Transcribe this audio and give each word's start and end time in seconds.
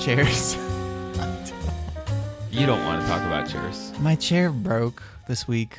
Chairs. 0.00 0.56
You 2.52 2.66
don't 2.66 2.84
want 2.84 3.00
to 3.00 3.06
talk 3.06 3.22
about 3.22 3.48
chairs. 3.48 3.92
My 4.00 4.16
chair 4.16 4.50
broke 4.50 5.02
this 5.28 5.46
week. 5.46 5.78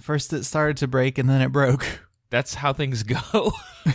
First, 0.00 0.32
it 0.32 0.42
started 0.44 0.76
to 0.78 0.88
break, 0.88 1.18
and 1.18 1.30
then 1.30 1.40
it 1.40 1.52
broke. 1.52 1.86
That's 2.30 2.54
how 2.54 2.72
things 2.72 3.04
go. 3.04 3.52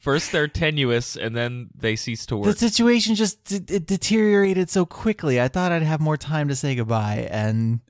First 0.00 0.32
they're 0.32 0.48
tenuous 0.48 1.14
and 1.14 1.36
then 1.36 1.68
they 1.76 1.94
cease 1.94 2.24
to 2.26 2.36
work. 2.38 2.46
The 2.46 2.58
situation 2.58 3.14
just 3.16 3.44
d- 3.44 3.74
it 3.74 3.86
deteriorated 3.86 4.70
so 4.70 4.86
quickly. 4.86 5.40
I 5.40 5.48
thought 5.48 5.72
I'd 5.72 5.82
have 5.82 6.00
more 6.00 6.16
time 6.16 6.48
to 6.48 6.56
say 6.56 6.74
goodbye, 6.74 7.28
and 7.30 7.80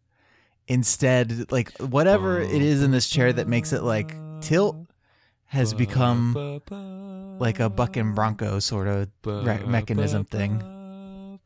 instead, 0.67 1.53
like 1.53 1.71
whatever 1.79 2.41
it 2.41 2.63
is 2.63 2.83
in 2.83 2.91
this 2.91 3.09
chair 3.09 3.33
that 3.33 3.47
makes 3.47 3.73
it 3.73 3.85
like 3.85 4.17
tilt 4.41 4.77
has 5.55 5.73
become 5.73 6.35
like 7.39 7.61
a 7.61 7.71
buck 7.71 7.97
and 7.97 8.13
bronco 8.15 8.59
sort 8.59 8.89
of 8.89 9.09
re- 9.25 9.63
mechanism 9.65 10.25
thing. 10.25 10.61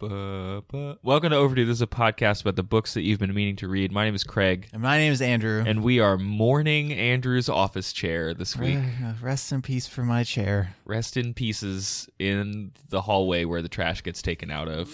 Welcome 0.00 1.30
to 1.30 1.36
Overdue. 1.36 1.66
This 1.66 1.74
is 1.74 1.82
a 1.82 1.86
podcast 1.86 2.40
about 2.40 2.56
the 2.56 2.62
books 2.62 2.94
that 2.94 3.02
you've 3.02 3.18
been 3.18 3.34
meaning 3.34 3.56
to 3.56 3.68
read. 3.68 3.92
My 3.92 4.04
name 4.06 4.14
is 4.14 4.24
Craig, 4.24 4.68
And 4.72 4.80
my 4.80 4.96
name 4.96 5.12
is 5.12 5.20
Andrew. 5.20 5.62
and 5.66 5.82
we 5.82 6.00
are 6.00 6.16
mourning 6.16 6.90
Andrew's 6.92 7.48
office 7.50 7.92
chair 7.92 8.32
this 8.32 8.56
week. 8.56 8.78
Uh, 8.78 9.12
Rest 9.20 9.52
in 9.52 9.60
peace 9.60 9.86
for 9.86 10.04
my 10.04 10.22
chair. 10.24 10.74
Rest 10.86 11.16
in 11.18 11.34
pieces 11.34 12.08
in 12.18 12.70
the 12.88 13.02
hallway 13.02 13.44
where 13.44 13.60
the 13.60 13.68
trash 13.68 14.02
gets 14.02 14.22
taken 14.22 14.50
out 14.50 14.68
of. 14.68 14.88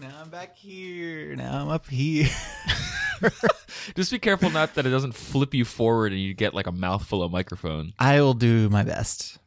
Now 0.00 0.20
I'm 0.20 0.28
back 0.28 0.56
here. 0.56 1.34
Now 1.36 1.62
I'm 1.62 1.68
up 1.68 1.88
here. 1.88 2.28
Just 3.94 4.10
be 4.10 4.18
careful 4.18 4.50
not 4.50 4.74
that 4.74 4.84
it 4.84 4.90
doesn't 4.90 5.14
flip 5.14 5.54
you 5.54 5.64
forward 5.64 6.12
and 6.12 6.20
you 6.20 6.34
get 6.34 6.52
like 6.52 6.66
a 6.66 6.72
mouthful 6.72 7.22
of 7.22 7.32
microphone. 7.32 7.94
I 7.98 8.20
will 8.20 8.34
do 8.34 8.68
my 8.68 8.82
best. 8.82 9.38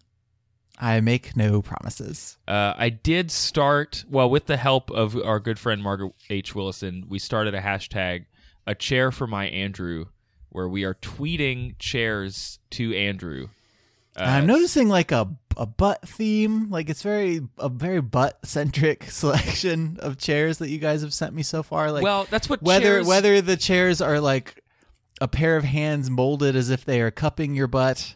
I 0.79 1.01
make 1.01 1.35
no 1.35 1.61
promises. 1.61 2.37
Uh, 2.47 2.73
I 2.75 2.89
did 2.89 3.29
start, 3.29 4.05
well, 4.09 4.29
with 4.29 4.47
the 4.47 4.57
help 4.57 4.89
of 4.89 5.15
our 5.17 5.39
good 5.39 5.59
friend 5.59 5.83
Margaret 5.83 6.13
H. 6.29 6.55
Willison, 6.55 7.05
we 7.09 7.19
started 7.19 7.53
a 7.53 7.61
hashtag, 7.61 8.25
a 8.65 8.73
chair 8.73 9.11
for 9.11 9.27
my 9.27 9.47
Andrew, 9.47 10.05
where 10.49 10.69
we 10.69 10.83
are 10.83 10.95
tweeting 10.95 11.77
chairs 11.79 12.59
to 12.71 12.95
Andrew. 12.95 13.49
Uh, 14.19 14.23
I'm 14.23 14.45
noticing 14.45 14.89
like 14.89 15.11
a 15.11 15.27
a 15.57 15.65
butt 15.65 16.07
theme. 16.07 16.69
Like 16.69 16.89
it's 16.89 17.01
very 17.01 17.41
a 17.57 17.69
very 17.69 18.01
butt 18.01 18.39
centric 18.45 19.03
selection 19.09 19.97
of 20.01 20.17
chairs 20.17 20.57
that 20.59 20.69
you 20.69 20.77
guys 20.77 21.01
have 21.01 21.13
sent 21.13 21.33
me 21.33 21.43
so 21.43 21.63
far. 21.63 21.91
Like 21.91 22.03
well, 22.03 22.27
that's 22.29 22.49
what 22.49 22.61
whether 22.61 22.83
chairs, 22.85 23.07
whether 23.07 23.41
the 23.41 23.57
chairs 23.57 24.01
are 24.01 24.19
like 24.19 24.63
a 25.21 25.27
pair 25.27 25.57
of 25.57 25.63
hands 25.65 26.09
molded 26.09 26.55
as 26.55 26.69
if 26.69 26.85
they 26.85 27.01
are 27.01 27.11
cupping 27.11 27.55
your 27.55 27.67
butt, 27.67 28.15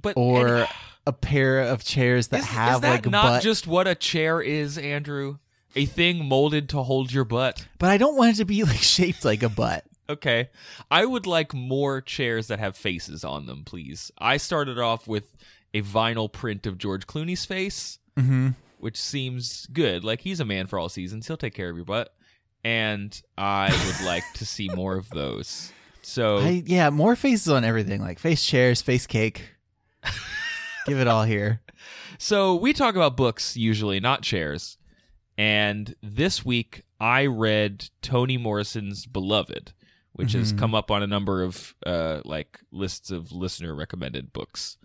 but 0.00 0.14
or 0.16 0.56
and- 0.58 0.68
a 1.06 1.12
pair 1.12 1.60
of 1.60 1.84
chairs 1.84 2.28
that 2.28 2.40
is, 2.40 2.46
have 2.46 2.76
is 2.76 2.80
that 2.82 2.90
like 2.90 3.10
not 3.10 3.24
butt. 3.24 3.42
just 3.42 3.66
what 3.66 3.86
a 3.88 3.94
chair 3.94 4.40
is, 4.40 4.78
Andrew? 4.78 5.38
A 5.74 5.84
thing 5.86 6.24
molded 6.24 6.68
to 6.70 6.82
hold 6.82 7.12
your 7.12 7.24
butt. 7.24 7.66
but 7.78 7.90
I 7.90 7.98
don't 7.98 8.16
want 8.16 8.30
it 8.34 8.36
to 8.36 8.44
be 8.44 8.62
like 8.64 8.76
shaped 8.78 9.24
like 9.24 9.42
a 9.42 9.48
butt. 9.48 9.84
Okay. 10.08 10.50
I 10.90 11.04
would 11.04 11.26
like 11.26 11.52
more 11.54 12.00
chairs 12.00 12.46
that 12.48 12.58
have 12.58 12.76
faces 12.76 13.24
on 13.24 13.46
them, 13.46 13.64
please. 13.64 14.10
I 14.18 14.36
started 14.36 14.78
off 14.78 15.06
with 15.08 15.36
a 15.74 15.82
vinyl 15.82 16.30
print 16.30 16.66
of 16.66 16.78
George 16.78 17.06
Clooney's 17.06 17.44
face, 17.44 17.98
Mm-hmm. 18.16 18.50
which 18.78 18.98
seems 18.98 19.66
good. 19.66 20.02
Like 20.04 20.20
he's 20.22 20.40
a 20.40 20.44
man 20.44 20.66
for 20.68 20.78
all 20.78 20.88
seasons. 20.88 21.26
He'll 21.26 21.36
take 21.36 21.54
care 21.54 21.68
of 21.70 21.76
your 21.76 21.84
butt. 21.84 22.14
And 22.64 23.20
I 23.36 23.70
would 23.86 24.06
like 24.06 24.24
to 24.34 24.46
see 24.46 24.68
more 24.68 24.96
of 24.96 25.08
those. 25.10 25.70
So 26.02 26.38
I 26.40 26.62
yeah, 26.64 26.90
more 26.90 27.14
faces 27.16 27.48
on 27.48 27.64
everything, 27.64 28.00
like 28.00 28.18
face 28.18 28.44
chairs, 28.44 28.80
face 28.82 29.06
cake. 29.06 29.42
Give 30.86 30.98
it 31.00 31.08
all 31.08 31.24
here. 31.24 31.60
So 32.18 32.54
we 32.54 32.72
talk 32.72 32.94
about 32.96 33.14
books 33.14 33.58
usually, 33.58 34.00
not 34.00 34.22
chairs. 34.22 34.78
And 35.36 35.94
this 36.02 36.46
week 36.46 36.84
I 36.98 37.26
read 37.26 37.90
Toni 38.00 38.38
Morrison's 38.38 39.04
Beloved, 39.04 39.74
which 40.16 40.32
has 40.32 40.52
Mhm. 40.52 40.58
come 40.58 40.74
up 40.74 40.90
on 40.90 41.02
a 41.02 41.06
number 41.06 41.42
of 41.42 41.74
uh, 41.86 42.20
like 42.24 42.58
lists 42.72 43.10
of 43.10 43.30
listener 43.32 43.74
recommended 43.74 44.32
books. 44.32 44.76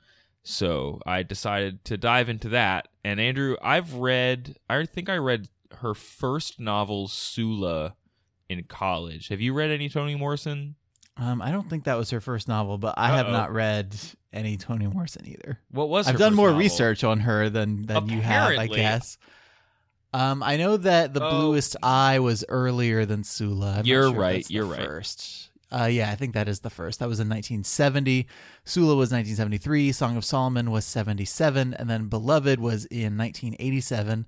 So 0.44 1.00
I 1.06 1.24
decided 1.24 1.84
to 1.86 1.98
dive 1.98 2.30
into 2.30 2.50
that. 2.50 2.88
And 3.04 3.20
Andrew, 3.20 3.56
I've 3.62 3.94
read 3.96 4.56
I 4.70 4.86
think 4.86 5.10
I 5.10 5.18
read 5.18 5.48
her 5.80 5.94
first 5.94 6.60
novel, 6.60 7.08
Sula, 7.08 7.96
in 8.50 8.64
college. 8.66 9.30
Have 9.30 9.40
you 9.42 9.54
read 9.54 9.72
any 9.72 9.88
Toni 9.90 10.16
Morrison? 10.16 10.76
Um, 11.18 11.42
I 11.42 11.52
don't 11.52 11.70
think 11.70 11.84
that 11.84 11.98
was 11.98 12.10
her 12.10 12.22
first 12.22 12.48
novel, 12.48 12.78
but 12.78 12.96
I 12.98 13.10
have 13.16 13.28
Uh-oh. 13.28 13.32
not 13.34 13.52
read 13.54 13.96
any 14.34 14.58
Toni 14.58 14.88
Morrison 14.88 15.28
either. 15.28 15.60
What 15.70 15.90
was 15.90 16.08
I've 16.08 16.18
done 16.18 16.34
more 16.34 16.48
novel? 16.48 16.60
research 16.60 17.04
on 17.04 17.20
her 17.22 17.50
than 17.50 17.84
than 17.86 18.10
you 18.10 18.22
have, 18.22 18.58
I 18.58 18.68
guess. 18.68 19.18
Um, 20.14 20.44
I 20.44 20.58
know 20.58 20.78
that 20.78 21.14
the 21.14 21.24
Oh. 21.26 21.30
Bluest 21.30 21.76
Eye 21.82 22.20
was 22.20 22.44
earlier 22.50 23.06
than 23.06 23.24
Sula. 23.24 23.78
I'm 23.80 23.86
You're 23.86 24.10
sure 24.10 24.20
right, 24.20 24.50
you're 24.50 24.66
right. 24.66 24.86
First, 24.86 25.50
uh, 25.72 25.86
yeah, 25.86 26.12
I 26.12 26.16
think 26.16 26.34
that 26.34 26.50
is 26.50 26.60
the 26.60 26.70
first. 26.70 27.00
That 27.00 27.08
was 27.08 27.20
in 27.20 27.30
1970. 27.30 28.28
Sula 28.66 28.96
was 28.96 29.12
1973. 29.12 29.92
Song 29.94 30.18
of 30.18 30.26
Solomon 30.26 30.70
was 30.70 30.84
77, 30.86 31.74
and 31.74 31.90
then 31.90 32.08
Beloved 32.08 32.60
was 32.60 32.86
in 32.86 33.18
1987. 33.18 34.26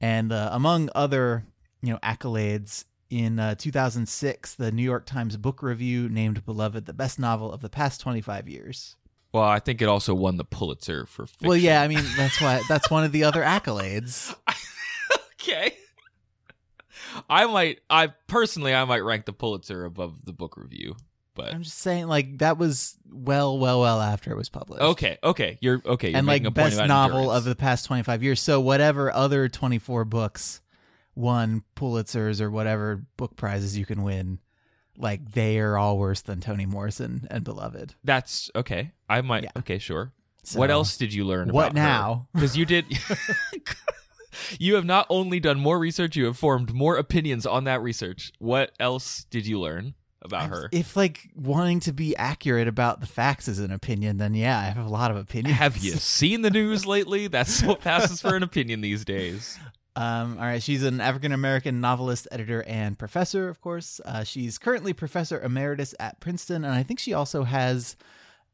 And 0.00 0.30
uh, 0.32 0.50
among 0.52 0.90
other, 0.94 1.44
you 1.80 1.92
know, 1.92 1.98
accolades, 2.02 2.84
in 3.10 3.38
uh, 3.38 3.54
2006, 3.54 4.56
the 4.56 4.72
New 4.72 4.82
York 4.82 5.06
Times 5.06 5.36
Book 5.36 5.62
Review 5.62 6.08
named 6.08 6.44
Beloved 6.44 6.84
the 6.86 6.92
best 6.92 7.18
novel 7.18 7.52
of 7.52 7.60
the 7.60 7.68
past 7.68 8.00
25 8.00 8.48
years. 8.48 8.96
Well, 9.32 9.44
I 9.44 9.58
think 9.60 9.80
it 9.82 9.88
also 9.88 10.14
won 10.14 10.36
the 10.36 10.44
Pulitzer 10.44 11.06
for 11.06 11.26
fiction. 11.26 11.48
Well, 11.48 11.56
yeah, 11.56 11.82
I 11.82 11.88
mean 11.88 12.04
that's 12.16 12.40
why 12.40 12.60
that's 12.68 12.90
one 12.90 13.04
of 13.04 13.12
the 13.12 13.24
other 13.24 13.42
accolades. 13.42 14.34
okay. 15.44 15.74
I 17.28 17.46
might, 17.46 17.80
I 17.88 18.08
personally, 18.26 18.74
I 18.74 18.84
might 18.84 19.00
rank 19.00 19.24
the 19.24 19.32
Pulitzer 19.32 19.84
above 19.84 20.24
the 20.24 20.32
book 20.32 20.56
review, 20.56 20.96
but 21.34 21.52
I'm 21.52 21.62
just 21.62 21.78
saying, 21.78 22.06
like 22.06 22.38
that 22.38 22.58
was 22.58 22.96
well, 23.10 23.58
well, 23.58 23.80
well 23.80 24.00
after 24.00 24.30
it 24.30 24.36
was 24.36 24.48
published. 24.48 24.82
okay, 24.82 25.18
okay, 25.22 25.58
you're 25.60 25.80
okay. 25.84 26.10
You're 26.10 26.18
and 26.18 26.26
like 26.26 26.42
making 26.42 26.46
a 26.46 26.50
point 26.50 26.76
best 26.76 26.88
novel 26.88 27.18
endurance. 27.18 27.38
of 27.38 27.44
the 27.44 27.56
past 27.56 27.86
25 27.86 28.22
years. 28.22 28.40
So 28.40 28.60
whatever 28.60 29.12
other 29.12 29.48
24 29.48 30.04
books 30.04 30.60
won 31.14 31.62
Pulitzers 31.76 32.40
or 32.40 32.50
whatever 32.50 33.04
book 33.16 33.36
prizes 33.36 33.76
you 33.76 33.86
can 33.86 34.02
win, 34.02 34.38
like 34.96 35.32
they 35.32 35.58
are 35.58 35.76
all 35.76 35.98
worse 35.98 36.22
than 36.22 36.40
Toni 36.40 36.66
Morrison 36.66 37.26
and 37.30 37.44
Beloved. 37.44 37.94
That's 38.04 38.50
okay. 38.54 38.92
I 39.08 39.20
might. 39.20 39.44
Yeah. 39.44 39.50
Okay, 39.58 39.78
sure. 39.78 40.12
So, 40.44 40.58
what 40.58 40.70
else 40.70 40.96
did 40.96 41.14
you 41.14 41.24
learn? 41.24 41.48
What 41.48 41.74
now? 41.74 42.28
Because 42.34 42.56
you 42.56 42.66
did. 42.66 42.86
you 44.58 44.74
have 44.74 44.84
not 44.84 45.06
only 45.08 45.40
done 45.40 45.58
more 45.58 45.78
research, 45.78 46.16
you 46.16 46.26
have 46.26 46.36
formed 46.38 46.72
more 46.72 46.96
opinions 46.96 47.46
on 47.46 47.64
that 47.64 47.82
research. 47.82 48.32
What 48.38 48.72
else 48.78 49.24
did 49.30 49.46
you 49.46 49.60
learn 49.60 49.94
about 50.22 50.50
her? 50.50 50.68
If 50.72 50.96
like 50.96 51.28
wanting 51.34 51.80
to 51.80 51.92
be 51.92 52.16
accurate 52.16 52.68
about 52.68 53.00
the 53.00 53.06
facts 53.06 53.48
is 53.48 53.58
an 53.58 53.70
opinion, 53.70 54.16
then 54.18 54.34
yeah, 54.34 54.58
I 54.58 54.64
have 54.64 54.84
a 54.84 54.88
lot 54.88 55.10
of 55.10 55.16
opinions. 55.16 55.58
Have 55.58 55.76
you 55.78 55.92
seen 55.96 56.42
the 56.42 56.50
news 56.50 56.86
lately? 56.86 57.28
That's 57.28 57.62
what 57.62 57.80
passes 57.80 58.20
for 58.20 58.34
an 58.34 58.42
opinion 58.42 58.80
these 58.80 59.04
days. 59.04 59.58
Um, 59.96 60.38
all 60.38 60.44
right, 60.44 60.62
she's 60.62 60.82
an 60.82 61.00
African 61.00 61.30
American 61.30 61.80
novelist, 61.80 62.26
editor, 62.32 62.64
and 62.66 62.98
professor. 62.98 63.48
Of 63.48 63.60
course, 63.60 64.00
uh, 64.04 64.24
she's 64.24 64.58
currently 64.58 64.92
professor 64.92 65.40
emeritus 65.40 65.94
at 66.00 66.18
Princeton, 66.18 66.64
and 66.64 66.74
I 66.74 66.82
think 66.82 66.98
she 66.98 67.12
also 67.12 67.44
has 67.44 67.96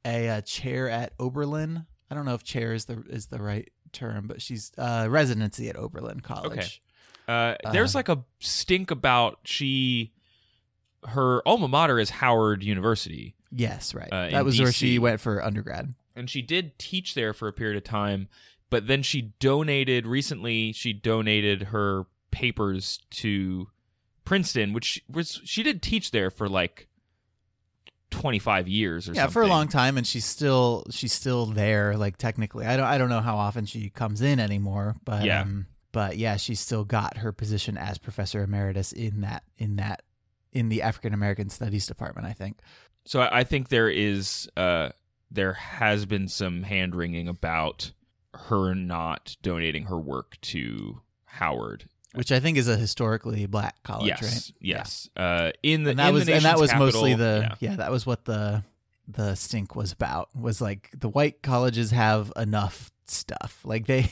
a, 0.05 0.29
uh 0.29 0.41
chair 0.43 0.91
at 0.91 1.15
Oberlin. 1.19 1.87
I 2.11 2.15
don't 2.15 2.27
know 2.27 2.35
if 2.35 2.45
chair 2.45 2.75
is 2.75 2.87
the 2.87 3.05
is 3.09 3.27
the 3.27 3.41
right 3.41 3.71
term, 3.93 4.27
but 4.27 4.41
she's 4.43 4.73
uh, 4.79 5.07
residency 5.09 5.69
at 5.69 5.77
Oberlin 5.77 6.21
College. 6.21 6.83
Uh, 7.29 7.55
there's 7.73 7.95
Uh, 7.95 7.99
like 7.99 8.09
a 8.09 8.25
stink 8.41 8.91
about 8.91 9.39
she, 9.45 10.13
her 11.09 11.47
alma 11.47 11.69
mater 11.69 11.99
is 11.99 12.11
Howard 12.11 12.63
University, 12.63 13.35
Yes, 13.53 13.95
right. 13.95 14.13
Uh, 14.13 14.31
that 14.31 14.45
was 14.45 14.61
where 14.61 14.73
she 14.73 14.99
went 14.99 15.21
for 15.21 15.45
undergrad. 15.45 15.95
and 16.15 16.31
she 16.31 16.41
did 16.43 16.79
teach 16.79 17.15
there 17.15 17.33
for 17.33 17.49
a 17.49 17.53
period 17.53 17.77
of 17.77 17.85
time, 17.85 18.29
but 18.69 18.87
then 18.87 19.03
she 19.03 19.33
donated 19.41 20.07
recently. 20.07 20.73
She 20.73 20.93
donated 20.93 21.65
her 21.65 22.05
papers 22.31 23.01
to 23.11 23.69
Princeton, 24.25 24.73
which 24.73 25.03
was 25.09 25.41
she 25.45 25.63
did 25.65 25.83
teach 25.83 26.13
there 26.13 26.31
for 26.31 26.49
like 26.49 26.87
25 28.11 28.69
years 28.69 29.09
or 29.09 29.13
yeah 29.13 29.23
something. 29.23 29.33
for 29.33 29.43
a 29.43 29.47
long 29.47 29.69
time 29.69 29.97
and 29.97 30.07
she's 30.07 30.25
still 30.25 30.85
she's 30.91 31.13
still 31.13 31.47
there 31.47 31.97
like 31.97 32.17
technically 32.17 32.67
i 32.67 32.77
don't 32.77 32.87
i 32.87 32.99
don't 32.99 33.09
know 33.09 33.21
how 33.21 33.37
often 33.37 33.65
she 33.67 33.89
comes 33.91 34.21
in 34.21 34.39
anymore 34.41 34.97
but 35.05 35.25
Yeah. 35.25 35.43
um 35.43 35.67
but 35.93 36.17
yeah 36.19 36.37
she's 36.37 36.61
still 36.61 36.85
got 36.85 37.19
her 37.19 37.33
position 37.33 37.79
as 37.79 37.99
professor 37.99 38.43
emeritus 38.43 38.93
in 38.93 39.21
that 39.23 39.45
in 39.59 39.77
that 39.77 40.03
in 40.53 40.69
the 40.69 40.83
african 40.83 41.15
american 41.15 41.49
studies 41.51 41.87
department 41.87 42.27
i 42.27 42.33
think 42.33 42.59
So 43.07 43.21
I 43.21 43.41
I 43.41 43.45
think 43.45 43.69
there 43.69 43.89
is 43.89 44.49
uh 44.57 44.91
there 45.31 45.53
has 45.53 46.07
been 46.07 46.27
some 46.29 46.65
hand 46.65 46.95
wringing 46.95 47.29
about 47.29 47.93
her 48.35 48.75
not 48.75 49.37
donating 49.43 49.85
her 49.85 49.99
work 49.99 50.37
to 50.41 51.01
Howard. 51.25 51.89
Which 52.15 52.33
i 52.33 52.41
think 52.41 52.57
is 52.57 52.69
a 52.69 52.77
historically 52.77 53.47
black 53.47 53.83
college 53.83 54.09
yes, 54.09 54.23
right 54.23 54.53
yes. 54.61 55.09
Uh, 55.17 55.51
in 55.63 55.85
the 55.85 55.91
and 55.91 55.99
that 55.99 56.09
in 56.09 56.15
was 56.15 56.27
the 56.27 56.35
and 56.35 56.45
that 56.45 56.59
was 56.59 56.75
mostly 56.75 57.15
the 57.15 57.49
yeah. 57.61 57.71
yeah. 57.71 57.77
that 57.77 57.91
was 57.91 58.07
what 58.07 58.25
the 58.25 58.63
the 59.09 59.35
stink 59.35 59.75
was 59.75 59.93
about 59.93 60.29
was 60.37 60.61
like 60.61 60.91
the 60.97 61.09
white 61.09 61.43
colleges 61.43 61.91
have 61.91 62.33
enough 62.37 62.91
stuff 63.07 63.61
like 63.65 63.87
they 63.87 64.11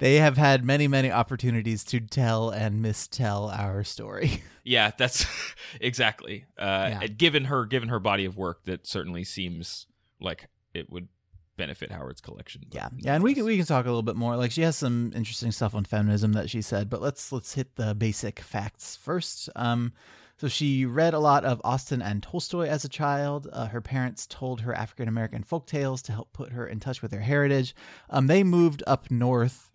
they 0.00 0.16
have 0.16 0.36
had 0.36 0.64
many 0.64 0.88
many 0.88 1.10
opportunities 1.10 1.84
to 1.84 2.00
tell 2.00 2.50
and 2.50 2.84
mistell 2.84 3.56
our 3.56 3.84
story 3.84 4.42
Yeah, 4.68 4.90
that's 4.96 5.24
exactly. 5.80 6.44
Uh, 6.58 6.90
Yeah. 7.00 7.06
Given 7.06 7.46
her, 7.46 7.64
given 7.64 7.88
her 7.88 7.98
body 7.98 8.26
of 8.26 8.36
work, 8.36 8.64
that 8.66 8.86
certainly 8.86 9.24
seems 9.24 9.86
like 10.20 10.48
it 10.74 10.90
would 10.90 11.08
benefit 11.58 11.92
Howard's 11.92 12.22
collection. 12.22 12.62
yeah 12.72 12.88
yeah 12.96 13.14
and 13.14 13.22
we 13.22 13.34
can 13.34 13.44
we 13.44 13.58
can 13.58 13.66
talk 13.66 13.84
a 13.84 13.88
little 13.88 14.02
bit 14.02 14.16
more 14.16 14.36
like 14.36 14.50
she 14.50 14.62
has 14.62 14.76
some 14.76 15.12
interesting 15.14 15.52
stuff 15.52 15.74
on 15.74 15.84
feminism 15.84 16.32
that 16.32 16.48
she 16.48 16.62
said 16.62 16.88
but 16.88 17.02
let's 17.02 17.30
let's 17.32 17.52
hit 17.52 17.76
the 17.76 17.94
basic 17.94 18.40
facts 18.40 18.96
first 18.96 19.50
um 19.56 19.92
so 20.38 20.46
she 20.46 20.86
read 20.86 21.14
a 21.14 21.18
lot 21.18 21.44
of 21.44 21.60
Austen 21.64 22.00
and 22.00 22.22
Tolstoy 22.22 22.68
as 22.68 22.84
a 22.84 22.88
child. 22.88 23.48
Uh, 23.52 23.66
her 23.66 23.80
parents 23.80 24.24
told 24.24 24.60
her 24.60 24.72
African 24.72 25.08
American 25.08 25.42
folk 25.42 25.66
tales 25.66 26.00
to 26.02 26.12
help 26.12 26.32
put 26.32 26.52
her 26.52 26.64
in 26.64 26.78
touch 26.78 27.02
with 27.02 27.10
her 27.10 27.18
heritage. 27.18 27.74
Um, 28.08 28.28
they 28.28 28.44
moved 28.44 28.84
up 28.86 29.10
north. 29.10 29.72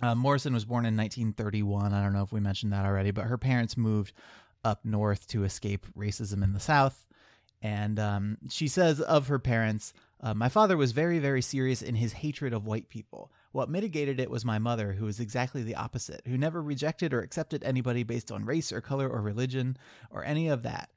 Uh, 0.00 0.14
Morrison 0.14 0.54
was 0.54 0.64
born 0.64 0.86
in 0.86 0.96
1931. 0.96 1.92
I 1.92 2.00
don't 2.00 2.12
know 2.12 2.22
if 2.22 2.30
we 2.30 2.38
mentioned 2.38 2.72
that 2.72 2.86
already, 2.86 3.10
but 3.10 3.24
her 3.24 3.36
parents 3.36 3.76
moved 3.76 4.12
up 4.62 4.84
north 4.84 5.26
to 5.28 5.42
escape 5.42 5.84
racism 5.98 6.44
in 6.44 6.52
the 6.52 6.60
South. 6.60 7.04
And 7.60 7.98
um, 7.98 8.38
she 8.50 8.68
says 8.68 9.00
of 9.00 9.26
her 9.26 9.40
parents, 9.40 9.92
uh, 10.22 10.34
my 10.34 10.48
father 10.48 10.76
was 10.76 10.92
very, 10.92 11.18
very 11.18 11.42
serious 11.42 11.82
in 11.82 11.96
his 11.96 12.12
hatred 12.12 12.52
of 12.52 12.64
white 12.64 12.88
people. 12.88 13.32
What 13.50 13.68
mitigated 13.68 14.20
it 14.20 14.30
was 14.30 14.44
my 14.44 14.58
mother, 14.58 14.92
who 14.92 15.04
was 15.06 15.18
exactly 15.18 15.62
the 15.62 15.74
opposite, 15.74 16.22
who 16.26 16.38
never 16.38 16.62
rejected 16.62 17.12
or 17.12 17.20
accepted 17.20 17.64
anybody 17.64 18.04
based 18.04 18.30
on 18.30 18.44
race 18.44 18.70
or 18.70 18.80
color 18.80 19.08
or 19.08 19.20
religion 19.20 19.76
or 20.10 20.24
any 20.24 20.48
of 20.48 20.62
that. 20.62 20.90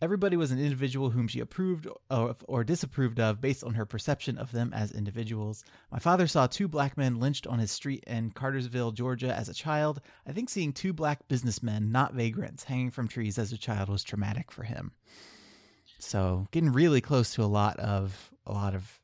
Everybody 0.00 0.36
was 0.36 0.52
an 0.52 0.60
individual 0.60 1.10
whom 1.10 1.26
she 1.26 1.40
approved 1.40 1.88
of 2.08 2.44
or 2.46 2.62
disapproved 2.62 3.18
of 3.18 3.40
based 3.40 3.64
on 3.64 3.74
her 3.74 3.84
perception 3.84 4.38
of 4.38 4.52
them 4.52 4.72
as 4.72 4.92
individuals. 4.92 5.64
My 5.90 5.98
father 5.98 6.28
saw 6.28 6.46
two 6.46 6.68
black 6.68 6.96
men 6.96 7.18
lynched 7.18 7.48
on 7.48 7.58
his 7.58 7.72
street 7.72 8.04
in 8.06 8.30
Cartersville, 8.30 8.92
Georgia 8.92 9.34
as 9.34 9.48
a 9.48 9.54
child. 9.54 10.00
I 10.24 10.30
think 10.30 10.50
seeing 10.50 10.72
two 10.72 10.92
black 10.92 11.26
businessmen, 11.26 11.90
not 11.90 12.14
vagrants, 12.14 12.62
hanging 12.62 12.92
from 12.92 13.08
trees 13.08 13.38
as 13.38 13.52
a 13.52 13.58
child 13.58 13.88
was 13.88 14.04
traumatic 14.04 14.52
for 14.52 14.62
him. 14.62 14.92
So, 15.98 16.46
getting 16.52 16.72
really 16.72 17.00
close 17.00 17.34
to 17.34 17.42
a 17.42 17.46
lot 17.46 17.80
of 17.80 18.30
a 18.48 18.52
lot 18.52 18.74
of 18.74 19.00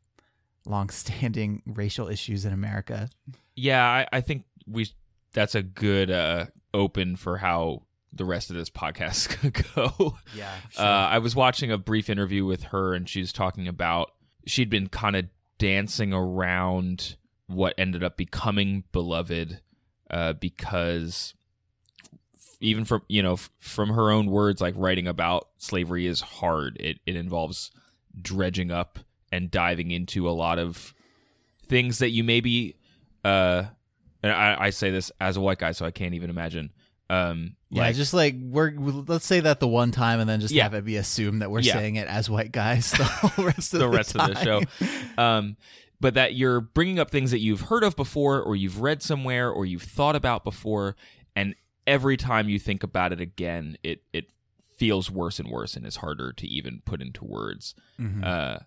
long-standing 0.66 1.62
racial 1.66 2.08
issues 2.08 2.44
in 2.44 2.52
America. 2.52 3.08
Yeah, 3.54 3.84
I, 3.84 4.06
I 4.12 4.20
think 4.20 4.44
we 4.66 4.88
that's 5.32 5.54
a 5.54 5.62
good 5.62 6.10
uh, 6.10 6.46
open 6.72 7.16
for 7.16 7.38
how 7.38 7.82
the 8.12 8.24
rest 8.24 8.50
of 8.50 8.56
this 8.56 8.70
podcast 8.70 9.10
is 9.44 9.52
gonna 9.52 9.88
go. 9.90 10.16
Yeah. 10.36 10.52
Uh, 10.78 10.82
I 10.82 11.18
was 11.18 11.36
watching 11.36 11.70
a 11.70 11.78
brief 11.78 12.08
interview 12.08 12.44
with 12.44 12.64
her, 12.64 12.94
and 12.94 13.08
she 13.08 13.20
was 13.20 13.32
talking 13.32 13.68
about 13.68 14.12
she'd 14.46 14.70
been 14.70 14.88
kind 14.88 15.16
of 15.16 15.26
dancing 15.58 16.12
around 16.12 17.16
what 17.46 17.74
ended 17.78 18.02
up 18.02 18.16
becoming 18.16 18.84
beloved, 18.92 19.60
uh, 20.10 20.32
because 20.34 21.34
even 22.60 22.84
from 22.84 23.02
you 23.08 23.22
know 23.22 23.34
f- 23.34 23.50
from 23.58 23.90
her 23.90 24.10
own 24.10 24.26
words, 24.26 24.60
like 24.60 24.74
writing 24.76 25.06
about 25.06 25.48
slavery 25.58 26.06
is 26.06 26.20
hard. 26.20 26.76
It 26.80 26.98
it 27.06 27.16
involves 27.16 27.70
dredging 28.20 28.70
up 28.70 28.98
and 29.34 29.50
diving 29.50 29.90
into 29.90 30.28
a 30.28 30.32
lot 30.32 30.58
of 30.58 30.94
things 31.66 31.98
that 31.98 32.10
you 32.10 32.22
maybe. 32.24 32.76
Uh, 33.24 33.64
and 34.22 34.32
I, 34.32 34.56
I 34.66 34.70
say 34.70 34.90
this 34.90 35.10
as 35.20 35.36
a 35.36 35.40
white 35.40 35.58
guy, 35.58 35.72
so 35.72 35.84
I 35.84 35.90
can't 35.90 36.14
even 36.14 36.30
imagine. 36.30 36.72
Um, 37.10 37.56
Yeah, 37.70 37.82
like- 37.82 37.96
just 37.96 38.14
like 38.14 38.34
we're 38.40 38.72
let's 38.76 39.26
say 39.26 39.40
that 39.40 39.60
the 39.60 39.68
one 39.68 39.90
time 39.90 40.20
and 40.20 40.28
then 40.28 40.40
just 40.40 40.54
Yeah. 40.54 40.62
have 40.64 40.74
it 40.74 40.84
be 40.84 40.96
assumed 40.96 41.42
that 41.42 41.50
we're 41.50 41.60
Yeah. 41.60 41.74
saying 41.74 41.96
it 41.96 42.08
as 42.08 42.30
white 42.30 42.52
guys 42.52 42.92
the 42.92 43.04
whole 43.04 43.44
rest 43.44 43.74
of 43.74 43.80
the 43.80 43.86
the, 43.90 43.96
rest 43.96 44.16
of 44.16 44.26
the 44.28 44.42
show. 44.44 44.62
Um, 45.22 45.56
but 46.00 46.14
that 46.14 46.34
you're 46.34 46.60
bringing 46.60 46.98
up 46.98 47.10
things 47.10 47.30
that 47.30 47.40
you've 47.40 47.62
heard 47.62 47.82
of 47.84 47.96
before, 47.96 48.40
or 48.42 48.56
you've 48.56 48.80
read 48.80 49.02
somewhere, 49.02 49.50
or 49.50 49.64
you've 49.66 49.82
thought 49.82 50.16
about 50.16 50.44
before, 50.44 50.96
and 51.36 51.54
every 51.86 52.16
time 52.16 52.48
you 52.48 52.58
think 52.58 52.82
about 52.82 53.12
it 53.12 53.20
again, 53.20 53.76
it 53.82 54.02
it 54.12 54.26
feels 54.76 55.10
worse 55.10 55.38
and 55.38 55.48
worse, 55.50 55.76
and 55.76 55.86
is 55.86 55.96
harder 55.96 56.32
to 56.32 56.46
even 56.46 56.82
put 56.84 57.00
into 57.00 57.24
words. 57.24 57.74
Mhm. 58.00 58.24
Uh, 58.24 58.58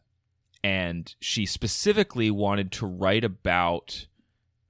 and 0.63 1.13
she 1.19 1.45
specifically 1.45 2.31
wanted 2.31 2.71
to 2.73 2.85
write 2.85 3.23
about, 3.23 4.07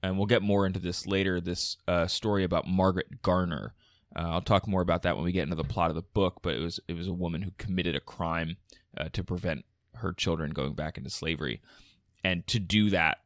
and 0.02 0.16
we'll 0.16 0.26
get 0.26 0.42
more 0.42 0.66
into 0.66 0.78
this 0.78 1.06
later. 1.06 1.40
This 1.40 1.76
uh, 1.86 2.06
story 2.06 2.44
about 2.44 2.66
Margaret 2.66 3.22
Garner. 3.22 3.74
Uh, 4.16 4.30
I'll 4.30 4.40
talk 4.40 4.66
more 4.66 4.82
about 4.82 5.02
that 5.02 5.16
when 5.16 5.24
we 5.24 5.32
get 5.32 5.44
into 5.44 5.56
the 5.56 5.64
plot 5.64 5.90
of 5.90 5.96
the 5.96 6.02
book. 6.02 6.40
But 6.42 6.54
it 6.54 6.60
was 6.60 6.80
it 6.88 6.94
was 6.94 7.06
a 7.06 7.12
woman 7.12 7.42
who 7.42 7.50
committed 7.58 7.94
a 7.94 8.00
crime 8.00 8.56
uh, 8.96 9.08
to 9.12 9.24
prevent 9.24 9.64
her 9.94 10.12
children 10.12 10.52
going 10.52 10.74
back 10.74 10.98
into 10.98 11.10
slavery, 11.10 11.60
and 12.24 12.46
to 12.46 12.58
do 12.58 12.90
that, 12.90 13.18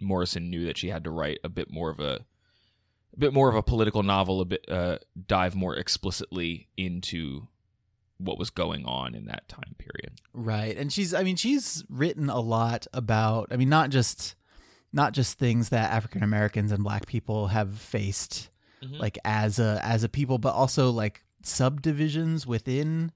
Morrison 0.00 0.50
knew 0.50 0.64
that 0.66 0.78
she 0.78 0.88
had 0.88 1.04
to 1.04 1.10
write 1.10 1.38
a 1.44 1.48
bit 1.48 1.70
more 1.70 1.90
of 1.90 2.00
a, 2.00 2.24
a 3.14 3.18
bit 3.18 3.32
more 3.32 3.48
of 3.48 3.54
a 3.54 3.62
political 3.62 4.02
novel, 4.02 4.40
a 4.40 4.44
bit 4.44 4.64
uh, 4.68 4.98
dive 5.26 5.54
more 5.54 5.76
explicitly 5.76 6.68
into 6.76 7.48
what 8.20 8.38
was 8.38 8.50
going 8.50 8.84
on 8.84 9.14
in 9.14 9.24
that 9.26 9.48
time 9.48 9.74
period. 9.78 10.20
Right. 10.32 10.76
And 10.76 10.92
she's 10.92 11.12
I 11.14 11.22
mean 11.22 11.36
she's 11.36 11.84
written 11.88 12.28
a 12.30 12.40
lot 12.40 12.86
about 12.92 13.48
I 13.50 13.56
mean 13.56 13.68
not 13.68 13.90
just 13.90 14.34
not 14.92 15.12
just 15.12 15.38
things 15.38 15.68
that 15.70 15.90
African 15.92 16.22
Americans 16.22 16.72
and 16.72 16.82
black 16.84 17.06
people 17.06 17.48
have 17.48 17.78
faced 17.78 18.50
Mhm. 18.82 18.98
like 18.98 19.18
as 19.26 19.58
a 19.58 19.78
as 19.84 20.04
a 20.04 20.08
people 20.08 20.38
but 20.38 20.54
also 20.54 20.90
like 20.90 21.22
subdivisions 21.42 22.46
within 22.46 23.12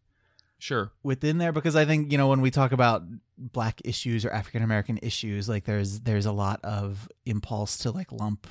Sure. 0.59 0.93
within 1.03 1.39
there 1.39 1.53
because 1.53 1.75
I 1.77 1.85
think 1.85 2.13
you 2.13 2.19
know 2.19 2.29
when 2.29 2.41
we 2.41 2.51
talk 2.51 2.73
about 2.73 3.03
black 3.37 3.81
issues 3.85 4.25
or 4.25 4.31
African 4.31 4.63
American 4.63 4.99
issues 5.03 5.49
like 5.49 5.65
there's 5.65 6.01
there's 6.01 6.27
a 6.27 6.33
lot 6.33 6.61
of 6.63 7.09
impulse 7.27 7.77
to 7.79 7.91
like 7.91 8.13
lump 8.13 8.47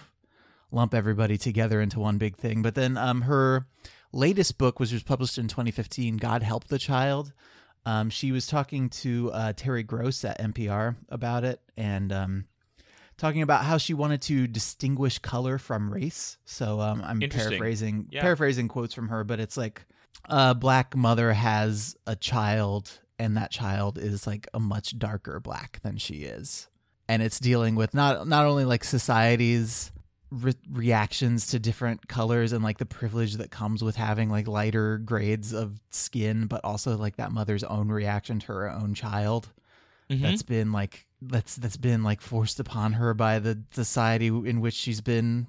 lump 0.71 0.93
everybody 0.93 1.37
together 1.37 1.81
into 1.81 1.99
one 1.99 2.17
big 2.17 2.35
thing 2.35 2.61
but 2.63 2.73
then 2.75 2.97
um 2.97 3.21
her 3.21 3.67
latest 4.13 4.57
book 4.57 4.79
which 4.79 4.91
was 4.93 5.03
published 5.03 5.37
in 5.37 5.47
2015 5.47 6.17
God 6.17 6.43
Help 6.43 6.65
the 6.65 6.79
Child. 6.79 7.33
Um 7.85 8.09
she 8.09 8.31
was 8.31 8.47
talking 8.47 8.89
to 8.89 9.31
uh, 9.33 9.53
Terry 9.53 9.83
Gross 9.83 10.23
at 10.23 10.39
NPR 10.39 10.95
about 11.09 11.43
it 11.43 11.59
and 11.75 12.13
um 12.13 12.45
talking 13.17 13.41
about 13.41 13.65
how 13.65 13.77
she 13.77 13.93
wanted 13.93 14.21
to 14.23 14.47
distinguish 14.47 15.19
color 15.19 15.57
from 15.57 15.91
race. 15.93 16.37
So 16.45 16.79
um 16.79 17.01
I'm 17.03 17.19
paraphrasing 17.49 18.07
Yeah. 18.11 18.21
paraphrasing 18.21 18.67
quotes 18.67 18.93
from 18.93 19.09
her 19.09 19.23
but 19.23 19.39
it's 19.39 19.57
like 19.57 19.85
a 20.29 20.55
black 20.55 20.95
mother 20.95 21.33
has 21.33 21.95
a 22.07 22.15
child 22.15 22.99
and 23.19 23.35
that 23.37 23.51
child 23.51 23.97
is 23.97 24.25
like 24.27 24.47
a 24.53 24.59
much 24.59 24.97
darker 24.97 25.39
black 25.39 25.79
than 25.83 25.97
she 25.97 26.23
is. 26.23 26.67
And 27.09 27.21
it's 27.21 27.39
dealing 27.39 27.75
with 27.75 27.93
not 27.93 28.27
not 28.27 28.45
only 28.45 28.63
like 28.65 28.83
society's 28.83 29.91
re- 30.41 30.53
reactions 30.71 31.47
to 31.47 31.59
different 31.59 32.07
colors 32.07 32.51
and 32.53 32.63
like 32.63 32.77
the 32.79 32.85
privilege 32.85 33.35
that 33.35 33.51
comes 33.51 33.83
with 33.83 33.95
having 33.95 34.29
like 34.29 34.47
lighter 34.47 34.97
grades 34.97 35.53
of 35.53 35.79
skin 35.91 36.47
but 36.47 36.59
also 36.63 36.97
like 36.97 37.17
that 37.17 37.31
mother's 37.31 37.63
own 37.63 37.89
reaction 37.89 38.39
to 38.39 38.47
her 38.47 38.69
own 38.71 38.93
child 38.93 39.49
Mhm. 40.09 40.21
that's 40.21 40.41
been 40.43 40.71
like 40.71 41.05
that's 41.21 41.55
that's 41.55 41.77
been 41.77 42.03
like 42.03 42.19
forced 42.19 42.59
upon 42.59 42.93
her 42.93 43.13
by 43.13 43.39
the 43.39 43.61
society 43.71 44.27
in 44.27 44.59
which 44.59 44.73
she's 44.73 45.01
been 45.01 45.47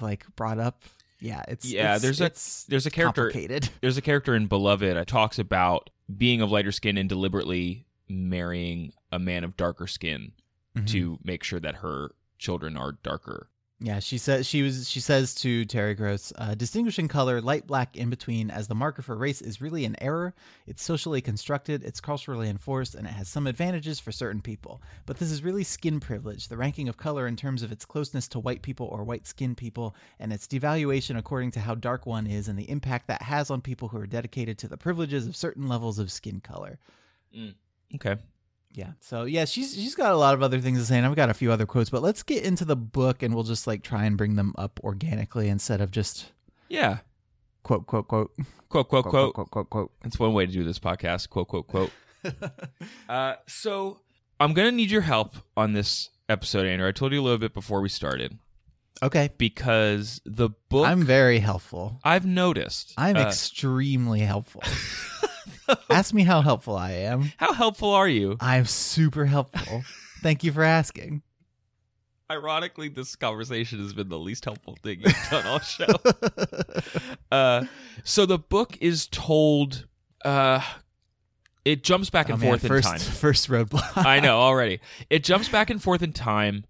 like 0.00 0.24
brought 0.36 0.58
up 0.58 0.82
yeah 1.18 1.42
it's 1.48 1.64
Yeah, 1.64 1.96
it's- 1.96 2.02
there's 2.02 2.20
a- 2.20 2.68
there's 2.70 2.86
a 2.86 2.90
character 2.90 3.32
there's 3.80 3.96
a 3.96 4.02
character 4.02 4.34
in 4.36 4.46
Beloved 4.48 4.96
that 4.96 5.06
talks 5.06 5.38
about 5.38 5.90
being 6.16 6.40
of 6.42 6.50
lighter 6.52 6.72
skin 6.72 6.96
and 6.98 7.08
deliberately 7.08 7.86
marrying 8.08 8.92
a 9.10 9.18
man 9.18 9.42
of 9.44 9.56
darker 9.56 9.86
skin 9.86 10.32
Mhm. 10.76 10.86
to 10.88 11.18
make 11.24 11.42
sure 11.42 11.58
that 11.58 11.76
her 11.76 12.10
children 12.38 12.76
are 12.76 12.92
darker. 13.02 13.48
Yeah, 13.78 13.98
she 13.98 14.16
says 14.16 14.46
she 14.46 14.62
was. 14.62 14.88
She 14.88 15.00
says 15.00 15.34
to 15.36 15.66
Terry 15.66 15.94
Gross, 15.94 16.32
uh, 16.38 16.54
distinguishing 16.54 17.08
color, 17.08 17.42
light 17.42 17.66
black 17.66 17.94
in 17.94 18.08
between, 18.08 18.50
as 18.50 18.68
the 18.68 18.74
marker 18.74 19.02
for 19.02 19.14
race 19.14 19.42
is 19.42 19.60
really 19.60 19.84
an 19.84 19.96
error. 20.00 20.34
It's 20.66 20.82
socially 20.82 21.20
constructed, 21.20 21.84
it's 21.84 22.00
culturally 22.00 22.48
enforced, 22.48 22.94
and 22.94 23.06
it 23.06 23.10
has 23.10 23.28
some 23.28 23.46
advantages 23.46 24.00
for 24.00 24.12
certain 24.12 24.40
people. 24.40 24.80
But 25.04 25.18
this 25.18 25.30
is 25.30 25.42
really 25.42 25.62
skin 25.62 26.00
privilege, 26.00 26.48
the 26.48 26.56
ranking 26.56 26.88
of 26.88 26.96
color 26.96 27.26
in 27.26 27.36
terms 27.36 27.62
of 27.62 27.70
its 27.70 27.84
closeness 27.84 28.28
to 28.28 28.38
white 28.38 28.62
people 28.62 28.86
or 28.86 29.04
white 29.04 29.26
skinned 29.26 29.58
people, 29.58 29.94
and 30.18 30.32
its 30.32 30.46
devaluation 30.46 31.18
according 31.18 31.50
to 31.50 31.60
how 31.60 31.74
dark 31.74 32.06
one 32.06 32.26
is, 32.26 32.48
and 32.48 32.58
the 32.58 32.70
impact 32.70 33.08
that 33.08 33.20
has 33.20 33.50
on 33.50 33.60
people 33.60 33.88
who 33.88 33.98
are 33.98 34.06
dedicated 34.06 34.56
to 34.56 34.68
the 34.68 34.78
privileges 34.78 35.26
of 35.26 35.36
certain 35.36 35.68
levels 35.68 35.98
of 35.98 36.10
skin 36.10 36.40
color. 36.40 36.78
Okay. 37.94 38.16
Yeah. 38.76 38.92
So 39.00 39.24
yeah, 39.24 39.46
she's 39.46 39.74
she's 39.74 39.94
got 39.96 40.12
a 40.12 40.16
lot 40.16 40.34
of 40.34 40.42
other 40.42 40.60
things 40.60 40.78
to 40.78 40.84
say, 40.84 40.98
and 40.98 41.06
I've 41.06 41.16
got 41.16 41.30
a 41.30 41.34
few 41.34 41.50
other 41.50 41.66
quotes. 41.66 41.90
But 41.90 42.02
let's 42.02 42.22
get 42.22 42.44
into 42.44 42.64
the 42.64 42.76
book, 42.76 43.22
and 43.24 43.34
we'll 43.34 43.42
just 43.42 43.66
like 43.66 43.82
try 43.82 44.04
and 44.04 44.16
bring 44.16 44.36
them 44.36 44.54
up 44.58 44.78
organically 44.84 45.48
instead 45.48 45.80
of 45.80 45.90
just 45.90 46.26
Yeah. 46.68 46.98
quote 47.64 47.86
quote 47.86 48.06
quote 48.06 48.30
Quote, 48.68 48.88
quote, 48.88 49.04
quote. 49.06 49.34
quote 49.34 49.50
quote 49.50 49.70
quote. 49.70 49.92
That's 50.02 50.18
one 50.18 50.34
way 50.34 50.44
to 50.46 50.52
do 50.52 50.62
this 50.62 50.78
podcast. 50.78 51.30
Quote, 51.30 51.48
quote, 51.48 51.66
quote. 51.66 51.90
uh, 53.08 53.34
so 53.46 54.00
I'm 54.38 54.52
going 54.52 54.68
to 54.68 54.74
need 54.76 54.90
your 54.90 55.00
help 55.02 55.36
on 55.56 55.72
this 55.72 56.10
episode, 56.28 56.66
Andrew. 56.66 56.86
I 56.86 56.92
told 56.92 57.12
you 57.12 57.20
a 57.20 57.24
little 57.24 57.38
bit 57.38 57.54
before 57.54 57.80
we 57.80 57.88
started 57.88 58.38
Okay. 59.02 59.30
because 59.38 60.20
the 60.26 60.50
book 60.68 60.86
I'm 60.86 61.02
very 61.04 61.38
helpful. 61.38 62.00
I've 62.04 62.26
noticed. 62.26 62.92
I'm 62.98 63.16
uh, 63.16 63.20
extremely 63.20 64.20
helpful. 64.20 64.62
Ask 65.90 66.12
me 66.14 66.22
how 66.22 66.40
helpful 66.42 66.76
I 66.76 66.92
am. 66.92 67.32
how 67.36 67.52
helpful 67.52 67.90
are 67.90 68.08
you? 68.08 68.36
I'm 68.40 68.64
super 68.66 69.26
helpful. 69.26 69.82
Thank 70.22 70.44
you 70.44 70.52
for 70.52 70.62
asking. 70.62 71.22
Ironically, 72.30 72.88
this 72.88 73.14
conversation 73.14 73.78
has 73.80 73.92
been 73.92 74.08
the 74.08 74.18
least 74.18 74.44
helpful 74.44 74.76
thing 74.82 75.00
you've 75.00 75.14
done 75.30 75.46
all 75.46 75.60
show. 75.60 75.86
uh, 77.30 77.64
so 78.02 78.26
the 78.26 78.38
book 78.38 78.76
is 78.80 79.06
told. 79.06 79.86
Uh, 80.24 80.60
it 81.64 81.84
jumps 81.84 82.10
back 82.10 82.28
and 82.28 82.38
Oh, 82.38 82.40
man, 82.40 82.58
forth 82.58 82.64
in 82.64 82.82
time. 82.82 82.98
First 82.98 83.48
roadblock. 83.48 84.04
I 84.04 84.18
know 84.20 84.38
already. 84.38 84.80
It 85.08 85.22
jumps 85.24 85.48
back 85.48 85.70
and 85.70 85.80
forth 85.82 86.02
in 86.02 86.12
time. 86.12 86.64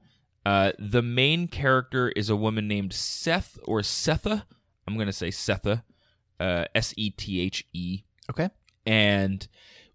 Uh, 0.45 0.73
the 0.79 1.03
main 1.03 1.49
character 1.49 2.11
is 2.11 2.29
a 2.31 2.37
woman 2.37 2.69
named 2.69 2.93
Seth 2.93 3.59
or 3.65 3.81
Sethe. 3.81 4.43
I'm 4.87 4.95
going 4.95 5.07
to 5.07 5.13
say 5.13 5.29
Sethe, 5.29 5.83
uh, 6.39 6.65
S 6.75 6.93
E 6.97 7.11
T 7.11 7.41
H 7.41 7.67
E. 7.73 8.03
Okay. 8.31 8.51
And 8.87 9.47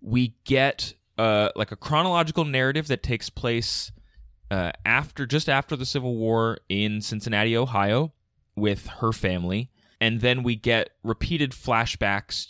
we 0.01 0.35
get 0.43 0.93
uh, 1.17 1.49
like 1.55 1.71
a 1.71 1.75
chronological 1.75 2.45
narrative 2.45 2.87
that 2.87 3.03
takes 3.03 3.29
place 3.29 3.91
uh, 4.49 4.71
after 4.85 5.25
just 5.25 5.47
after 5.47 5.75
the 5.75 5.85
Civil 5.85 6.15
War 6.15 6.57
in 6.67 7.01
Cincinnati, 7.01 7.55
Ohio, 7.55 8.11
with 8.55 8.87
her 8.87 9.13
family, 9.13 9.71
and 10.01 10.19
then 10.19 10.43
we 10.43 10.55
get 10.55 10.89
repeated 11.03 11.51
flashbacks 11.51 12.47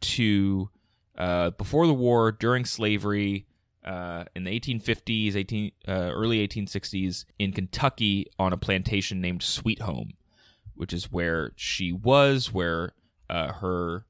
to 0.00 0.70
uh, 1.16 1.50
before 1.50 1.86
the 1.86 1.94
war, 1.94 2.32
during 2.32 2.64
slavery, 2.64 3.46
uh, 3.84 4.24
in 4.34 4.44
the 4.44 4.60
1850s, 4.60 5.36
18 5.36 5.72
uh, 5.86 5.92
early 5.92 6.46
1860s 6.46 7.24
in 7.38 7.52
Kentucky 7.52 8.26
on 8.38 8.52
a 8.52 8.56
plantation 8.56 9.20
named 9.20 9.42
Sweet 9.42 9.80
Home, 9.80 10.14
which 10.74 10.92
is 10.92 11.12
where 11.12 11.52
she 11.56 11.92
was, 11.92 12.52
where 12.52 12.92
uh, 13.30 13.52
her 13.52 14.04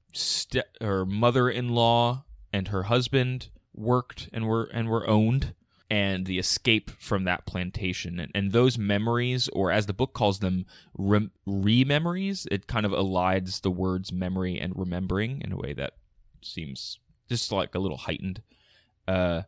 her 0.80 1.04
mother-in-law 1.04 2.24
and 2.52 2.68
her 2.68 2.84
husband 2.84 3.48
worked 3.74 4.28
and 4.32 4.46
were 4.46 4.64
and 4.72 4.88
were 4.88 5.08
owned 5.08 5.54
and 5.88 6.26
the 6.26 6.38
escape 6.38 6.90
from 6.98 7.24
that 7.24 7.46
plantation. 7.46 8.18
And, 8.18 8.32
and 8.34 8.52
those 8.52 8.76
memories 8.76 9.48
or 9.52 9.70
as 9.70 9.86
the 9.86 9.92
book 9.92 10.14
calls 10.14 10.40
them 10.40 10.66
rem- 10.96 11.30
re-memories 11.44 12.46
it 12.50 12.66
kind 12.66 12.84
of 12.86 12.92
elides 12.92 13.60
the 13.60 13.70
words 13.70 14.12
memory 14.12 14.58
and 14.58 14.72
remembering 14.76 15.42
in 15.42 15.52
a 15.52 15.56
way 15.56 15.72
that 15.74 15.94
seems 16.42 16.98
just 17.28 17.52
like 17.52 17.74
a 17.74 17.78
little 17.78 17.98
heightened. 17.98 18.42
Uh 19.06 19.42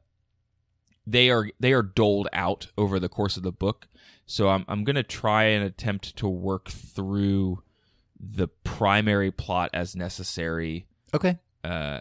they 1.06 1.30
are 1.30 1.48
they 1.58 1.72
are 1.72 1.82
doled 1.82 2.28
out 2.34 2.68
over 2.76 3.00
the 3.00 3.08
course 3.08 3.36
of 3.36 3.42
the 3.42 3.52
book. 3.52 3.88
So 4.26 4.50
i'm 4.50 4.64
i'm 4.68 4.84
going 4.84 4.96
to 4.96 5.02
try 5.02 5.44
and 5.44 5.64
attempt 5.64 6.16
to 6.16 6.28
work 6.28 6.68
through 6.68 7.62
the 8.20 8.48
primary 8.48 9.30
plot 9.30 9.70
as 9.74 9.94
necessary 9.96 10.86
Okay. 11.14 11.38
uh, 11.64 12.00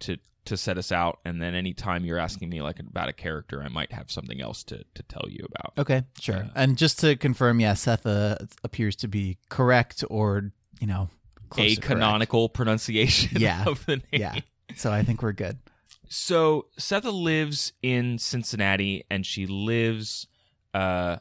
to 0.00 0.18
to 0.46 0.58
set 0.58 0.76
us 0.76 0.92
out, 0.92 1.20
and 1.24 1.40
then 1.40 1.54
anytime 1.54 2.04
you're 2.04 2.18
asking 2.18 2.50
me 2.50 2.60
like 2.60 2.78
about 2.78 3.08
a 3.08 3.14
character, 3.14 3.62
I 3.62 3.68
might 3.68 3.92
have 3.92 4.10
something 4.10 4.42
else 4.42 4.62
to 4.64 4.84
to 4.94 5.02
tell 5.04 5.26
you 5.30 5.46
about. 5.50 5.72
Okay. 5.78 6.02
Sure. 6.20 6.36
Yeah. 6.36 6.48
And 6.54 6.76
just 6.76 6.98
to 7.00 7.16
confirm, 7.16 7.60
yeah, 7.60 7.72
Sethe 7.72 8.52
appears 8.62 8.94
to 8.96 9.08
be 9.08 9.38
correct 9.48 10.04
or, 10.10 10.52
you 10.80 10.86
know, 10.86 11.08
close 11.48 11.72
a 11.72 11.74
to 11.76 11.80
correct. 11.80 11.92
canonical 11.94 12.48
pronunciation 12.50 13.40
Yeah. 13.40 13.64
of 13.66 13.86
the 13.86 13.96
name. 13.96 14.02
Yeah. 14.12 14.34
So 14.76 14.92
I 14.92 15.02
think 15.02 15.22
we're 15.22 15.32
good. 15.32 15.58
So 16.10 16.66
Sethe 16.78 17.10
lives 17.10 17.72
in 17.82 18.18
Cincinnati, 18.18 19.04
and 19.10 19.24
she 19.24 19.46
lives 19.46 20.26
uh, 20.74 21.16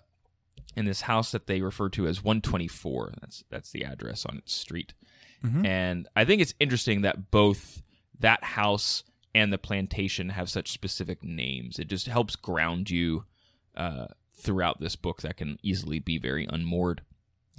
in 0.76 0.86
this 0.86 1.02
house 1.02 1.32
that 1.32 1.48
they 1.48 1.62
refer 1.62 1.90
to 1.90 2.08
as 2.08 2.24
124. 2.24 3.14
That's 3.22 3.44
that's 3.50 3.72
the 3.72 3.84
address 3.86 4.26
on 4.26 4.38
its 4.38 4.54
street. 4.54 4.94
Mhm. 5.44 5.66
And 5.66 6.08
I 6.16 6.26
think 6.26 6.42
it's 6.42 6.54
interesting 6.60 7.02
that 7.02 7.30
both 7.32 7.82
that 8.20 8.44
house 8.44 9.04
and 9.36 9.52
the 9.52 9.58
plantation 9.58 10.30
have 10.30 10.50
such 10.50 10.72
specific 10.72 11.24
names. 11.24 11.80
It 11.80 11.88
just 11.88 12.08
helps 12.08 12.36
ground 12.36 12.90
you 12.90 13.26
uh, 13.76 14.08
throughout 14.36 14.80
this 14.80 14.96
book 14.96 15.22
that 15.24 15.38
can 15.38 15.58
easily 15.64 16.00
be 16.00 16.18
very 16.18 16.46
unmoored. 16.50 17.02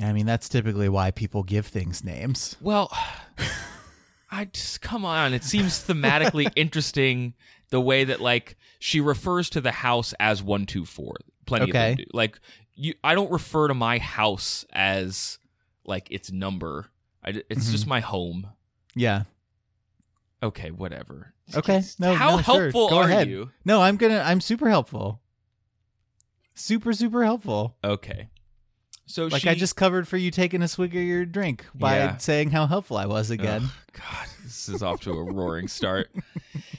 I 0.00 0.12
mean, 0.12 0.26
that's 0.26 0.48
typically 0.48 0.88
why 0.88 1.10
people 1.10 1.42
give 1.42 1.66
things 1.66 2.02
names. 2.04 2.56
Well, 2.60 2.90
I 4.30 4.46
just 4.46 4.80
come 4.80 5.04
on. 5.04 5.32
It 5.34 5.44
seems 5.44 5.84
thematically 5.86 6.50
interesting 6.56 7.34
the 7.70 7.80
way 7.80 8.04
that 8.04 8.20
like 8.20 8.56
she 8.78 9.00
refers 9.00 9.50
to 9.50 9.60
the 9.60 9.70
house 9.72 10.14
as 10.18 10.42
one 10.42 10.66
two 10.66 10.84
four. 10.84 11.16
Plenty 11.46 11.64
of 11.64 11.70
Okay. 11.70 11.88
them 11.90 11.96
do. 11.96 12.04
Like 12.12 12.40
you, 12.74 12.94
I 13.04 13.14
don't 13.14 13.30
refer 13.30 13.68
to 13.68 13.74
my 13.74 13.98
house 13.98 14.64
as 14.72 15.38
like 15.84 16.10
its 16.10 16.30
number. 16.32 16.86
I, 17.24 17.42
it's 17.48 17.68
Mhm. 17.68 17.72
just 17.72 17.86
my 17.86 18.00
home. 18.00 18.48
Yeah. 18.94 19.24
Okay, 20.42 20.70
whatever. 20.70 21.32
Okay. 21.54 21.82
No. 21.98 22.14
How 22.14 22.36
no, 22.36 22.42
sure. 22.42 22.60
helpful 22.62 22.88
Go 22.90 22.98
are 22.98 23.04
ahead. 23.08 23.28
you? 23.28 23.50
No, 23.64 23.80
I'm 23.82 23.96
gonna. 23.96 24.18
I'm 24.24 24.40
super 24.40 24.68
helpful. 24.68 25.20
Super, 26.54 26.92
super 26.92 27.24
helpful. 27.24 27.76
Okay. 27.82 28.28
So 29.06 29.26
Like 29.26 29.42
she, 29.42 29.48
I 29.50 29.54
just 29.54 29.76
covered 29.76 30.08
for 30.08 30.16
you 30.16 30.30
taking 30.30 30.62
a 30.62 30.68
swig 30.68 30.94
of 30.96 31.02
your 31.02 31.26
drink 31.26 31.66
by 31.74 31.96
Yeah. 31.96 32.16
saying 32.16 32.50
how 32.52 32.66
helpful 32.66 32.96
I 32.96 33.04
was 33.06 33.30
again. 33.30 33.68
God, 33.92 34.26
this 34.42 34.68
is 34.68 34.82
off 34.82 35.00
to 35.02 35.10
a 35.10 35.22
roaring 35.32 35.68
start. 35.68 36.10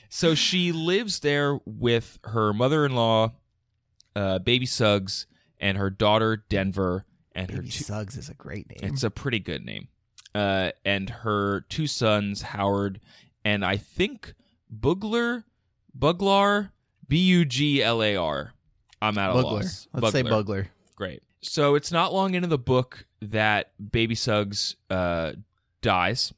So 0.10 0.34
she 0.34 0.72
lives 0.72 1.20
there 1.20 1.60
with 1.66 2.18
her 2.24 2.52
mother-in-law, 2.54 3.34
uh, 4.16 4.40
baby 4.40 4.66
Suggs, 4.66 5.28
and 5.60 5.78
her 5.78 5.90
daughter 5.90 6.44
Denver, 6.50 7.06
and 7.34 7.50
her 7.52 7.58
Baby 7.58 7.70
two, 7.72 7.84
Suggs 7.84 8.18
is 8.18 8.30
a 8.30 8.34
great 8.34 8.70
name. 8.70 8.92
it's 8.92 9.04
a 9.04 9.10
pretty 9.12 9.40
good 9.40 9.66
name, 9.66 9.88
uh, 10.34 10.72
and 10.84 11.10
her 11.10 11.62
two 11.70 11.88
sons 11.88 12.42
Howard 12.42 13.00
and 13.46 13.64
I 13.64 13.78
think 13.78 14.34
Bugler, 14.70 15.46
Buglar, 15.98 16.72
B 17.08 17.18
U 17.20 17.46
G 17.46 17.82
L 17.82 18.04
A 18.04 18.18
R. 18.18 18.54
I'm 19.02 19.18
out 19.18 19.30
of 19.30 19.36
Bugler. 19.44 19.60
loss. 19.60 19.88
Let's 19.94 20.12
say 20.12 20.24
Bugler. 20.24 20.68
Great. 20.96 21.22
So 21.42 21.76
it's 21.76 21.92
not 21.92 22.12
long 22.12 22.34
into 22.34 22.48
the 22.48 22.58
book 22.58 23.06
that 23.22 23.72
Baby 23.92 24.16
Suggs 24.16 24.76
uh, 24.90 25.34
dies. 25.82 26.34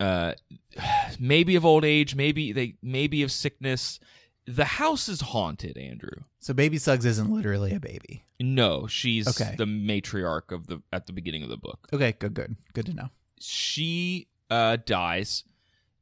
Uh, 0.00 0.32
maybe 1.20 1.54
of 1.56 1.66
old 1.66 1.84
age, 1.84 2.14
maybe 2.14 2.52
they 2.52 2.76
maybe 2.82 3.22
of 3.22 3.30
sickness. 3.30 4.00
The 4.50 4.64
house 4.64 5.08
is 5.10 5.20
haunted, 5.20 5.76
Andrew. 5.76 6.22
So 6.40 6.54
Baby 6.54 6.78
Suggs 6.78 7.04
isn't 7.04 7.30
literally 7.30 7.74
a 7.74 7.80
baby. 7.80 8.24
No, 8.40 8.86
she's 8.86 9.28
Okay. 9.28 9.54
the 9.58 9.64
matriarch 9.66 10.52
of 10.52 10.66
the 10.68 10.80
at 10.92 11.06
the 11.06 11.12
beginning 11.12 11.42
of 11.42 11.50
the 11.50 11.56
book. 11.58 11.86
Okay, 11.92 12.12
good, 12.18 12.32
good, 12.34 12.56
good 12.72 12.86
to 12.86 12.94
know. 12.94 13.10
She 13.38 14.28
uh, 14.50 14.78
dies 14.84 15.44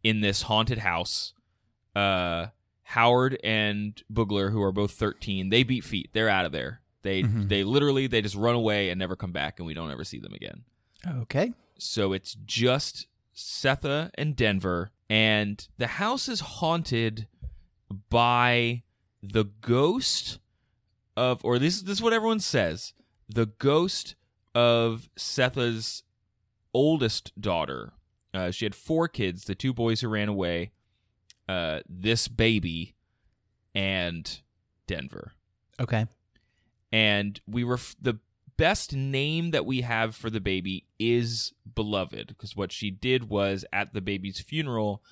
in 0.04 0.20
this 0.20 0.42
haunted 0.42 0.78
house. 0.78 1.32
Uh, 1.94 2.46
Howard 2.84 3.38
and 3.42 4.00
Boogler, 4.12 4.52
who 4.52 4.62
are 4.62 4.70
both 4.72 4.92
thirteen, 4.92 5.48
they 5.50 5.64
beat 5.64 5.82
feet. 5.82 6.10
They're 6.12 6.28
out 6.28 6.44
of 6.46 6.52
there. 6.52 6.82
They 7.02 7.22
Mhm. 7.24 7.48
they 7.48 7.64
literally 7.64 8.06
they 8.06 8.22
just 8.22 8.36
run 8.36 8.54
away 8.54 8.90
and 8.90 8.98
never 8.98 9.16
come 9.16 9.32
back, 9.32 9.58
and 9.58 9.66
we 9.66 9.74
don't 9.74 9.90
ever 9.90 10.04
see 10.04 10.20
them 10.20 10.34
again. 10.34 10.62
Okay. 11.06 11.52
So 11.78 12.12
it's 12.12 12.36
just 12.46 13.06
Sethe 13.34 14.10
and 14.14 14.36
Denver, 14.36 14.92
and 15.10 15.66
the 15.78 15.86
house 15.88 16.28
is 16.28 16.40
haunted 16.40 17.26
by 18.10 18.82
the 19.22 19.44
ghost 19.44 20.38
of, 21.16 21.44
or 21.44 21.58
this, 21.58 21.82
this 21.82 21.98
is 21.98 22.02
what 22.02 22.12
everyone 22.12 22.40
says, 22.40 22.92
the 23.28 23.46
ghost 23.46 24.14
of 24.54 25.08
Sethe's 25.16 26.02
oldest 26.74 27.32
daughter. 27.40 27.92
Uh, 28.34 28.50
she 28.50 28.64
had 28.64 28.74
four 28.74 29.08
kids, 29.08 29.44
the 29.44 29.54
two 29.54 29.72
boys 29.72 30.00
who 30.00 30.08
ran 30.08 30.28
away, 30.28 30.72
uh, 31.48 31.80
this 31.88 32.28
baby, 32.28 32.94
and 33.74 34.40
Denver 34.86 35.32
Okay. 35.80 36.06
and 36.92 37.40
we 37.46 37.62
ref- 37.64 37.96
the 38.00 38.18
best 38.56 38.94
name 38.94 39.50
that 39.50 39.66
we 39.66 39.82
have 39.82 40.14
for 40.16 40.30
the 40.30 40.40
baby 40.40 40.86
is 40.98 41.52
beloved 41.74 42.28
because 42.28 42.56
what 42.56 42.72
she 42.72 42.90
did 42.90 43.28
was 43.28 43.64
at 43.72 43.92
the 43.92 44.00
baby's 44.00 44.40
funeral 44.40 45.02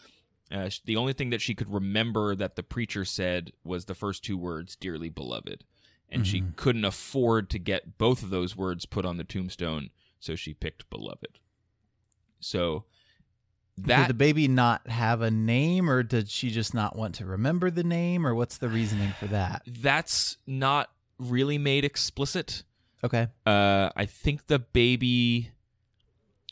uh, 0.52 0.68
the 0.84 0.96
only 0.96 1.12
thing 1.12 1.30
that 1.30 1.40
she 1.40 1.54
could 1.54 1.72
remember 1.72 2.34
that 2.34 2.54
the 2.56 2.62
preacher 2.62 3.04
said 3.04 3.52
was 3.64 3.84
the 3.86 3.94
first 3.94 4.22
two 4.24 4.36
words 4.36 4.76
dearly 4.76 5.08
beloved 5.08 5.64
and 6.10 6.26
she 6.26 6.40
Mhm. 6.42 6.54
couldn't 6.56 6.84
afford 6.84 7.48
to 7.50 7.58
get 7.58 7.96
both 7.98 8.22
of 8.22 8.30
those 8.30 8.54
words 8.54 8.84
put 8.86 9.04
on 9.04 9.16
the 9.16 9.24
tombstone 9.24 9.90
so 10.20 10.36
she 10.36 10.52
picked 10.54 10.88
beloved 10.90 11.38
so 12.40 12.84
Did 13.80 14.06
the 14.08 14.14
baby 14.14 14.46
not 14.46 14.86
have 14.88 15.20
a 15.22 15.30
name, 15.32 15.90
or 15.90 16.02
did 16.04 16.28
she 16.30 16.50
just 16.50 16.74
not 16.74 16.94
want 16.94 17.16
to 17.16 17.26
remember 17.26 17.70
the 17.72 17.82
name, 17.82 18.24
or 18.24 18.32
what's 18.34 18.58
the 18.58 18.68
reasoning 18.68 19.12
for 19.18 19.26
that? 19.26 19.62
that's 19.66 20.36
not 20.46 20.90
really 21.18 21.58
made 21.58 21.84
explicit. 21.84 22.62
Okay. 23.02 23.26
Uh, 23.44 23.90
I 23.96 24.06
think 24.06 24.46
the 24.46 24.60
baby, 24.60 25.50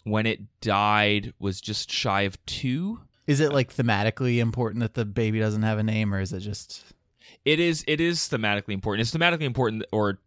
when 0.03 0.27
it 0.27 0.61
died, 0.61 1.33
was 1.39 1.61
just 1.61 1.93
shy 1.93 2.23
of 2.23 2.45
two. 2.45 3.01
Is 3.27 3.41
it 3.41 3.53
like 3.53 3.75
thematically 3.75 4.39
important 4.39 4.81
that 4.81 4.95
the 4.95 5.05
baby 5.05 5.39
doesn't 5.39 5.63
have 5.63 5.79
a 5.79 5.83
name, 5.83 6.13
or 6.15 6.21
is 6.21 6.33
it 6.33 6.41
just 6.41 6.85
It 7.45 7.61
is. 7.61 7.85
It 7.87 8.01
is 8.01 8.21
thematically 8.21 8.75
important. 8.75 9.01
It's 9.03 9.17
thematically 9.17 9.43
important, 9.45 9.85
or 9.93 10.19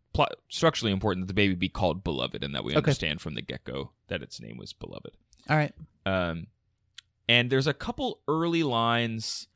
structurally 0.49 0.91
important, 0.93 1.25
that 1.25 1.27
the 1.27 1.33
baby 1.35 1.55
be 1.55 1.69
called 1.69 2.03
beloved, 2.03 2.43
and 2.43 2.55
that 2.55 2.63
we 2.63 2.71
Okay. 2.71 2.77
understand 2.77 3.21
from 3.21 3.35
the 3.35 3.41
get 3.41 3.63
go 3.65 3.91
that 4.07 4.21
its 4.23 4.39
name 4.39 4.57
was 4.57 4.71
beloved. 4.73 5.11
all 5.49 5.57
right? 5.57 5.73
Um, 6.05 6.47
and 7.27 7.49
there's 7.51 7.67
a 7.67 7.73
couple 7.73 8.21
early 8.27 8.63
lines 8.63 9.47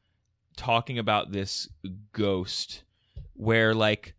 talking 0.58 1.00
about 1.00 1.32
this 1.32 1.68
ghost 2.12 2.84
where, 3.34 3.74
like, 3.74 4.14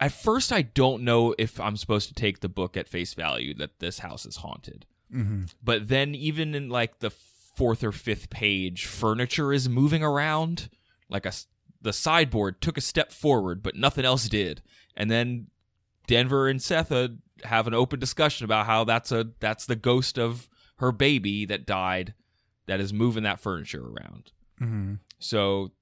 at 0.00 0.12
first 0.12 0.50
I 0.52 0.62
don't 0.62 1.02
know 1.02 1.34
if 1.38 1.60
I'm 1.60 1.76
supposed 1.76 2.08
to 2.08 2.14
take 2.14 2.40
the 2.40 2.48
book 2.48 2.76
at 2.76 2.88
face 2.88 3.12
value 3.14 3.52
that 3.54 3.78
this 3.80 3.98
house 3.98 4.24
is 4.24 4.36
haunted. 4.36 4.86
Mm-hmm. 5.14 5.42
But 5.62 5.88
then, 5.88 6.14
even 6.14 6.54
in 6.54 6.68
like 6.70 7.00
the 7.00 7.10
fourth 7.54 7.82
or 7.84 7.92
fifth 7.92 8.30
page, 8.30 8.86
furniture 8.86 9.52
is 9.52 9.68
moving 9.68 10.02
around. 10.02 10.68
Like 11.08 11.24
a 11.26 11.28
s- 11.28 11.46
the 11.82 11.92
sideboard 11.92 12.60
took 12.60 12.76
a 12.78 12.82
step 12.82 13.12
forward, 13.12 13.62
but 13.62 13.74
nothing 13.76 14.04
else 14.04 14.28
did. 14.28 14.62
And 14.96 15.10
then 15.10 15.46
Denver 16.06 16.48
and 16.48 16.60
Sethe 16.60 17.18
have 17.44 17.66
an 17.66 17.74
open 17.74 17.98
discussion 17.98 18.44
about 18.44 18.66
how 18.66 18.84
that's 18.84 19.12
a 19.12 19.28
that's 19.40 19.66
the 19.66 19.76
ghost 19.76 20.18
of 20.18 20.48
her 20.76 20.92
baby 20.92 21.44
that 21.46 21.66
died 21.66 22.14
that 22.66 22.80
is 22.80 22.92
moving 22.92 23.22
that 23.24 23.40
furniture 23.40 23.82
around. 23.82 24.32
Mm-hmm. 24.60 24.94
So 25.18 25.72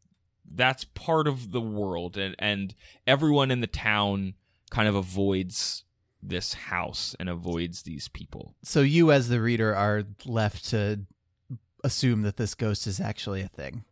that's 0.50 0.84
part 0.84 1.28
of 1.28 1.50
the 1.52 1.60
world 1.60 2.16
and 2.16 2.34
and 2.38 2.74
everyone 3.06 3.50
in 3.50 3.60
the 3.60 3.66
town 3.66 4.34
kind 4.70 4.88
of 4.88 4.94
avoids 4.94 5.84
this 6.22 6.54
house 6.54 7.14
and 7.20 7.28
avoids 7.28 7.82
these 7.82 8.08
people. 8.08 8.54
So 8.62 8.80
you, 8.80 9.12
as 9.12 9.28
the 9.28 9.40
reader, 9.40 9.74
are 9.74 10.04
left 10.24 10.64
to 10.70 11.00
assume 11.88 12.22
that 12.22 12.36
this 12.36 12.54
ghost 12.54 12.86
is 12.86 13.00
actually 13.00 13.40
a 13.42 13.48
thing. 13.48 13.84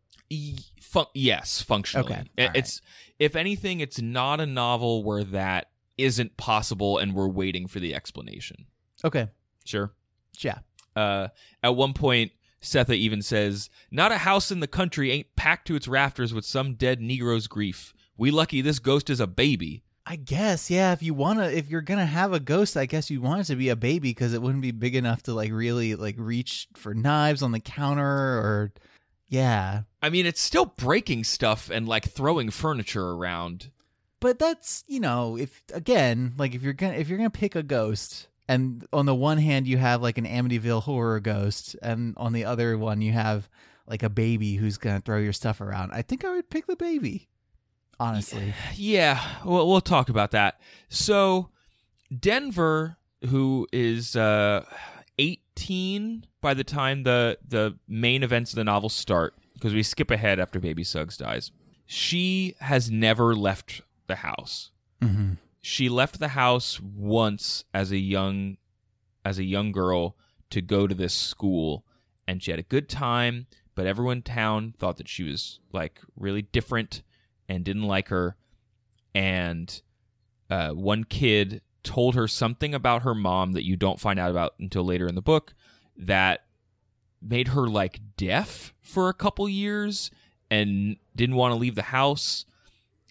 Fun- 0.80 1.06
yes, 1.14 1.62
functionally. 1.62 2.12
Okay, 2.12 2.24
It's 2.54 2.80
if 3.18 3.34
anything, 3.34 3.80
it's 3.80 4.00
not 4.00 4.40
a 4.40 4.46
novel 4.46 5.02
where 5.02 5.24
that 5.24 5.70
isn't 5.98 6.36
possible, 6.36 6.98
and 6.98 7.14
we're 7.14 7.28
waiting 7.28 7.66
for 7.66 7.80
the 7.80 7.94
explanation. 7.94 8.66
Okay. 9.04 9.28
Sure. 9.64 9.92
Yeah. 10.38 10.58
Uh, 10.94 11.28
at 11.62 11.74
one 11.74 11.94
point, 11.94 12.32
Sethe 12.62 12.94
even 12.94 13.22
says, 13.22 13.70
"Not 13.90 14.12
a 14.12 14.18
house 14.18 14.50
in 14.50 14.60
the 14.60 14.66
country 14.66 15.10
ain't 15.10 15.34
packed 15.36 15.66
to 15.68 15.76
its 15.76 15.88
rafters 15.88 16.34
with 16.34 16.44
some 16.44 16.74
dead 16.74 17.00
Negro's 17.00 17.46
grief. 17.46 17.94
We 18.16 18.30
lucky 18.30 18.60
this 18.60 18.78
ghost 18.78 19.10
is 19.10 19.20
a 19.20 19.26
baby." 19.26 19.84
I 20.08 20.14
guess, 20.14 20.70
yeah. 20.70 20.92
If 20.92 21.02
you 21.02 21.14
wanna, 21.14 21.48
if 21.48 21.68
you're 21.68 21.80
gonna 21.80 22.06
have 22.06 22.32
a 22.32 22.38
ghost, 22.38 22.76
I 22.76 22.86
guess 22.86 23.10
you 23.10 23.20
want 23.20 23.40
it 23.40 23.44
to 23.46 23.56
be 23.56 23.70
a 23.70 23.76
baby 23.76 24.10
because 24.10 24.34
it 24.34 24.40
wouldn't 24.40 24.62
be 24.62 24.70
big 24.70 24.94
enough 24.94 25.25
to 25.25 25.34
like 25.34 25.50
really 25.50 25.96
like 25.96 26.14
reach 26.16 26.68
for 26.75 26.94
knives 26.94 27.42
on 27.42 27.50
the 27.50 27.58
counter 27.58 28.04
or, 28.04 28.72
yeah. 29.28 29.82
I 30.00 30.10
mean, 30.10 30.25
it's 30.25 30.40
still 30.40 30.66
breaking 30.66 31.25
stuff 31.25 31.70
and 31.70 31.88
like 31.88 32.08
throwing 32.08 32.50
furniture 32.50 33.10
around. 33.10 33.72
But 34.20 34.38
that's 34.38 34.84
you 34.86 35.00
know, 35.00 35.36
if 35.36 35.62
again, 35.75 36.34
like 36.38 36.54
if 36.54 36.62
you're 36.62 36.72
gonna 36.72 36.94
if 36.94 37.08
you're 37.08 37.18
gonna 37.18 37.30
pick 37.30 37.56
a 37.56 37.62
ghost, 37.64 38.28
and 38.48 38.86
on 38.92 39.06
the 39.06 39.14
one 39.14 39.38
hand 39.38 39.66
you 39.66 39.76
have 39.76 40.02
like 40.02 40.18
an 40.18 40.26
Amityville 40.26 40.82
horror 40.84 41.18
ghost, 41.18 41.75
and 41.82 42.14
on 42.16 42.32
the 42.32 42.44
other 42.44 42.78
one 42.78 43.02
you 43.02 43.10
have 43.10 43.48
like 43.88 44.04
a 44.04 44.08
baby 44.08 44.54
who's 44.54 44.78
gonna 44.78 45.00
throw 45.00 45.18
your 45.18 45.32
stuff 45.32 45.60
around, 45.60 45.90
I 45.92 46.02
think 46.02 46.25
I 46.25 46.30
would 46.30 46.48
pick 46.48 46.66
the 46.68 46.76
baby. 46.76 47.28
Honestly, 47.98 48.52
Yeah, 48.74 49.22
well, 49.44 49.66
we'll 49.66 49.80
talk 49.80 50.08
about 50.08 50.32
that. 50.32 50.60
So, 50.88 51.49
Denver, 52.18 52.99
who 53.28 53.66
is 53.73 54.14
uh, 54.16 54.64
18 55.18 56.26
by 56.40 56.54
the 56.54 56.64
time 56.64 57.04
the 57.04 57.38
the 57.47 57.78
main 57.88 58.23
events 58.23 58.52
of 58.52 58.56
the 58.56 58.64
novel 58.64 58.88
start, 58.88 59.34
because 59.54 59.73
we 59.73 59.82
skip 59.82 60.10
ahead 60.10 60.38
after 60.38 60.60
Baby 60.60 60.84
Suggs 60.84 61.16
dies, 61.16 61.50
she 61.86 62.54
has 62.60 62.90
never 62.90 63.34
left 63.34 63.80
the 64.06 64.16
house. 64.16 64.71
mm-hmm. 65.02 65.32
She 65.62 65.88
left 65.88 66.21
the 66.21 66.28
house 66.28 66.80
once 66.80 67.64
as 67.75 67.90
a 67.90 67.99
young 67.99 68.58
as 69.25 69.38
a 69.38 69.44
young 69.44 69.73
girl 69.73 70.16
to 70.50 70.60
go 70.60 70.86
to 70.86 70.94
this 70.94 71.14
school, 71.14 71.84
and 72.28 72.42
she 72.42 72.50
had 72.50 72.60
a 72.60 72.64
good 72.64 72.88
time. 72.88 73.47
But 73.75 73.86
everyone 73.86 74.18
in 74.18 74.23
town 74.23 74.75
thought 74.78 74.97
that 74.99 75.08
she 75.08 75.25
was 75.25 75.60
like 75.73 76.00
really 76.16 76.42
different 76.42 77.02
and 77.49 77.65
didn't 77.65 77.85
like 77.85 78.09
her. 78.09 78.37
And 79.15 79.80
uh, 80.50 80.71
one 80.71 81.04
kid 81.04 81.63
told 81.82 82.15
her 82.15 82.26
something 82.28 82.75
about 82.75 83.02
her 83.02 83.15
mom 83.15 83.52
that 83.52 83.65
you 83.65 83.76
don't 83.76 84.00
find 84.00 84.19
out 84.19 84.30
about 84.30 84.54
until 84.59 84.85
later 84.85 85.06
in 85.06 85.15
the 85.15 85.23
book 85.23 85.54
that 85.97 86.45
made 87.23 87.49
her 87.49 87.67
like 87.67 88.00
deaf 88.17 88.75
for 88.82 89.09
a 89.09 89.15
couple 89.15 89.49
years 89.49 90.11
and 90.50 90.97
didn't 91.15 91.37
want 91.37 91.52
to 91.52 91.59
leave 91.59 91.75
the 91.75 91.82
house. 91.82 92.45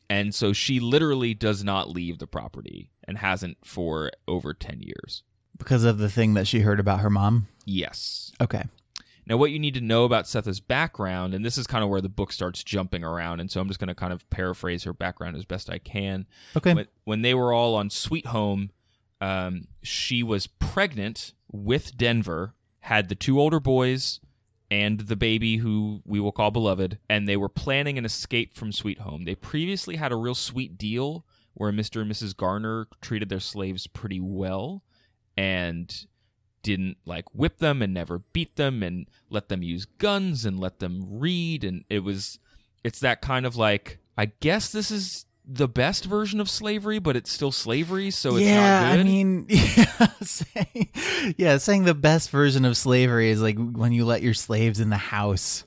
And 0.10 0.36
so 0.36 0.54
she 0.54 0.80
literally 0.80 1.34
does 1.34 1.64
not 1.64 1.90
leave 1.90 2.20
the 2.20 2.28
property 2.28 2.92
and 3.06 3.18
hasn't 3.18 3.58
for 3.64 4.12
over 4.28 4.54
10 4.54 4.82
years. 4.82 5.24
because 5.58 5.84
of 5.86 5.98
the 5.98 6.10
thing 6.10 6.34
that 6.36 6.48
she 6.48 6.60
heard 6.60 6.80
about 6.80 7.00
her 7.00 7.10
mom. 7.10 7.48
Yes. 7.66 8.32
Okay. 8.42 8.64
Now, 9.28 9.38
what 9.38 9.52
you 9.52 9.60
need 9.60 9.74
to 9.74 9.82
know 9.82 10.06
about 10.06 10.28
Sethe's 10.28 10.60
background, 10.60 11.34
and 11.34 11.44
this 11.44 11.58
is 11.58 11.66
kind 11.66 11.84
of 11.84 11.90
where 11.90 12.02
the 12.02 12.10
book 12.10 12.32
starts 12.32 12.64
jumping 12.64 13.04
around, 13.04 13.40
and 13.40 13.50
so 13.50 13.60
I'm 13.60 13.68
just 13.68 13.80
going 13.80 13.88
to 13.88 13.96
kind 13.96 14.14
of 14.14 14.30
paraphrase 14.30 14.84
her 14.84 14.94
background 14.94 15.36
as 15.36 15.46
best 15.46 15.70
I 15.70 15.80
can. 15.80 16.28
Okay. 16.56 16.74
When, 16.74 16.88
when 17.06 17.22
they 17.22 17.34
were 17.34 17.52
all 17.52 17.76
on 17.76 17.90
Sweet 17.90 18.28
Home, 18.28 18.72
um, 19.22 19.68
she 19.82 20.22
was 20.22 20.48
pregnant 20.48 21.34
with 21.52 21.98
Denver, 21.98 22.54
had 22.82 23.10
the 23.10 23.16
two 23.16 23.40
older 23.40 23.60
boys 23.60 24.20
and 24.70 25.02
the 25.02 25.16
baby 25.16 25.58
who 25.58 26.02
we 26.06 26.20
will 26.20 26.32
call 26.32 26.52
Beloved, 26.52 27.00
and 27.10 27.28
they 27.28 27.38
were 27.38 27.50
planning 27.50 27.98
an 27.98 28.06
escape 28.06 28.54
from 28.56 28.72
Sweet 28.72 29.00
Home. 29.00 29.26
They 29.26 29.36
previously 29.36 29.96
had 29.96 30.12
a 30.12 30.16
real 30.16 30.36
sweet 30.36 30.78
deal 30.78 31.26
where 31.54 31.72
Mr. 31.72 32.02
and 32.02 32.12
Mrs. 32.12 32.36
Garner 32.36 32.88
treated 33.02 33.30
their 33.30 33.40
slaves 33.40 33.88
pretty 33.88 34.20
well 34.20 34.84
and 35.38 36.06
didn't 36.66 36.98
like 37.06 37.26
whip 37.34 37.60
them 37.60 37.82
and 37.84 37.94
never 37.94 38.18
beat 38.34 38.56
them 38.56 38.82
and 38.82 39.06
let 39.30 39.48
them 39.50 39.62
use 39.62 39.86
guns 40.00 40.44
and 40.46 40.60
let 40.60 40.80
them 40.80 41.06
read 41.08 41.64
and 41.64 41.84
it 41.90 42.00
was 42.00 42.40
it's 42.84 43.00
that 43.00 43.22
kind 43.22 43.46
of 43.46 43.56
like 43.56 44.00
I 44.18 44.26
guess 44.40 44.72
this 44.72 44.90
is 44.90 45.26
the 45.48 45.68
best 45.68 46.06
version 46.06 46.40
of 46.40 46.50
slavery, 46.50 46.98
but 46.98 47.16
it's 47.16 47.32
still 47.32 47.52
slavery, 47.52 48.10
so 48.10 48.36
it's 48.38 48.46
yeah, 48.48 48.80
not 48.80 48.92
good. 48.94 49.00
I 49.02 49.04
mean, 49.04 49.46
yeah 49.50 50.08
saying, 50.24 50.90
yeah, 51.38 51.58
saying 51.58 51.84
the 51.84 51.94
best 51.94 52.32
version 52.32 52.66
of 52.66 52.76
slavery 52.76 53.30
is 53.30 53.44
like 53.44 53.58
when 53.60 53.92
you 53.92 54.06
let 54.06 54.24
your 54.24 54.34
slaves 54.34 54.80
in 54.80 54.90
the 54.90 54.98
house. 54.98 55.64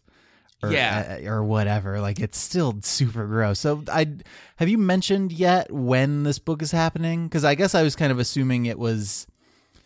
Or, 0.61 0.73
Yeah. 0.73 1.21
uh, 1.25 1.31
or 1.31 1.45
whatever. 1.45 2.01
Like 2.01 2.19
it's 2.19 2.37
still 2.39 2.81
super 2.83 3.25
gross. 3.29 3.61
So 3.61 3.85
I 3.93 4.17
have 4.57 4.69
you 4.69 4.77
mentioned 4.79 5.31
yet 5.31 5.71
when 5.71 6.25
this 6.25 6.41
book 6.41 6.61
is 6.63 6.73
happening? 6.73 7.29
Because 7.29 7.45
I 7.45 7.55
guess 7.55 7.77
I 7.77 7.83
was 7.85 7.95
kind 7.95 8.11
of 8.11 8.19
assuming 8.19 8.67
it 8.67 8.77
was 8.81 9.29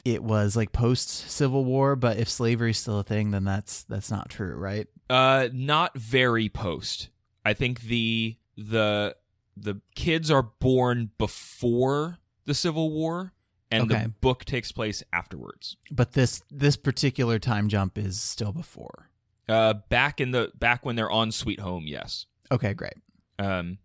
it 0.04 0.22
was 0.22 0.56
like 0.56 0.72
post 0.72 1.08
Civil 1.30 1.64
War, 1.64 1.94
but 1.96 2.16
if 2.18 2.28
slavery's 2.28 2.78
still 2.78 2.98
a 2.98 3.04
thing, 3.04 3.30
then 3.30 3.44
that's 3.44 3.84
that's 3.84 4.10
not 4.10 4.28
true, 4.28 4.54
right? 4.56 4.86
Uh, 5.08 5.48
not 5.52 5.96
very 5.96 6.48
post. 6.48 7.08
I 7.44 7.54
think 7.54 7.82
the 7.82 8.36
the 8.56 9.16
the 9.56 9.80
kids 9.94 10.30
are 10.30 10.42
born 10.42 11.10
before 11.18 12.18
the 12.46 12.54
Civil 12.54 12.90
War, 12.90 13.32
and 13.70 13.90
Okay. 13.90 14.02
the 14.04 14.08
book 14.08 14.44
takes 14.44 14.72
place 14.72 15.02
afterwards. 15.12 15.76
But 15.90 16.12
this 16.12 16.42
this 16.50 16.76
particular 16.76 17.38
time 17.38 17.68
jump 17.68 17.96
is 17.98 18.20
still 18.20 18.52
before. 18.52 19.10
Uh, 19.48 19.74
back 19.88 20.20
in 20.20 20.30
the 20.30 20.52
back 20.54 20.84
when 20.84 20.96
they're 20.96 21.10
on 21.10 21.32
Sweet 21.32 21.60
Home, 21.60 21.84
yes. 21.86 22.26
Okay, 22.50 22.74
great. 22.74 22.94
Um, 23.38 23.78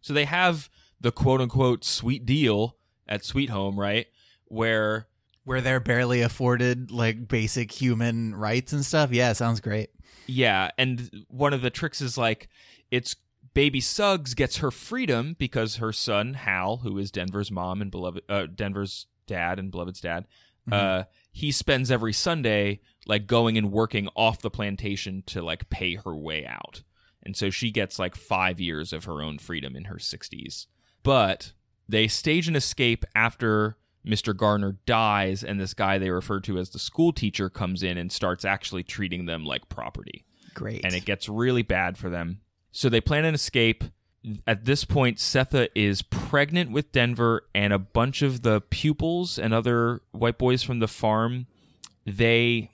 so 0.00 0.12
they 0.12 0.24
have 0.24 0.70
the 1.00 1.12
quote 1.12 1.40
unquote 1.40 1.84
sweet 1.84 2.24
deal 2.26 2.76
at 3.06 3.24
Sweet 3.24 3.50
Home, 3.50 3.78
right? 3.78 4.06
Where 4.46 5.07
Where 5.48 5.62
they're 5.62 5.80
barely 5.80 6.20
afforded 6.20 6.90
like 6.90 7.26
basic 7.26 7.72
human 7.72 8.34
rights 8.34 8.74
and 8.74 8.84
stuff. 8.84 9.12
Yeah, 9.12 9.32
sounds 9.32 9.60
great. 9.60 9.88
Yeah, 10.26 10.72
and 10.76 11.24
one 11.28 11.54
of 11.54 11.62
the 11.62 11.70
tricks 11.70 12.02
is 12.02 12.18
like 12.18 12.50
it's 12.90 13.16
baby 13.54 13.80
Suggs 13.80 14.34
gets 14.34 14.58
her 14.58 14.70
freedom 14.70 15.36
because 15.38 15.76
her 15.76 15.90
son 15.90 16.34
Hal, 16.34 16.76
who 16.76 16.98
is 16.98 17.10
Denver's 17.10 17.50
mom 17.50 17.80
and 17.80 17.90
beloved 17.90 18.24
uh, 18.28 18.44
Denver's 18.54 19.06
dad 19.26 19.58
and 19.58 19.70
beloved's 19.70 20.02
dad, 20.02 20.26
uh, 20.70 21.04
he 21.32 21.50
spends 21.50 21.90
every 21.90 22.12
Sunday 22.12 22.80
like 23.06 23.26
going 23.26 23.56
and 23.56 23.72
working 23.72 24.06
off 24.14 24.42
the 24.42 24.50
plantation 24.50 25.22
to 25.28 25.40
like 25.40 25.70
pay 25.70 25.94
her 25.94 26.14
way 26.14 26.44
out, 26.44 26.82
and 27.22 27.34
so 27.34 27.48
she 27.48 27.70
gets 27.70 27.98
like 27.98 28.16
five 28.16 28.60
years 28.60 28.92
of 28.92 29.04
her 29.06 29.22
own 29.22 29.38
freedom 29.38 29.74
in 29.76 29.84
her 29.84 29.98
sixties. 29.98 30.66
But 31.02 31.54
they 31.88 32.06
stage 32.06 32.48
an 32.48 32.56
escape 32.56 33.06
after 33.14 33.78
Mr. 34.06 34.36
Garner 34.36 34.76
dies, 34.86 35.44
and 35.44 35.60
this 35.60 35.74
guy 35.74 35.98
they 35.98 36.10
refer 36.10 36.40
to 36.40 36.58
as 36.58 36.70
the 36.70 36.78
school 36.78 37.12
teacher 37.12 37.50
comes 37.50 37.82
in 37.82 37.98
and 37.98 38.10
starts 38.10 38.44
actually 38.44 38.82
treating 38.82 39.26
them 39.26 39.44
like 39.44 39.68
property. 39.68 40.24
Great. 40.54 40.84
And 40.84 40.94
it 40.94 41.04
gets 41.04 41.28
really 41.28 41.62
bad 41.62 41.98
for 41.98 42.08
them. 42.08 42.40
So 42.72 42.88
they 42.88 43.00
plan 43.00 43.24
an 43.24 43.34
escape. 43.34 43.84
At 44.46 44.64
this 44.64 44.84
point, 44.84 45.18
Sethe 45.18 45.68
is 45.74 46.02
pregnant 46.02 46.70
with 46.70 46.92
Denver, 46.92 47.44
and 47.54 47.72
a 47.72 47.78
bunch 47.78 48.22
of 48.22 48.42
the 48.42 48.60
pupils 48.60 49.38
and 49.38 49.54
other 49.54 50.02
white 50.12 50.38
boys 50.38 50.62
from 50.62 50.80
the 50.80 50.88
farm, 50.88 51.46
they, 52.04 52.70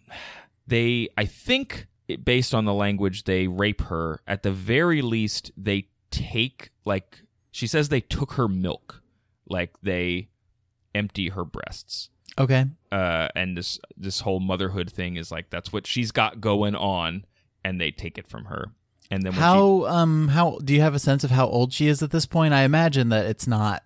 they, 0.67 1.09
I 1.17 1.27
think, 1.27 1.87
based 2.25 2.55
on 2.55 2.65
the 2.65 2.75
language, 2.75 3.25
they 3.25 3.47
rape 3.47 3.83
her. 3.83 4.21
At 4.27 4.43
the 4.43 4.53
very 4.53 5.03
least, 5.03 5.53
they 5.57 5.89
take 6.11 6.71
like 6.85 7.23
she 7.51 7.67
says 7.67 7.89
they 7.89 8.01
took 8.01 8.33
her 8.33 8.49
milk, 8.49 9.03
like 9.49 9.75
they 9.83 10.29
empty 10.95 11.29
her 11.31 11.45
breasts. 11.45 12.11
okay. 12.39 12.67
Uh, 12.93 13.29
and 13.35 13.57
this 13.57 13.79
this 13.97 14.21
whole 14.21 14.41
motherhood 14.41 14.91
thing 14.91 15.17
is 15.17 15.31
like 15.33 15.51
that's 15.51 15.73
what 15.73 15.87
she's 15.87 16.13
got 16.13 16.41
going 16.41 16.75
on, 16.77 17.25
and 17.65 17.81
they 17.81 17.91
take 17.91 18.19
it 18.19 18.27
from 18.29 18.45
her. 18.47 18.73
And 19.11 19.23
then 19.23 19.33
when 19.33 19.41
she, 19.41 19.43
How 19.43 19.85
um 19.87 20.29
how 20.29 20.59
do 20.65 20.73
you 20.73 20.81
have 20.81 20.95
a 20.95 20.99
sense 20.99 21.25
of 21.25 21.31
how 21.31 21.47
old 21.47 21.73
she 21.73 21.89
is 21.89 22.03
at 22.03 22.11
this 22.11 22.27
point? 22.27 22.55
I 22.55 22.63
imagine 22.63 23.09
that 23.11 23.27
it's 23.27 23.47
not 23.47 23.83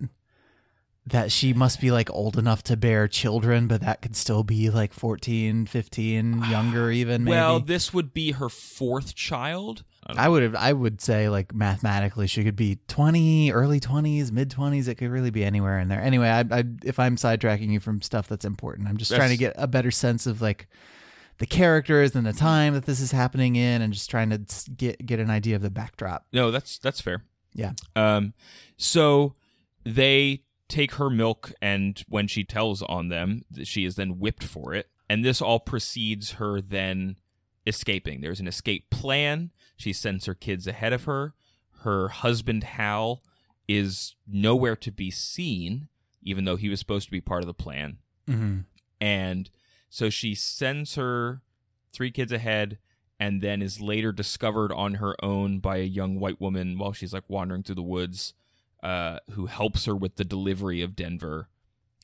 that 1.07 1.33
she 1.33 1.55
must 1.55 1.81
be 1.81 1.91
like 1.91 2.11
old 2.11 2.37
enough 2.37 2.63
to 2.65 2.77
bear 2.77 3.09
children, 3.09 3.67
but 3.67 3.81
that 3.81 4.03
could 4.03 4.15
still 4.15 4.43
be 4.45 4.69
like 4.69 4.93
14, 4.93 5.65
15, 5.67 6.45
younger 6.51 6.91
even 7.01 7.25
maybe. 7.25 7.35
well, 7.35 7.61
this 7.61 7.95
would 7.95 8.13
be 8.13 8.33
her 8.33 8.49
fourth 8.51 9.15
child. 9.15 9.85
I 10.09 10.27
I 10.27 10.29
would 10.29 10.43
have 10.43 10.55
I 10.55 10.73
would 10.73 11.01
say 11.01 11.29
like 11.29 11.55
mathematically 11.55 12.27
she 12.27 12.45
could 12.45 12.57
be 12.57 12.79
20, 12.89 13.53
early 13.53 13.81
20s, 13.81 14.33
mid 14.33 14.51
20s, 14.51 14.89
it 14.89 14.97
could 14.97 15.11
really 15.11 15.31
be 15.31 15.45
anywhere 15.45 15.79
in 15.79 15.89
there. 15.89 16.01
Anyway, 16.01 16.29
I 16.29 16.41
I 16.51 16.65
if 16.85 16.99
I'm 16.99 17.17
sidetracking 17.17 17.71
you 17.71 17.81
from 17.81 18.01
stuff 18.03 18.29
that's 18.29 18.45
important, 18.45 18.89
I'm 18.89 18.97
just 18.97 19.15
trying 19.15 19.31
to 19.31 19.37
get 19.37 19.55
a 19.57 19.67
better 19.67 19.91
sense 19.91 20.27
of 20.27 20.41
like 20.41 20.69
the 21.39 21.47
characters 21.47 22.15
and 22.17 22.27
the 22.27 22.33
time 22.33 22.75
that 22.75 22.85
this 22.85 23.01
is 23.01 23.13
happening 23.13 23.57
in 23.57 23.81
and 23.83 23.93
just 23.93 24.11
trying 24.11 24.31
to 24.31 24.41
get 24.77 25.05
get 25.05 25.21
an 25.21 25.31
idea 25.31 25.57
of 25.57 25.63
the 25.63 25.71
backdrop. 25.71 26.27
No, 26.33 26.51
that's 26.51 26.79
that's 26.79 27.01
fair. 27.01 27.23
Yeah. 27.55 27.73
Um, 27.97 28.35
so 28.77 29.35
they 29.85 30.43
take 30.69 30.95
her 30.95 31.11
milk, 31.11 31.53
and 31.63 32.03
when 32.09 32.27
she 32.29 32.45
tells 32.45 32.83
on 32.83 33.09
them, 33.09 33.43
she 33.65 33.85
is 33.85 33.97
then 33.97 34.19
whipped 34.19 34.45
for 34.45 34.75
it. 34.75 34.89
And 35.09 35.25
this 35.25 35.41
all 35.41 35.59
precedes 35.59 36.33
her 36.33 36.61
then 36.61 37.17
escaping. 37.69 38.21
There's 38.21 38.41
an 38.41 38.49
escape 38.49 38.91
plan. 38.91 39.51
She 39.77 39.93
sends 39.93 40.27
her 40.27 40.35
kids 40.35 40.67
ahead 40.67 40.93
of 40.93 41.05
her. 41.05 41.35
Her 41.83 42.09
husband 42.09 42.65
Hal 42.65 43.23
is 43.69 44.17
nowhere 44.27 44.77
to 44.77 44.91
be 44.91 45.11
seen, 45.11 45.89
even 46.23 46.45
though 46.45 46.57
he 46.57 46.69
was 46.69 46.81
supposed 46.81 47.07
to 47.07 47.13
be 47.13 47.21
part 47.21 47.43
of 47.43 47.47
the 47.47 47.55
plan. 47.55 47.99
Mm-hmm. 48.29 48.61
And 49.01 49.51
so 49.89 50.11
she 50.11 50.35
sends 50.35 50.97
her 50.97 51.43
three 51.93 52.11
kids 52.11 52.33
ahead 52.33 52.79
and 53.21 53.43
then 53.43 53.63
is 53.63 53.81
later 53.81 54.13
discovered 54.13 54.73
on 54.73 54.95
her 54.95 55.17
own 55.23 55.59
by 55.59 55.79
a 55.79 55.85
young 55.85 56.19
white 56.19 56.41
woman 56.41 56.79
while 56.79 56.93
she's 56.93 57.13
like 57.13 57.25
wandering 57.29 57.63
through 57.63 57.75
the 57.75 57.83
woods 57.83 58.35
uh, 58.83 59.19
who 59.33 59.47
helps 59.47 59.87
her 59.87 59.95
with 59.95 60.17
the 60.17 60.25
delivery 60.25 60.83
of 60.83 60.95
Denver. 60.95 61.49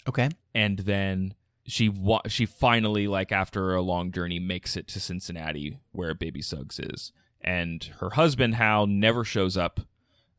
Okay. 0.08 0.28
And 0.54 0.80
then 0.80 1.34
she 1.66 1.88
wa- 1.88 2.22
she 2.28 2.46
finally 2.46 3.06
like 3.08 3.32
after 3.32 3.74
a 3.74 3.82
long 3.82 4.12
journey 4.12 4.38
makes 4.38 4.76
it 4.76 4.86
to 4.88 5.00
Cincinnati 5.00 5.78
where 5.92 6.14
baby 6.14 6.42
Suggs 6.42 6.78
is. 6.78 7.12
And 7.40 7.84
her 8.00 8.10
husband 8.10 8.54
Hal 8.54 8.86
never 8.86 9.24
shows 9.24 9.56
up 9.56 9.80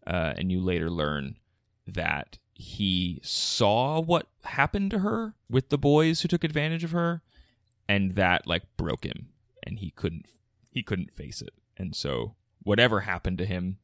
uh, 0.08 0.34
and 0.38 0.52
you 0.52 0.60
later 0.60 0.90
learn 0.90 1.38
that 1.88 2.38
he 2.54 3.20
saw 3.24 4.00
what 4.00 4.28
happened 4.44 4.90
to 4.92 5.00
her 5.00 5.34
with 5.50 5.70
the 5.70 5.78
boys 5.78 6.22
who 6.22 6.28
took 6.28 6.44
advantage 6.44 6.84
of 6.84 6.92
her 6.92 7.22
and 7.88 8.16
that 8.16 8.48
like 8.48 8.64
broke 8.78 9.04
him 9.06 9.30
and 9.64 9.80
he 9.80 9.90
couldn't 9.92 10.26
he 10.72 10.82
couldn't 10.82 11.12
face 11.14 11.42
it 11.42 11.54
and 11.78 11.96
so 11.96 12.36
whatever 12.64 13.02
happened 13.02 13.38
to 13.38 13.46
him 13.46 13.78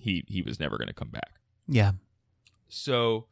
he 0.00 0.24
he 0.28 0.40
was 0.42 0.60
never 0.60 0.78
going 0.78 0.88
to 0.88 0.94
come 0.94 1.10
back 1.10 1.34
Yeah. 1.66 1.92
so 2.68 3.26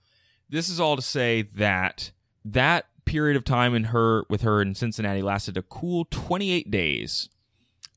this 0.51 0.69
is 0.69 0.81
all 0.81 0.97
to 0.97 1.03
say 1.03 1.43
that 1.43 2.11
that 2.45 2.87
period 3.07 3.37
of 3.37 3.45
time 3.45 3.75
in 3.75 3.85
her 3.85 4.25
with 4.29 4.43
her 4.43 4.61
in 4.61 4.75
Cincinnati 4.75 5.23
lasted 5.23 5.57
a 5.57 5.63
cool 5.63 6.07
28 6.11 6.71
days 6.71 7.31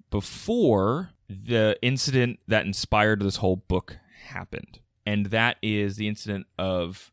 before 0.10 1.10
the 1.30 1.78
incident 1.82 2.40
that 2.48 2.66
inspired 2.66 3.22
this 3.22 3.38
whole 3.38 3.58
book 3.58 3.98
happened. 4.28 4.80
And 5.06 5.28
that 5.28 5.58
is 5.62 5.98
the 5.98 6.08
incident 6.08 6.48
of 6.58 7.12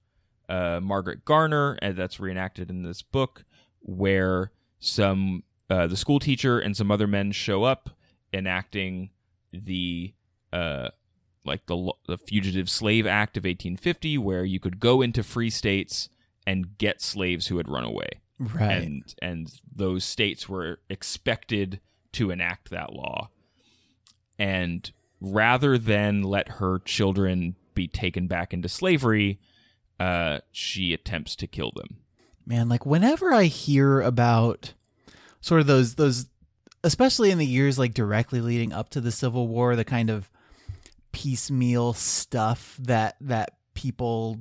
uh, 0.49 0.81
Margaret 0.83 1.25
Garner, 1.25 1.79
and 1.83 1.97
that's 1.97 2.21
reenacted 2.21 2.71
in 2.71 2.83
this 2.83 3.03
book, 3.03 3.45
where 3.81 4.53
some 4.79 5.43
uh, 5.69 5.87
the 5.87 5.97
school 5.97 6.19
teacher 6.21 6.59
and 6.59 6.77
some 6.77 6.91
other 6.91 7.07
men 7.07 7.33
show 7.33 7.65
up 7.65 7.91
enacting 8.33 9.11
the 9.53 10.13
uh, 10.53 10.89
like 11.45 11.67
the 11.67 11.93
the 12.07 12.19
Fugitive 12.19 12.69
Slave 12.69 13.07
Act 13.07 13.37
of 13.37 13.43
1850, 13.45 14.19
where 14.19 14.45
you 14.45 14.61
could 14.61 14.79
go 14.79 15.03
into 15.03 15.23
free 15.23 15.51
states 15.51 16.09
and 16.47 16.79
get 16.79 17.01
slaves 17.03 17.47
who 17.49 17.57
had 17.57 17.69
run 17.69 17.85
away, 17.85 18.09
Right. 18.39 18.71
and 18.83 19.15
and 19.21 19.53
those 19.75 20.05
states 20.05 20.49
were 20.49 20.81
expected 20.89 21.81
to 22.13 22.31
enact 22.31 22.71
that 22.71 22.93
law, 22.93 23.31
and 24.39 24.91
rather 25.21 25.79
than 25.79 26.23
let 26.23 26.49
her 26.49 26.79
children 26.85 27.57
be 27.75 27.89
taken 27.89 28.27
back 28.27 28.53
into 28.55 28.69
slavery, 28.69 29.39
uh, 29.99 30.39
she 30.53 30.93
attempts 30.93 31.35
to 31.37 31.47
kill 31.47 31.73
them. 31.75 31.99
man 32.47 32.69
like 32.69 32.87
whenever 32.87 33.33
i 33.33 33.45
hear 33.45 34.01
about 34.01 34.73
sort 35.41 35.61
of 35.61 35.67
those 35.67 35.95
those 35.97 36.27
especially 36.85 37.31
in 37.33 37.39
the 37.39 37.47
years 37.47 37.79
like 37.79 37.93
directly 37.95 38.41
leading 38.41 38.73
up 38.73 38.89
to 38.91 39.01
the 39.01 39.11
civil 39.11 39.49
war 39.49 39.75
the 39.75 39.85
kind 39.85 40.09
of 40.11 40.31
piecemeal 41.13 41.93
stuff 41.95 42.77
that 42.81 43.17
that 43.21 43.57
people 43.75 44.39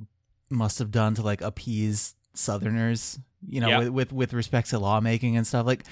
must 0.50 0.78
have 0.78 0.90
done 0.90 1.14
to 1.14 1.22
like 1.22 1.40
appease 1.40 2.14
southerners 2.34 3.18
you 3.48 3.60
know 3.60 3.68
Yeah. 3.68 3.78
with, 3.80 3.88
with 3.90 4.12
with 4.12 4.32
respect 4.32 4.70
to 4.70 4.78
lawmaking 4.78 5.36
and 5.36 5.46
stuff 5.46 5.66
like 5.66 5.84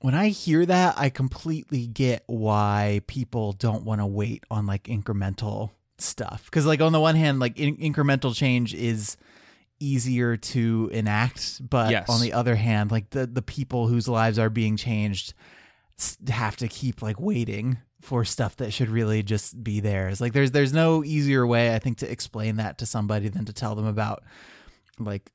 when 0.00 0.14
i 0.14 0.28
hear 0.28 0.66
that 0.66 0.94
i 0.98 1.08
completely 1.08 1.86
get 1.86 2.22
why 2.26 3.00
people 3.06 3.52
don't 3.52 3.84
want 3.84 4.00
to 4.00 4.06
wait 4.06 4.44
on 4.50 4.66
like 4.66 4.84
incremental 4.84 5.70
stuff 5.98 6.44
because 6.46 6.66
like 6.66 6.80
on 6.80 6.92
the 6.92 7.00
one 7.00 7.14
hand 7.16 7.38
like 7.40 7.58
in- 7.58 7.76
incremental 7.78 8.34
change 8.34 8.74
is 8.74 9.16
easier 9.80 10.36
to 10.36 10.90
enact 10.92 11.68
but 11.68 11.90
Yes. 11.90 12.08
on 12.08 12.20
the 12.20 12.32
other 12.32 12.56
hand 12.56 12.90
like 12.90 13.10
the 13.10 13.26
the 13.26 13.42
people 13.42 13.86
whose 13.86 14.08
lives 14.08 14.38
are 14.38 14.50
being 14.50 14.76
changed 14.76 15.34
have 16.28 16.56
to 16.56 16.68
keep 16.68 17.02
like 17.02 17.20
waiting 17.20 17.78
for 18.00 18.24
stuff 18.24 18.56
that 18.56 18.72
should 18.72 18.88
really 18.88 19.22
just 19.22 19.62
be 19.62 19.80
theirs. 19.80 20.20
Like 20.20 20.32
there's 20.32 20.52
there's 20.52 20.72
no 20.72 21.04
easier 21.04 21.46
way 21.46 21.74
i 21.74 21.78
think 21.78 21.98
to 21.98 22.10
explain 22.10 22.56
that 22.56 22.78
to 22.78 22.86
somebody 22.86 23.28
than 23.28 23.44
to 23.44 23.52
tell 23.52 23.74
them 23.74 23.86
about 23.86 24.22
like 24.98 25.30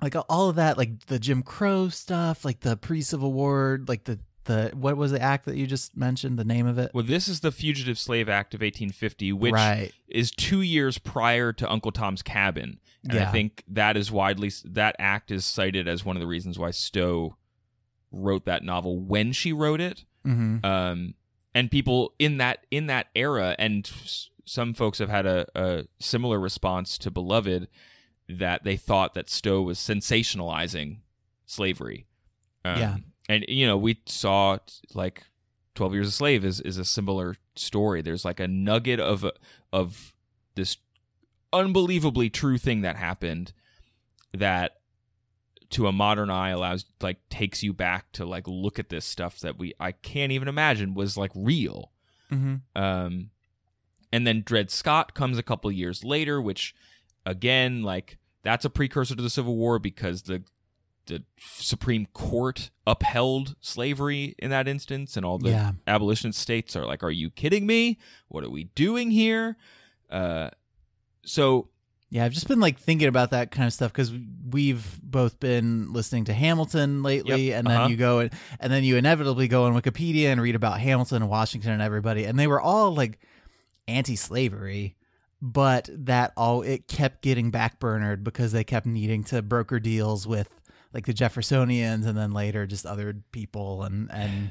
like 0.00 0.14
all 0.28 0.48
of 0.48 0.56
that 0.56 0.76
like 0.76 1.06
the 1.06 1.18
jim 1.18 1.42
crow 1.42 1.88
stuff 1.88 2.44
like 2.44 2.60
the 2.60 2.76
pre-civil 2.76 3.32
war 3.32 3.80
like 3.86 4.04
the 4.04 4.18
the 4.44 4.72
what 4.74 4.96
was 4.96 5.12
the 5.12 5.20
act 5.20 5.46
that 5.46 5.56
you 5.56 5.66
just 5.66 5.96
mentioned 5.96 6.38
the 6.38 6.44
name 6.44 6.66
of 6.66 6.78
it? 6.78 6.90
Well, 6.92 7.04
this 7.04 7.28
is 7.28 7.40
the 7.40 7.52
Fugitive 7.52 7.98
Slave 7.98 8.28
Act 8.28 8.54
of 8.54 8.60
1850, 8.60 9.32
which 9.32 9.52
right. 9.52 9.92
is 10.08 10.30
two 10.30 10.62
years 10.62 10.98
prior 10.98 11.52
to 11.52 11.70
Uncle 11.70 11.92
Tom's 11.92 12.22
Cabin, 12.22 12.80
and 13.08 13.20
I 13.20 13.26
think 13.26 13.62
that 13.68 13.96
is 13.96 14.10
widely 14.10 14.50
that 14.64 14.96
act 14.98 15.30
is 15.30 15.44
cited 15.44 15.86
as 15.86 16.04
one 16.04 16.16
of 16.16 16.20
the 16.20 16.26
reasons 16.26 16.58
why 16.58 16.72
Stowe 16.72 17.36
wrote 18.12 18.44
that 18.44 18.62
novel 18.62 18.98
when 19.00 19.32
she 19.32 19.52
wrote 19.52 19.80
it. 19.80 20.04
mm-hmm. 20.26 20.64
Um, 20.64 21.14
and 21.54 21.70
people 21.70 22.14
in 22.18 22.38
that 22.38 22.66
in 22.70 22.86
that 22.86 23.08
era, 23.14 23.54
and 23.58 23.90
s- 24.04 24.30
some 24.44 24.72
folks 24.74 24.98
have 24.98 25.08
had 25.10 25.26
a, 25.26 25.46
a 25.54 25.84
similar 26.00 26.38
response 26.40 26.96
to 26.98 27.10
Beloved 27.10 27.68
that 28.28 28.64
they 28.64 28.76
thought 28.76 29.14
that 29.14 29.28
Stowe 29.28 29.60
was 29.62 29.78
sensationalizing 29.78 30.98
slavery. 31.46 32.06
Um, 32.64 32.78
Yeah. 32.78 32.96
and 33.28 33.44
you 33.48 33.66
know 33.66 33.76
we 33.76 34.00
saw 34.06 34.58
like 34.94 35.24
12 35.74 35.94
years 35.94 36.08
a 36.08 36.12
slave 36.12 36.44
is, 36.44 36.60
is 36.60 36.78
a 36.78 36.84
similar 36.84 37.36
story 37.56 38.00
there's 38.02 38.24
like 38.24 38.40
a 38.40 38.46
nugget 38.48 39.00
of 39.00 39.26
of 39.72 40.14
this 40.54 40.76
unbelievably 41.52 42.30
true 42.30 42.56
thing 42.58 42.80
that 42.82 42.96
happened 42.96 43.52
that 44.32 44.76
to 45.72 45.86
a 45.88 45.92
modern 45.92 46.30
eye 46.30 46.50
allows 46.50 46.84
like 47.00 47.18
takes 47.28 47.62
you 47.62 47.72
back 47.72 48.10
to 48.12 48.24
like 48.24 48.46
look 48.46 48.78
at 48.78 48.88
this 48.88 49.04
stuff 49.04 49.40
that 49.40 49.58
we 49.58 49.72
I 49.80 49.92
can't 49.92 50.32
even 50.32 50.48
imagine 50.48 50.94
was 50.94 51.16
like 51.16 51.30
real 51.34 51.90
Mm-hmm. 52.30 52.80
um, 52.82 53.30
and 54.10 54.26
then 54.26 54.42
Dred 54.44 54.70
Scott 54.70 55.14
comes 55.14 55.36
a 55.36 55.42
couple 55.42 55.70
years 55.70 56.02
later, 56.02 56.40
which 56.40 56.74
again, 57.26 57.82
like 57.82 58.16
that's 58.42 58.64
a 58.64 58.70
precursor 58.70 59.14
to 59.14 59.22
the 59.22 59.28
Civil 59.30 59.56
War 59.56 59.78
because 59.78 60.22
the 60.22 60.42
the 61.06 61.24
Supreme 61.36 62.06
Court 62.14 62.70
upheld 62.86 63.56
slavery 63.60 64.34
in 64.38 64.50
that 64.50 64.66
instance, 64.68 65.16
and 65.16 65.26
all 65.26 65.36
the 65.38 65.50
Yeah. 65.50 65.72
abolitionist 65.86 66.38
states 66.38 66.74
are 66.76 66.86
like, 66.86 67.02
"Are 67.02 67.10
you 67.10 67.28
kidding 67.28 67.66
me? 67.66 67.98
What 68.28 68.44
are 68.44 68.50
we 68.50 68.64
doing 68.64 69.10
here?" 69.10 69.56
Uh, 70.08 70.50
so 71.24 71.68
Yeah, 72.12 72.26
I've 72.26 72.32
just 72.32 72.46
been 72.46 72.60
like 72.60 72.78
thinking 72.78 73.08
about 73.08 73.30
that 73.30 73.50
kind 73.50 73.66
of 73.66 73.72
stuff 73.72 73.90
because 73.90 74.12
we've 74.50 75.00
both 75.02 75.40
been 75.40 75.94
listening 75.94 76.24
to 76.24 76.34
Hamilton 76.34 77.02
lately, 77.02 77.48
Yep, 77.48 77.58
and 77.58 77.66
then 77.66 77.76
uh-huh. 77.78 77.88
you 77.88 77.96
go 77.96 78.18
and, 78.18 78.30
and 78.60 78.70
then 78.70 78.84
you 78.84 78.98
inevitably 78.98 79.48
go 79.48 79.64
on 79.64 79.72
Wikipedia 79.72 80.26
and 80.26 80.38
read 80.38 80.54
about 80.54 80.78
Hamilton 80.78 81.22
and 81.22 81.30
Washington 81.30 81.72
and 81.72 81.80
everybody, 81.80 82.24
and 82.24 82.38
they 82.38 82.46
were 82.46 82.60
all 82.60 82.94
like 82.94 83.18
anti-slavery, 83.88 84.94
but 85.40 85.88
that 85.90 86.34
all 86.36 86.60
it 86.60 86.86
kept 86.86 87.22
getting 87.22 87.50
backburnered 87.50 88.24
because 88.24 88.52
they 88.52 88.62
kept 88.62 88.84
needing 88.84 89.24
to 89.24 89.40
broker 89.40 89.80
deals 89.80 90.26
with 90.26 90.50
like 90.92 91.06
the 91.06 91.14
Jeffersonians 91.14 92.04
and 92.04 92.18
then 92.18 92.32
later 92.32 92.66
just 92.66 92.84
other 92.84 93.16
people 93.32 93.84
and 93.84 94.12
and 94.12 94.50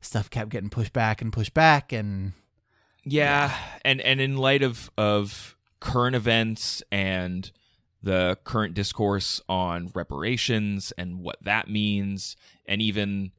stuff 0.00 0.30
kept 0.30 0.48
getting 0.48 0.70
pushed 0.70 0.94
back 0.94 1.20
and 1.20 1.30
pushed 1.30 1.52
back 1.52 1.92
and 1.92 2.32
Yeah, 3.04 3.54
and 3.84 4.00
and 4.00 4.18
in 4.18 4.38
light 4.38 4.62
of 4.62 4.90
of 4.96 5.56
current 5.82 6.14
events 6.14 6.82
and 6.92 7.50
the 8.02 8.38
current 8.44 8.74
discourse 8.74 9.40
on 9.48 9.90
reparations 9.94 10.92
and 10.96 11.18
what 11.20 11.36
that 11.42 11.68
means, 11.68 12.36
and 12.66 12.80
even 12.80 13.32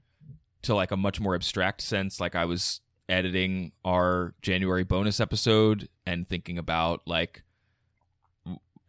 to 0.61 0.75
like 0.75 0.91
a 0.91 0.97
much 0.97 1.19
more 1.21 1.35
abstract 1.35 1.81
sense, 1.81 2.19
like 2.19 2.35
I 2.35 2.45
was 2.45 2.81
editing 3.09 3.71
our 3.85 4.33
January 4.41 4.83
bonus 4.83 5.19
episode 5.19 5.87
and 6.05 6.27
thinking 6.27 6.57
about 6.57 7.01
like 7.05 7.43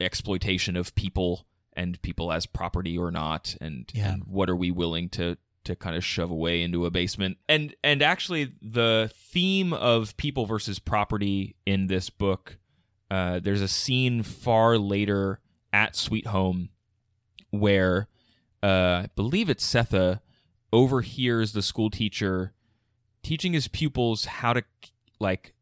exploitation 0.01 0.77
of 0.77 0.95
people 0.95 1.47
and 1.75 2.01
people 2.03 2.33
as 2.33 2.47
property 2.47 2.97
or 2.99 3.11
not 3.11 3.57
and, 3.61 3.91
Yeah. 3.95 4.13
and 4.15 4.25
what 4.25 4.51
are 4.51 4.57
we 4.57 4.71
willing 4.71 5.09
to 5.11 5.37
to 5.65 5.75
kind 5.75 5.97
of 5.97 6.05
shove 6.05 6.31
away 6.31 6.61
into 6.61 6.85
a 6.85 6.91
basement 6.91 7.39
and 7.49 7.75
and 7.83 8.03
actually 8.03 8.53
the 8.61 9.11
theme 9.15 9.73
of 9.73 10.15
people 10.19 10.45
versus 10.45 10.79
property 10.79 11.57
in 11.65 11.87
this 11.87 12.11
book 12.11 12.59
uh, 13.15 13.39
there's 13.41 13.61
a 13.63 13.69
scene 13.69 14.23
far 14.23 14.77
later 14.79 15.41
at 15.73 15.95
sweet 15.95 16.27
home 16.27 16.71
where 17.51 18.09
uh, 18.63 19.03
i 19.05 19.09
believe 19.15 19.49
it's 19.49 19.65
sethe 19.67 20.21
overhears 20.73 21.53
the 21.53 21.63
school 21.63 21.91
teacher 21.91 22.53
teaching 23.23 23.53
his 23.53 23.69
pupils 23.69 24.25
how 24.25 24.53
to 24.53 24.63
like 25.21 25.55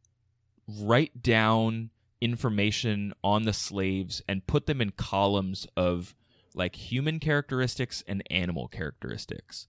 write 0.67 1.23
down 1.23 1.91
information 2.21 3.12
on 3.25 3.43
the 3.43 3.53
slaves 3.53 4.23
and 4.29 4.47
put 4.47 4.67
them 4.67 4.81
in 4.81 4.91
columns 4.93 5.67
of 5.77 6.15
like 6.55 6.77
human 6.77 7.19
characteristics 7.19 8.05
and 8.07 8.23
animal 8.31 8.69
characteristics. 8.69 9.67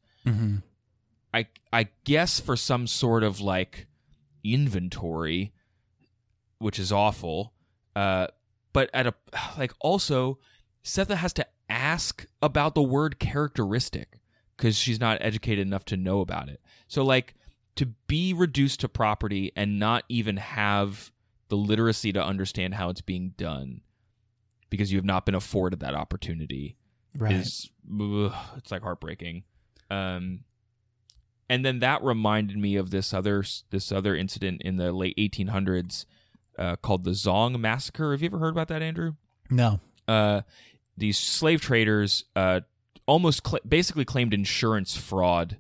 I 1.34 1.48
I 1.72 1.88
guess 2.04 2.40
for 2.40 2.56
some 2.56 2.86
sort 2.88 3.24
of 3.24 3.42
like 3.42 3.88
inventory, 4.44 5.52
which 6.60 6.78
is 6.80 6.92
awful. 6.92 7.53
Uh, 7.96 8.28
but 8.72 8.90
at 8.94 9.08
a 9.08 9.14
like 9.58 9.74
also, 9.80 10.40
Sethe 10.84 11.16
has 11.16 11.34
to 11.34 11.46
ask 11.70 12.26
about 12.42 12.76
the 12.76 12.82
word 12.82 13.20
characteristic 13.20 14.20
because 14.58 14.76
she's 14.78 15.00
not 15.00 15.18
educated 15.22 15.66
enough 15.66 15.86
to 15.86 15.98
know 15.98 16.22
about 16.22 16.50
it. 16.50 16.62
So 16.88 17.04
like 17.04 17.36
to 17.76 17.88
be 18.08 18.34
reduced 18.34 18.82
to 18.82 18.90
property 18.90 19.52
and 19.56 19.80
not 19.80 20.04
even 20.10 20.38
have 20.38 21.12
the 21.50 21.58
literacy 21.58 22.14
to 22.14 22.24
understand 22.24 22.76
how 22.76 22.90
it's 22.90 23.02
being 23.02 23.34
done 23.38 23.82
because 24.70 24.92
you 24.92 24.98
have 24.98 25.06
not 25.06 25.26
been 25.26 25.36
afforded 25.36 25.80
that 25.80 25.96
opportunity 25.96 26.78
right. 27.18 27.34
is 27.34 27.70
ugh, 28.00 28.34
it's 28.58 28.72
like 28.72 28.82
heartbreaking. 28.82 29.44
Um, 29.90 30.42
and 31.50 31.64
then 31.64 31.80
that 31.80 32.04
reminded 32.04 32.58
me 32.58 32.76
of 32.76 32.90
this 32.90 33.14
other 33.14 33.44
this 33.70 33.92
other 33.92 34.16
incident 34.16 34.62
in 34.64 34.78
the 34.78 34.92
late 34.92 35.16
1800s 35.18 36.06
uh, 36.58 36.76
called 36.78 37.04
the 37.04 37.12
Zong 37.12 37.60
massacre. 37.60 38.12
Have 38.12 38.22
you 38.22 38.28
ever 38.28 38.40
heard 38.40 38.54
about 38.54 38.68
that, 38.70 38.82
Andrew? 38.82 39.14
no. 39.50 39.80
Uh, 40.08 40.42
these 40.98 41.18
slave 41.18 41.62
traders 41.62 42.26
uh, 42.36 42.60
almost 43.06 43.48
cl- 43.48 43.62
basically 43.68 44.04
claimed 44.06 44.34
insurance 44.34 44.96
fraud 44.98 45.58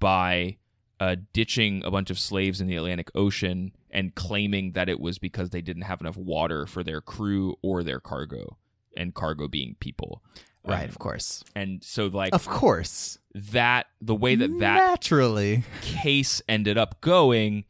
by 0.00 0.56
uh, 1.00 1.16
ditching 1.32 1.82
a 1.84 1.90
bunch 1.90 2.08
of 2.10 2.18
slaves 2.18 2.60
in 2.60 2.66
the 2.66 2.76
Atlantic 2.76 3.10
Ocean 3.14 3.72
and 3.90 4.14
claiming 4.14 4.72
that 4.72 4.88
it 4.88 4.98
was 4.98 5.18
because 5.18 5.50
they 5.50 5.60
didn't 5.60 5.82
have 5.82 6.00
enough 6.00 6.16
water 6.16 6.66
for 6.66 6.82
their 6.82 7.00
crew 7.00 7.56
or 7.62 7.82
their 7.84 8.00
cargo, 8.00 8.56
and 8.96 9.14
cargo 9.14 9.46
being 9.48 9.76
people. 9.80 10.22
Right, 10.66 10.84
Um, 10.84 10.88
of 10.88 10.98
course. 10.98 11.44
and 11.54 11.84
so 11.84 12.06
like 12.06 12.34
Of 12.34 12.46
course. 12.48 13.18
that 13.34 13.86
the 14.00 14.14
way 14.14 14.34
that 14.34 14.58
that 14.60 14.76
naturally. 14.78 15.62
case 15.82 16.40
ended 16.48 16.78
up 16.78 17.00
going 17.02 17.64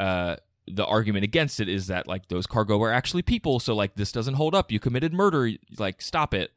uh 0.00 0.36
the 0.74 0.86
argument 0.86 1.24
against 1.24 1.60
it 1.60 1.68
is 1.68 1.86
that 1.86 2.06
like 2.06 2.28
those 2.28 2.46
cargo 2.46 2.78
were 2.78 2.92
actually 2.92 3.22
people 3.22 3.60
so 3.60 3.74
like 3.74 3.94
this 3.94 4.12
doesn't 4.12 4.34
hold 4.34 4.54
up. 4.54 4.72
You 4.72 4.80
committed 4.80 5.12
murder 5.12 5.50
like 5.78 6.00
stop 6.02 6.34
it. 6.34 6.52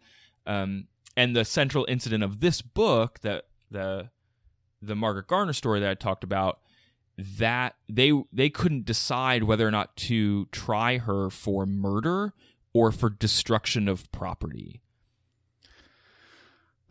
Um 0.45 0.87
and 1.17 1.35
the 1.35 1.45
central 1.45 1.85
incident 1.87 2.23
of 2.23 2.39
this 2.39 2.61
book 2.61 3.19
that 3.21 3.45
the 3.71 4.09
the 4.81 4.95
Margaret 4.95 5.27
Garner 5.27 5.53
story 5.53 5.79
that 5.79 5.89
I 5.89 5.93
talked 5.95 6.23
about 6.23 6.59
that 7.17 7.75
they 7.89 8.11
they 8.31 8.49
couldn't 8.49 8.85
decide 8.85 9.43
whether 9.43 9.67
or 9.67 9.71
not 9.71 9.95
to 9.97 10.45
try 10.47 10.97
her 10.97 11.29
for 11.29 11.65
murder 11.65 12.33
or 12.73 12.91
for 12.91 13.09
destruction 13.09 13.87
of 13.87 14.11
property. 14.11 14.81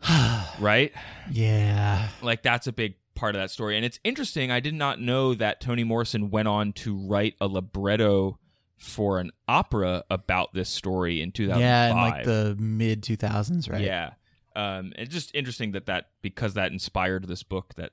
Right? 0.59 0.93
Yeah. 1.29 2.07
like 2.21 2.41
that's 2.41 2.65
a 2.67 2.71
big 2.71 2.95
part 3.15 3.35
of 3.35 3.41
that 3.41 3.49
story. 3.51 3.75
And 3.77 3.85
it's 3.85 3.99
interesting 4.03 4.51
i 4.51 4.59
did 4.59 4.73
not 4.73 4.99
know 4.99 5.33
that 5.33 5.61
toni 5.61 5.83
morrison 5.83 6.29
went 6.29 6.47
on 6.47 6.73
to 6.73 6.95
write 6.95 7.35
a 7.41 7.47
libretto 7.47 8.37
for 8.77 9.19
an 9.19 9.31
opera 9.47 10.03
about 10.09 10.53
this 10.53 10.69
story 10.69 11.21
in 11.21 11.31
2005 11.31 11.61
Yeah, 11.61 11.89
in 11.91 11.95
like 11.97 12.23
the 12.25 12.55
mid 12.59 13.01
2000s, 13.03 13.69
right? 13.71 13.81
yeah. 13.81 14.11
Um 14.55 14.91
it's 14.97 15.13
just 15.13 15.33
interesting 15.33 15.71
that 15.71 15.85
that 15.87 16.09
because 16.21 16.53
that 16.55 16.71
inspired 16.71 17.27
this 17.27 17.41
book 17.43 17.73
that 17.75 17.91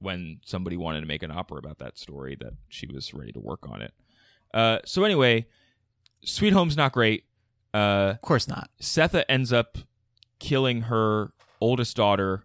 when 0.00 0.40
somebody 0.44 0.76
wanted 0.76 1.00
to 1.00 1.06
make 1.06 1.22
an 1.22 1.30
opera 1.30 1.58
about 1.58 1.78
that 1.78 1.98
story 1.98 2.36
that 2.40 2.52
she 2.68 2.86
was 2.86 3.12
ready 3.14 3.32
to 3.32 3.40
work 3.40 3.68
on 3.68 3.80
it. 3.82 3.92
Uh 4.52 4.78
so 4.84 5.04
anyway 5.04 5.46
sweet 6.24 6.52
home's 6.52 6.76
not 6.76 6.92
great. 6.92 7.24
Uh 7.72 8.12
Of 8.14 8.22
course 8.22 8.48
not. 8.48 8.70
Sethe 8.82 9.24
ends 9.28 9.52
up 9.52 9.78
killing 10.40 10.82
her 10.82 11.32
oldest 11.60 11.96
daughter 11.96 12.44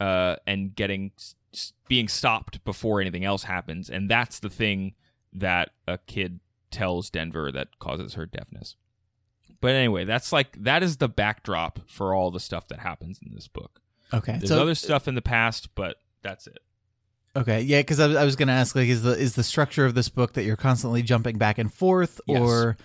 uh, 0.00 0.36
and 0.46 0.74
getting 0.74 1.12
being 1.88 2.08
stopped 2.08 2.62
before 2.64 3.00
anything 3.00 3.24
else 3.24 3.44
happens, 3.44 3.88
and 3.90 4.10
that's 4.10 4.40
the 4.40 4.50
thing 4.50 4.94
that 5.32 5.70
a 5.86 5.98
kid 5.98 6.40
tells 6.70 7.08
Denver 7.10 7.50
that 7.52 7.78
causes 7.78 8.14
her 8.14 8.26
deafness. 8.26 8.76
But 9.60 9.74
anyway, 9.74 10.04
that's 10.04 10.32
like 10.32 10.62
that 10.62 10.82
is 10.82 10.98
the 10.98 11.08
backdrop 11.08 11.80
for 11.86 12.12
all 12.14 12.30
the 12.30 12.40
stuff 12.40 12.68
that 12.68 12.80
happens 12.80 13.18
in 13.24 13.34
this 13.34 13.48
book. 13.48 13.80
Okay. 14.12 14.32
There's 14.38 14.48
so 14.50 14.60
other 14.62 14.74
stuff 14.74 15.08
in 15.08 15.14
the 15.14 15.22
past, 15.22 15.74
but 15.74 15.96
that's 16.22 16.46
it. 16.46 16.58
Okay, 17.34 17.60
yeah, 17.62 17.80
because 17.80 18.00
I, 18.00 18.06
was- 18.06 18.16
I 18.16 18.24
was 18.24 18.34
going 18.36 18.48
to 18.48 18.54
ask, 18.54 18.74
like, 18.74 18.88
is 18.88 19.02
the 19.02 19.10
is 19.12 19.34
the 19.34 19.42
structure 19.42 19.84
of 19.84 19.94
this 19.94 20.08
book 20.08 20.34
that 20.34 20.44
you're 20.44 20.56
constantly 20.56 21.02
jumping 21.02 21.36
back 21.38 21.58
and 21.58 21.72
forth, 21.72 22.20
Yes. 22.26 22.40
or 22.40 22.76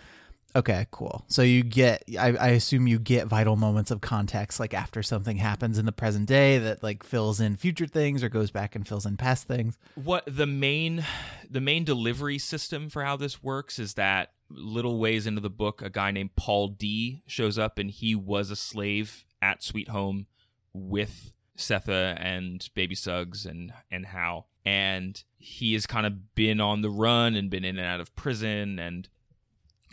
okay, 0.55 0.87
cool. 0.91 1.23
So 1.27 1.41
you 1.41 1.63
get, 1.63 2.03
I, 2.19 2.35
I 2.35 2.47
assume 2.49 2.87
you 2.87 2.99
get 2.99 3.27
vital 3.27 3.55
moments 3.55 3.91
of 3.91 4.01
context, 4.01 4.59
like 4.59 4.73
after 4.73 5.03
something 5.03 5.37
happens 5.37 5.77
in 5.77 5.85
the 5.85 5.91
present 5.91 6.27
day 6.27 6.57
that 6.59 6.83
like 6.83 7.03
fills 7.03 7.39
in 7.39 7.55
future 7.55 7.87
things 7.87 8.23
or 8.23 8.29
goes 8.29 8.51
back 8.51 8.75
and 8.75 8.87
fills 8.87 9.05
in 9.05 9.17
past 9.17 9.47
things. 9.47 9.77
what 9.95 10.23
the 10.27 10.47
main 10.47 11.05
the 11.49 11.61
main 11.61 11.83
delivery 11.83 12.37
system 12.37 12.89
for 12.89 13.03
how 13.03 13.15
this 13.15 13.43
works 13.43 13.79
is 13.79 13.95
that 13.95 14.31
little 14.49 14.99
ways 14.99 15.27
into 15.27 15.41
the 15.41 15.49
book 15.49 15.81
a 15.81 15.89
guy 15.89 16.11
named 16.11 16.35
paul 16.35 16.67
d 16.67 17.21
shows 17.25 17.57
up 17.57 17.77
and 17.77 17.91
he 17.91 18.15
was 18.15 18.49
a 18.51 18.55
slave 18.55 19.25
at 19.41 19.63
sweet 19.63 19.89
home 19.89 20.25
with 20.73 21.33
sethe 21.57 22.17
and 22.19 22.69
baby 22.73 22.95
suggs 22.95 23.45
and 23.45 23.73
and 23.89 24.05
hal 24.07 24.47
and 24.65 25.23
he 25.37 25.73
has 25.73 25.85
kind 25.85 26.05
of 26.05 26.35
been 26.35 26.61
on 26.61 26.81
the 26.81 26.89
run 26.89 27.35
and 27.35 27.49
been 27.49 27.65
in 27.65 27.77
and 27.77 27.87
out 27.87 27.99
of 27.99 28.15
prison 28.15 28.79
and 28.79 29.09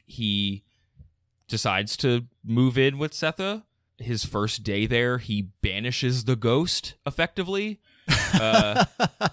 he 0.08 0.64
decides 1.46 1.96
to 1.96 2.24
move 2.44 2.76
in 2.76 2.98
with 2.98 3.12
sethe 3.12 3.62
his 3.98 4.24
first 4.24 4.62
day 4.62 4.86
there 4.86 5.18
he 5.18 5.48
banishes 5.62 6.24
the 6.24 6.36
ghost 6.36 6.94
effectively 7.06 7.80
uh, 8.34 8.84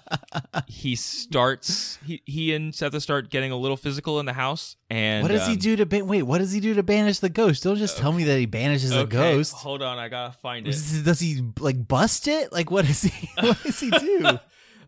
he 0.68 0.96
starts 0.96 1.98
he, 2.06 2.22
he 2.26 2.54
and 2.54 2.74
Sethe 2.74 3.02
start 3.02 3.30
getting 3.30 3.52
a 3.52 3.56
little 3.56 3.78
physical 3.78 4.20
in 4.20 4.26
the 4.26 4.34
house 4.34 4.76
and 4.90 5.24
what 5.24 5.32
does 5.32 5.48
he 5.48 5.54
um, 5.54 5.60
do 5.60 5.76
to 5.78 5.86
ban- 5.86 6.08
wait? 6.08 6.24
What 6.24 6.40
does 6.40 6.52
he 6.52 6.60
do 6.60 6.74
to 6.74 6.84
banish 6.84 7.20
the 7.20 7.30
ghost? 7.30 7.64
Don't 7.64 7.78
just 7.78 7.98
tell 7.98 8.12
me 8.12 8.24
that 8.26 8.38
he 8.38 8.46
banishes 8.46 8.92
a 8.92 9.00
okay, 9.02 9.36
ghost. 9.36 9.54
hold 9.54 9.82
on 9.82 9.98
i 9.98 10.10
gotta 10.10 10.34
find 10.34 10.68
it 10.68 10.72
Does 10.72 11.04
does 11.04 11.20
he 11.20 11.42
like 11.60 11.88
bust 11.88 12.28
it? 12.28 12.52
Like 12.52 12.72
what 12.72 12.86
does 12.86 13.04
he? 13.04 13.30
What 13.42 13.62
does 13.64 13.80
he 13.80 13.90
do? 13.90 14.40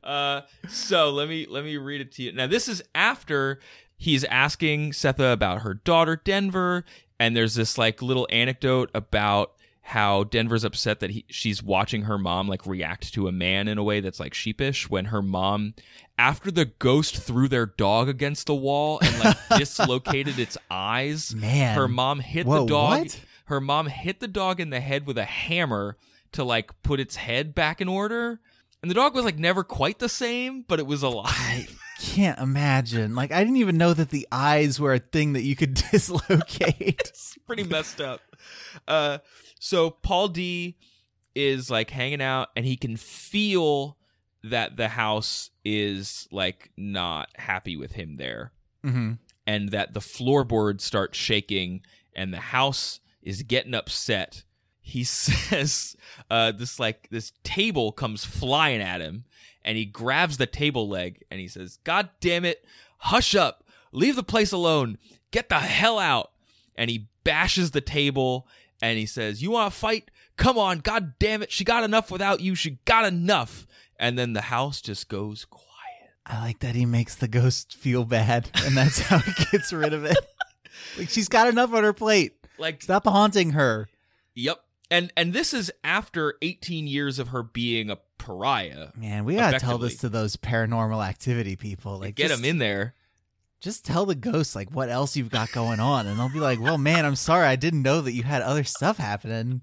uh 0.04 0.41
so 0.69 1.10
let 1.12 1.28
me 1.28 1.47
let 1.50 1.63
me 1.63 1.78
read 1.78 2.02
it 2.02 2.13
to 2.13 2.23
you 2.23 2.32
now 2.32 2.47
this 2.47 2.67
is 2.67 2.82
after 2.95 3.60
he's 3.97 4.23
asking 4.25 4.91
sethe 4.91 5.33
about 5.33 5.62
her 5.62 5.73
daughter 5.73 6.15
denver 6.23 6.86
and 7.19 7.36
there's 7.36 7.55
this 7.55 7.77
like 7.77 8.01
little 8.01 8.27
anecdote 8.31 8.89
about 8.93 9.53
how 9.88 10.25
Denver's 10.25 10.65
upset 10.65 10.99
that 10.99 11.12
he, 11.12 11.23
she's 11.29 11.63
watching 11.63 12.01
her 12.03 12.17
mom 12.17 12.49
like 12.49 12.65
react 12.65 13.13
to 13.13 13.29
a 13.29 13.31
man 13.31 13.69
in 13.69 13.77
a 13.77 13.83
way 13.83 14.01
that's 14.01 14.19
like 14.19 14.33
sheepish 14.33 14.89
when 14.89 15.05
her 15.05 15.21
mom 15.21 15.75
after 16.19 16.51
the 16.51 16.65
ghost 16.65 17.15
threw 17.15 17.47
their 17.47 17.65
dog 17.65 18.10
against 18.10 18.47
the 18.47 18.55
wall 18.55 18.99
and 19.01 19.17
like 19.19 19.38
dislocated 19.57 20.39
its 20.39 20.57
eyes 20.69 21.33
Man. 21.33 21.73
her 21.73 21.88
mom 21.88 22.19
hit 22.19 22.45
Whoa, 22.45 22.62
the 22.62 22.65
dog 22.65 22.99
what? 22.99 23.21
her 23.45 23.62
mom 23.62 23.88
hit 23.88 24.19
the 24.19 24.27
dog 24.27 24.60
in 24.60 24.71
the 24.71 24.81
head 24.81 25.07
with 25.07 25.17
a 25.17 25.23
hammer 25.23 25.95
to 26.33 26.43
like 26.43 26.83
put 26.83 26.99
its 26.99 27.15
head 27.15 27.55
back 27.55 27.79
in 27.79 27.88
order 27.88 28.41
and 28.81 28.91
the 28.91 28.95
dog 28.95 29.15
was 29.15 29.23
like 29.23 29.39
never 29.39 29.63
quite 29.63 29.99
the 29.99 30.10
same 30.10 30.65
but 30.67 30.79
it 30.79 30.86
was 30.86 31.01
alive 31.01 31.79
Can't 31.99 32.39
imagine. 32.39 33.15
Like 33.15 33.31
I 33.31 33.43
didn't 33.43 33.57
even 33.57 33.77
know 33.77 33.93
that 33.93 34.10
the 34.10 34.27
eyes 34.31 34.79
were 34.79 34.93
a 34.93 34.99
thing 34.99 35.33
that 35.33 35.43
you 35.43 35.55
could 35.55 35.73
dislocate. 35.91 36.75
it's 36.79 37.38
pretty 37.45 37.63
messed 37.63 38.01
up. 38.01 38.21
Uh, 38.88 39.19
so 39.60 39.89
Paul 39.89 40.27
D 40.29 40.77
is 41.36 41.69
like 41.69 41.89
hanging 41.89 42.21
out, 42.21 42.49
and 42.55 42.65
he 42.65 42.75
can 42.75 42.97
feel 42.97 43.97
that 44.43 44.77
the 44.77 44.88
house 44.88 45.49
is 45.65 46.27
like 46.31 46.71
not 46.77 47.29
happy 47.36 47.75
with 47.77 47.93
him 47.93 48.15
there, 48.15 48.51
hmm 48.83 49.13
and 49.45 49.69
that 49.69 49.93
the 49.93 50.01
floorboards 50.01 50.83
start 50.83 51.15
shaking, 51.15 51.81
and 52.13 52.33
the 52.33 52.38
house 52.38 52.99
is 53.21 53.43
getting 53.43 53.73
upset. 53.73 54.43
He 54.81 55.03
says, 55.05 55.95
uh, 56.29 56.51
"This 56.51 56.79
like 56.79 57.10
this 57.10 57.31
table 57.43 57.91
comes 57.91 58.25
flying 58.25 58.81
at 58.81 59.01
him." 59.01 59.25
And 59.67 59.77
he 59.77 59.84
grabs 59.84 60.38
the 60.38 60.45
table 60.45 60.88
leg 60.88 61.23
and 61.30 61.41
he 61.41 61.49
says, 61.49 61.77
God 61.84 62.10
damn 62.21 62.45
it, 62.45 62.63
hush 62.99 63.36
up, 63.36 63.65
leave 63.91 64.15
the 64.15 64.23
place 64.23 64.53
alone, 64.53 64.97
get 65.32 65.49
the 65.49 65.60
hell 65.60 65.99
out. 65.99 66.32
And 66.77 66.89
he 66.89 67.10
bashes 67.25 67.71
the 67.71 67.82
table 67.82 68.47
and 68.82 68.97
he 68.97 69.06
says, 69.06 69.41
You 69.43 69.51
want 69.51 69.73
to 69.73 69.77
fight? 69.77 70.10
Come 70.38 70.58
on, 70.58 70.80
god 70.80 71.15
damn 71.19 71.43
it, 71.43 71.51
she 71.51 71.65
got 71.65 71.84
enough 71.84 72.10
without 72.10 72.39
you, 72.39 72.56
she 72.56 72.80
got 72.86 73.03
enough. 73.03 73.67
And 73.99 74.17
then 74.17 74.32
the 74.32 74.41
house 74.41 74.80
just 74.82 75.10
goes 75.10 75.43
quiet. 75.43 75.65
I 76.25 76.39
like 76.39 76.60
that 76.60 76.75
he 76.75 76.86
makes 76.86 77.15
the 77.15 77.27
ghost 77.27 77.75
feel 77.75 78.06
bad, 78.06 78.49
and 78.63 78.77
that's 78.77 78.99
how 78.99 79.17
he 79.17 79.32
gets 79.51 79.73
rid 79.73 79.93
of 79.93 80.06
it. 80.06 80.17
Like 80.97 81.10
she's 81.10 81.27
got 81.27 81.47
enough 81.47 81.73
on 81.73 81.84
her 81.84 81.91
plate. 81.93 82.34
Like, 82.58 82.82
Stop 82.82 83.06
haunting 83.06 83.51
her. 83.51 83.89
yep. 84.34 84.60
And 84.89 85.12
and 85.17 85.34
this 85.34 85.54
is 85.54 85.71
after 85.84 86.36
18 86.41 86.88
years 86.88 87.19
of 87.19 87.30
her 87.30 87.43
being 87.43 87.89
a 87.89 87.97
pariah. 88.17 88.89
Man, 88.95 89.26
we 89.26 89.36
gotta 89.36 89.60
tell 89.60 89.78
this 89.78 89.97
to 89.97 90.10
those 90.10 90.38
paranormal 90.38 91.06
activity 91.06 91.56
people. 91.56 92.00
Like, 92.00 92.15
Get 92.15 92.30
just, 92.30 92.39
him 92.39 92.50
in 92.50 92.58
there. 92.58 92.93
Just 93.60 93.86
tell 93.86 94.06
the 94.06 94.15
ghosts 94.15 94.56
like 94.56 94.71
what 94.71 94.89
else 94.89 95.17
you've 95.17 95.32
got 95.32 95.52
going 95.52 95.80
on, 95.80 96.08
and 96.08 96.17
they'll 96.17 96.30
be 96.30 96.39
like, 96.39 96.62
"Well, 96.62 96.78
man, 96.78 97.06
I'm 97.06 97.15
sorry, 97.15 97.47
I 97.47 97.56
didn't 97.56 97.82
know 97.82 98.02
that 98.02 98.13
you 98.13 98.23
had 98.23 98.41
other 98.41 98.63
stuff 98.63 98.97
happening." 98.97 99.62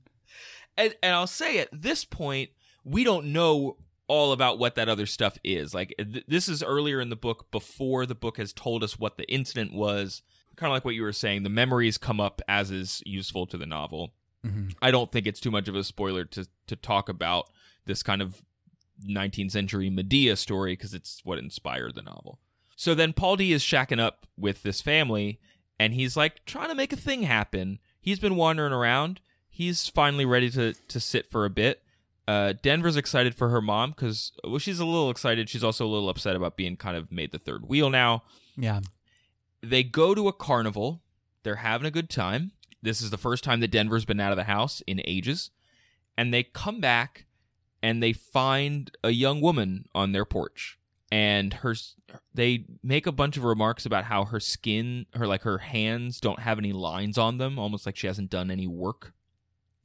and 0.76 0.94
and 1.02 1.14
I'll 1.14 1.26
say 1.26 1.58
at 1.58 1.68
this 1.72 2.04
point 2.04 2.50
we 2.84 3.04
don't 3.04 3.26
know 3.26 3.76
all 4.06 4.32
about 4.32 4.58
what 4.58 4.74
that 4.74 4.88
other 4.88 5.06
stuff 5.06 5.38
is. 5.42 5.74
Like 5.74 5.94
th- 5.98 6.24
this 6.28 6.48
is 6.48 6.62
earlier 6.62 7.00
in 7.00 7.08
the 7.08 7.16
book 7.16 7.50
before 7.50 8.06
the 8.06 8.14
book 8.14 8.36
has 8.36 8.52
told 8.52 8.84
us 8.84 8.98
what 8.98 9.16
the 9.16 9.30
incident 9.32 9.72
was. 9.72 10.22
Kind 10.56 10.70
of 10.70 10.74
like 10.74 10.84
what 10.84 10.94
you 10.94 11.02
were 11.02 11.12
saying, 11.12 11.42
the 11.42 11.48
memories 11.48 11.98
come 11.98 12.20
up 12.20 12.40
as 12.46 12.70
is 12.70 13.02
useful 13.04 13.46
to 13.46 13.56
the 13.56 13.66
novel. 13.66 14.12
Hmm 14.44 14.68
I 14.82 14.90
don't 14.90 15.10
think 15.10 15.26
it's 15.26 15.40
too 15.40 15.50
much 15.50 15.68
of 15.68 15.74
a 15.74 15.82
spoiler 15.84 16.24
to 16.26 16.46
to 16.68 16.76
talk 16.76 17.08
about 17.08 17.46
this 17.86 18.02
kind 18.02 18.20
of 18.22 18.42
19th 19.06 19.50
century 19.50 19.90
Medea 19.90 20.36
story 20.36 20.72
because 20.74 20.94
it's 20.94 21.20
what 21.24 21.38
inspired 21.38 21.94
the 21.94 22.02
novel. 22.02 22.38
So 22.76 22.94
then 22.94 23.12
Paul 23.12 23.36
D 23.36 23.52
is 23.52 23.62
shacking 23.62 24.00
up 24.00 24.26
with 24.38 24.62
this 24.62 24.80
family 24.80 25.40
and 25.78 25.94
he's 25.94 26.16
like 26.16 26.44
trying 26.44 26.68
to 26.68 26.74
make 26.74 26.92
a 26.92 26.96
thing 26.96 27.22
happen. 27.22 27.78
He's 28.00 28.18
been 28.20 28.36
wandering 28.36 28.72
around. 28.72 29.20
He's 29.48 29.88
finally 29.88 30.24
ready 30.24 30.50
to 30.50 30.74
to 30.74 31.00
sit 31.00 31.30
for 31.30 31.44
a 31.44 31.50
bit. 31.50 31.82
Uh, 32.26 32.54
Denver's 32.62 32.96
excited 32.96 33.34
for 33.34 33.50
her 33.50 33.60
mom 33.60 33.90
because 33.90 34.32
well, 34.44 34.58
she's 34.58 34.80
a 34.80 34.84
little 34.86 35.10
excited. 35.10 35.48
She's 35.50 35.64
also 35.64 35.84
a 35.86 35.88
little 35.92 36.08
upset 36.08 36.36
about 36.36 36.56
being 36.56 36.76
kind 36.76 36.96
of 36.96 37.12
made 37.12 37.32
the 37.32 37.38
third 37.38 37.68
wheel 37.68 37.90
now 37.90 38.22
Yeah. 38.56 38.80
they 39.62 39.82
go 39.82 40.14
to 40.14 40.28
a 40.28 40.32
carnival. 40.32 41.02
They're 41.42 41.56
having 41.56 41.86
a 41.86 41.90
good 41.90 42.08
time. 42.08 42.52
This 42.84 43.00
is 43.00 43.10
the 43.10 43.18
first 43.18 43.42
time 43.42 43.60
that 43.60 43.70
Denver's 43.70 44.04
been 44.04 44.20
out 44.20 44.30
of 44.30 44.36
the 44.36 44.44
house 44.44 44.82
in 44.86 45.00
ages. 45.06 45.50
And 46.18 46.32
they 46.32 46.42
come 46.42 46.80
back 46.80 47.24
and 47.82 48.02
they 48.02 48.12
find 48.12 48.94
a 49.02 49.10
young 49.10 49.40
woman 49.40 49.86
on 49.94 50.12
their 50.12 50.26
porch. 50.26 50.78
And 51.10 51.54
her 51.54 51.74
they 52.34 52.66
make 52.82 53.06
a 53.06 53.12
bunch 53.12 53.36
of 53.36 53.44
remarks 53.44 53.86
about 53.86 54.04
how 54.04 54.26
her 54.26 54.38
skin, 54.38 55.06
her 55.14 55.26
like 55.26 55.42
her 55.42 55.58
hands 55.58 56.20
don't 56.20 56.40
have 56.40 56.58
any 56.58 56.72
lines 56.72 57.16
on 57.16 57.38
them, 57.38 57.58
almost 57.58 57.86
like 57.86 57.96
she 57.96 58.06
hasn't 58.06 58.30
done 58.30 58.50
any 58.50 58.66
work. 58.66 59.14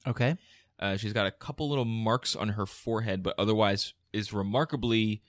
Okay. 0.05 0.35
Uh, 0.79 0.97
she's 0.97 1.13
got 1.13 1.25
a 1.25 1.31
couple 1.31 1.69
little 1.69 1.85
marks 1.85 2.35
on 2.35 2.49
her 2.49 2.65
forehead, 2.65 3.23
but 3.23 3.35
otherwise 3.38 3.93
is 4.12 4.33
remarkably 4.33 5.21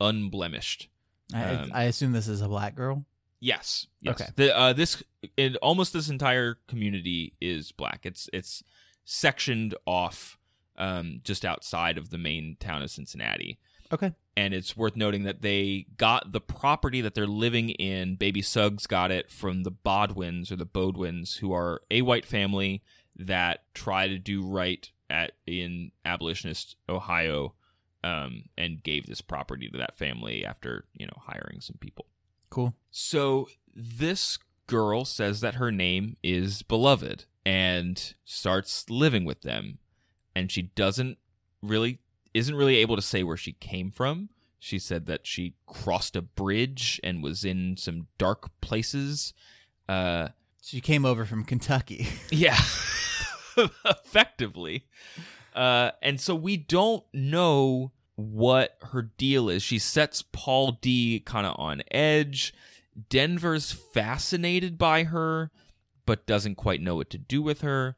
unblemished. 0.00 0.88
I, 1.34 1.44
Um, 1.54 1.70
I 1.74 1.84
assume 1.84 2.12
this 2.12 2.28
is 2.28 2.40
a 2.40 2.48
black 2.48 2.74
girl. 2.74 3.04
Yes. 3.42 3.88
yes. 4.00 4.20
Okay. 4.20 4.30
The, 4.36 4.56
uh, 4.56 4.72
this 4.72 5.02
it, 5.36 5.56
almost 5.56 5.92
this 5.92 6.08
entire 6.08 6.58
community 6.68 7.34
is 7.40 7.72
black. 7.72 8.02
It's 8.04 8.30
it's 8.32 8.62
sectioned 9.04 9.74
off 9.84 10.38
um, 10.78 11.18
just 11.24 11.44
outside 11.44 11.98
of 11.98 12.10
the 12.10 12.18
main 12.18 12.56
town 12.60 12.82
of 12.82 12.90
Cincinnati. 12.92 13.58
Okay. 13.92 14.12
And 14.36 14.54
it's 14.54 14.76
worth 14.76 14.94
noting 14.94 15.24
that 15.24 15.42
they 15.42 15.86
got 15.96 16.30
the 16.30 16.40
property 16.40 17.00
that 17.00 17.14
they're 17.14 17.26
living 17.26 17.70
in. 17.70 18.14
Baby 18.14 18.42
Suggs 18.42 18.86
got 18.86 19.10
it 19.10 19.28
from 19.28 19.64
the 19.64 19.72
Bodwins 19.72 20.52
or 20.52 20.56
the 20.56 20.64
Bodwins, 20.64 21.38
who 21.38 21.52
are 21.52 21.82
a 21.90 22.02
white 22.02 22.24
family 22.24 22.84
that 23.16 23.64
try 23.74 24.06
to 24.06 24.18
do 24.18 24.46
right 24.46 24.88
at 25.10 25.32
in 25.48 25.90
abolitionist 26.04 26.76
Ohio, 26.88 27.54
um, 28.04 28.44
and 28.56 28.84
gave 28.84 29.06
this 29.06 29.20
property 29.20 29.68
to 29.68 29.78
that 29.78 29.98
family 29.98 30.46
after 30.46 30.84
you 30.94 31.06
know 31.06 31.22
hiring 31.26 31.60
some 31.60 31.76
people. 31.80 32.06
Cool. 32.52 32.74
So 32.90 33.48
this 33.74 34.38
girl 34.66 35.06
says 35.06 35.40
that 35.40 35.54
her 35.54 35.72
name 35.72 36.18
is 36.22 36.60
Beloved 36.62 37.24
and 37.46 38.12
starts 38.26 38.90
living 38.90 39.24
with 39.24 39.40
them. 39.40 39.78
And 40.36 40.50
she 40.52 40.60
doesn't 40.62 41.16
really, 41.62 42.00
isn't 42.34 42.54
really 42.54 42.76
able 42.76 42.96
to 42.96 43.00
say 43.02 43.22
where 43.22 43.38
she 43.38 43.52
came 43.52 43.90
from. 43.90 44.28
She 44.58 44.78
said 44.78 45.06
that 45.06 45.26
she 45.26 45.54
crossed 45.66 46.14
a 46.14 46.20
bridge 46.20 47.00
and 47.02 47.22
was 47.22 47.42
in 47.42 47.78
some 47.78 48.08
dark 48.18 48.50
places. 48.60 49.32
Uh, 49.88 50.28
She 50.62 50.82
came 50.82 51.06
over 51.06 51.24
from 51.24 51.44
Kentucky. 51.44 52.06
yeah, 52.30 52.58
effectively. 53.86 54.84
Uh, 55.54 55.92
and 56.02 56.20
so 56.20 56.34
we 56.34 56.58
don't 56.58 57.04
know 57.14 57.92
what 58.16 58.76
her 58.92 59.02
deal 59.02 59.48
is. 59.48 59.62
She 59.62 59.78
sets 59.78 60.22
Paul 60.32 60.78
D 60.80 61.20
kind 61.20 61.46
of 61.46 61.54
on 61.58 61.82
edge. 61.90 62.52
Denver's 63.08 63.72
fascinated 63.72 64.76
by 64.76 65.04
her, 65.04 65.50
but 66.04 66.26
doesn't 66.26 66.56
quite 66.56 66.80
know 66.82 66.96
what 66.96 67.10
to 67.10 67.18
do 67.18 67.40
with 67.42 67.62
her. 67.62 67.96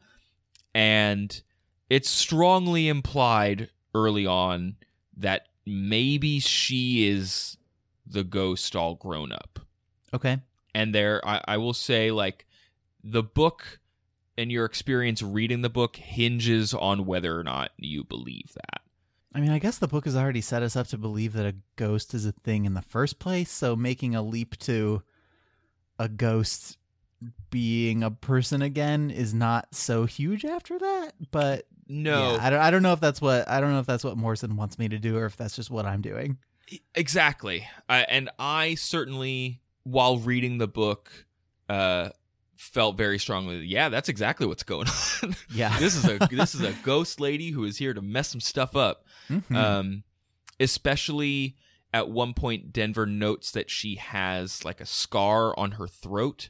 And 0.75 1.43
it's 1.91 2.09
strongly 2.11 2.89
implied 2.89 3.71
early 3.95 4.27
on 4.27 4.77
that 5.17 5.49
maybe 5.67 6.41
she 6.41 7.09
is 7.09 7.57
the 8.07 8.25
ghost 8.25 8.77
all 8.77 8.95
grown 8.97 9.33
up 9.33 9.61
Okay. 10.13 10.39
and 10.75 10.95
there 10.95 11.27
I, 11.27 11.41
I 11.47 11.57
will 11.57 11.73
say 11.73 12.11
like 12.11 12.45
the 13.03 13.23
book 13.23 13.79
and 14.37 14.51
your 14.53 14.65
experience 14.67 15.23
reading 15.23 15.63
the 15.63 15.71
book 15.71 15.97
hinges 15.97 16.75
on 16.75 17.07
whether 17.07 17.39
or 17.39 17.45
not 17.45 17.71
you 17.79 18.05
believe 18.05 18.53
that 18.55 18.74
I 19.35 19.41
mean, 19.41 19.51
I 19.51 19.59
guess 19.59 19.79
the 19.79 19.89
book 19.89 20.05
has 20.05 20.15
already 20.15 20.41
set 20.41 20.63
us 20.63 20.77
up 20.77 20.87
to 20.89 20.99
believe 20.99 21.33
that 21.33 21.45
a 21.47 21.57
ghost 21.77 22.15
is 22.15 22.25
a 22.25 22.33
thing 22.33 22.65
in 22.67 22.75
the 22.75 22.83
first 22.83 23.19
place. 23.19 23.51
So 23.51 23.75
making 23.75 24.15
a 24.15 24.23
leap 24.23 24.57
to 24.61 25.03
a 25.99 26.09
ghost 26.09 26.79
being 27.51 28.03
a 28.03 28.11
person 28.11 28.63
again 28.63 29.11
is 29.11 29.35
not 29.35 29.75
so 29.75 30.05
huge 30.05 30.45
after 30.45 30.79
that. 30.79 31.15
But 31.31 31.67
no 31.89 32.33
yeah, 32.33 32.39
I 32.41 32.51
don't. 32.51 32.61
I 32.61 32.71
don't 32.71 32.83
know 32.83 32.93
if 32.93 33.01
that's 33.01 33.21
what 33.21 33.49
I 33.49 33.61
don't 33.61 33.73
know 33.73 33.81
if 33.81 33.87
that's 33.87 34.05
what 34.05 34.17
Morrison 34.17 34.57
wants 34.57 34.79
me 34.79 34.89
to 34.89 34.99
do, 34.99 35.17
or 35.17 35.27
if 35.27 35.37
that's 35.37 35.57
just 35.57 35.71
what 35.71 35.85
I'm 35.85 36.01
doing. 36.01 36.39
exactly 36.95 37.67
uh, 37.91 38.05
and 38.09 38.31
i 38.39 38.75
certainly 38.75 39.61
while 39.83 40.17
reading 40.17 40.57
the 40.57 40.67
book 40.67 41.11
uh 41.69 42.09
felt 42.57 42.97
very 42.97 43.19
strongly 43.19 43.59
that, 43.59 43.67
yeah 43.67 43.89
that's 43.89 44.09
exactly 44.09 44.47
what's 44.47 44.63
going 44.63 44.87
on 45.23 45.35
Yeah. 45.53 45.77
this 45.81 45.95
is 45.97 46.05
a 46.09 46.19
this 46.31 46.55
is 46.55 46.61
a 46.63 46.73
ghost 46.83 47.21
lady 47.21 47.51
who 47.51 47.65
is 47.65 47.77
here 47.79 47.95
to 47.95 48.03
mess 48.03 48.29
some 48.29 48.41
stuff 48.41 48.77
up 48.77 49.05
Mhm. 49.31 49.55
um, 49.57 50.03
especially 50.61 51.57
at 51.93 52.09
one 52.11 52.35
point 52.35 52.73
denver 52.73 53.07
notes 53.07 53.51
that 53.53 53.71
she 53.71 53.97
has 53.97 54.65
like 54.65 54.81
a 54.81 54.87
scar 54.87 55.59
on 55.59 55.73
her 55.73 55.87
throat 55.87 56.49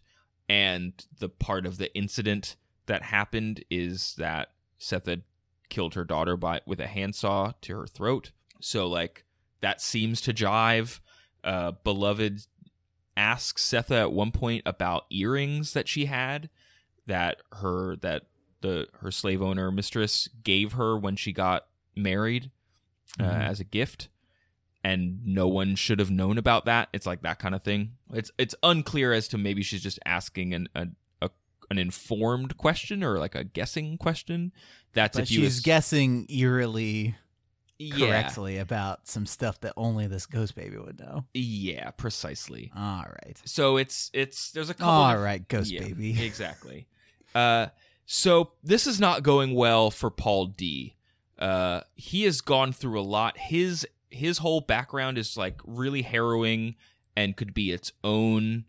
and 0.48 1.06
the 1.18 1.28
part 1.28 1.66
of 1.66 1.78
the 1.78 1.94
incident 1.96 2.56
that 2.86 3.02
happened 3.02 3.64
is 3.70 4.14
that 4.18 4.48
sethe 4.80 5.06
had 5.06 5.22
killed 5.70 5.94
her 5.94 6.04
daughter 6.04 6.36
by 6.36 6.60
with 6.66 6.80
a 6.80 6.86
handsaw 6.86 7.52
to 7.62 7.74
her 7.76 7.86
throat 7.86 8.30
so 8.60 8.86
like 8.86 9.24
that 9.60 9.80
seems 9.80 10.20
to 10.20 10.32
jive 10.32 11.00
uh, 11.42 11.72
beloved 11.82 12.40
asks 13.16 13.62
sethe 13.62 13.90
at 13.90 14.12
one 14.12 14.32
point 14.32 14.62
about 14.66 15.04
earrings 15.10 15.72
that 15.72 15.88
she 15.88 16.06
had 16.06 16.50
that 17.06 17.40
her 17.52 17.96
that 17.96 18.24
the 18.60 18.88
her 19.00 19.10
slave 19.10 19.40
owner 19.42 19.70
mistress 19.70 20.28
gave 20.42 20.72
her 20.72 20.96
when 20.96 21.16
she 21.16 21.32
got 21.32 21.66
married 21.94 22.50
uh, 23.20 23.24
Mhm. 23.24 23.40
as 23.48 23.60
a 23.60 23.64
gift. 23.64 24.08
And 24.82 25.24
no 25.24 25.48
one 25.48 25.76
should 25.76 25.98
have 25.98 26.10
known 26.10 26.36
about 26.36 26.66
that. 26.66 26.88
It's 26.92 27.06
like 27.06 27.22
that 27.22 27.38
kind 27.38 27.54
of 27.54 27.62
thing. 27.62 27.92
It's 28.12 28.30
it's 28.36 28.54
unclear 28.62 29.12
as 29.14 29.28
to 29.28 29.38
maybe 29.38 29.62
she's 29.62 29.82
just 29.82 29.98
asking 30.04 30.52
an 30.52 30.68
a, 30.74 30.88
a, 31.22 31.30
an 31.70 31.78
informed 31.78 32.58
question 32.58 33.02
or 33.02 33.18
like 33.18 33.34
a 33.34 33.44
guessing 33.44 33.96
question. 33.96 34.52
That's 34.92 35.16
But 35.16 35.22
if 35.24 35.30
you 35.30 35.40
she's 35.42 35.56
as- 35.58 35.60
guessing 35.60 36.26
eerily 36.28 37.14
yeah, 37.78 38.06
correctly 38.06 38.58
about 38.58 39.06
some 39.08 39.26
stuff 39.26 39.60
that 39.60 39.72
only 39.76 40.06
this 40.06 40.26
ghost 40.26 40.54
baby 40.54 40.76
would 40.78 40.98
know. 41.00 41.24
yeah 41.34 41.90
precisely 41.90 42.70
All 42.76 43.04
right. 43.24 43.40
so 43.44 43.76
it's 43.76 44.10
it's 44.14 44.50
there's 44.52 44.70
a 44.70 44.74
couple 44.74 44.92
All 44.92 45.14
of- 45.16 45.20
right, 45.20 45.46
ghost 45.48 45.70
Yeah, 45.70 45.80
baby. 45.82 46.24
exactly. 46.24 46.86
Uh, 47.34 47.66
so 48.06 48.52
this 48.62 48.86
is 48.86 49.00
not 49.00 49.22
going 49.22 49.54
well 49.54 49.90
for 49.90 50.10
Paul 50.10 50.46
D. 50.46 50.94
Uh, 51.38 51.80
he 51.96 52.22
has 52.24 52.40
gone 52.40 52.72
through 52.72 53.00
a 53.00 53.02
lot. 53.02 53.36
His 53.38 53.86
his 54.10 54.38
whole 54.38 54.60
background 54.60 55.18
is 55.18 55.36
like 55.36 55.60
really 55.64 56.02
harrowing 56.02 56.76
and 57.16 57.36
could 57.36 57.52
be 57.54 57.72
its 57.72 57.92
own 58.04 58.66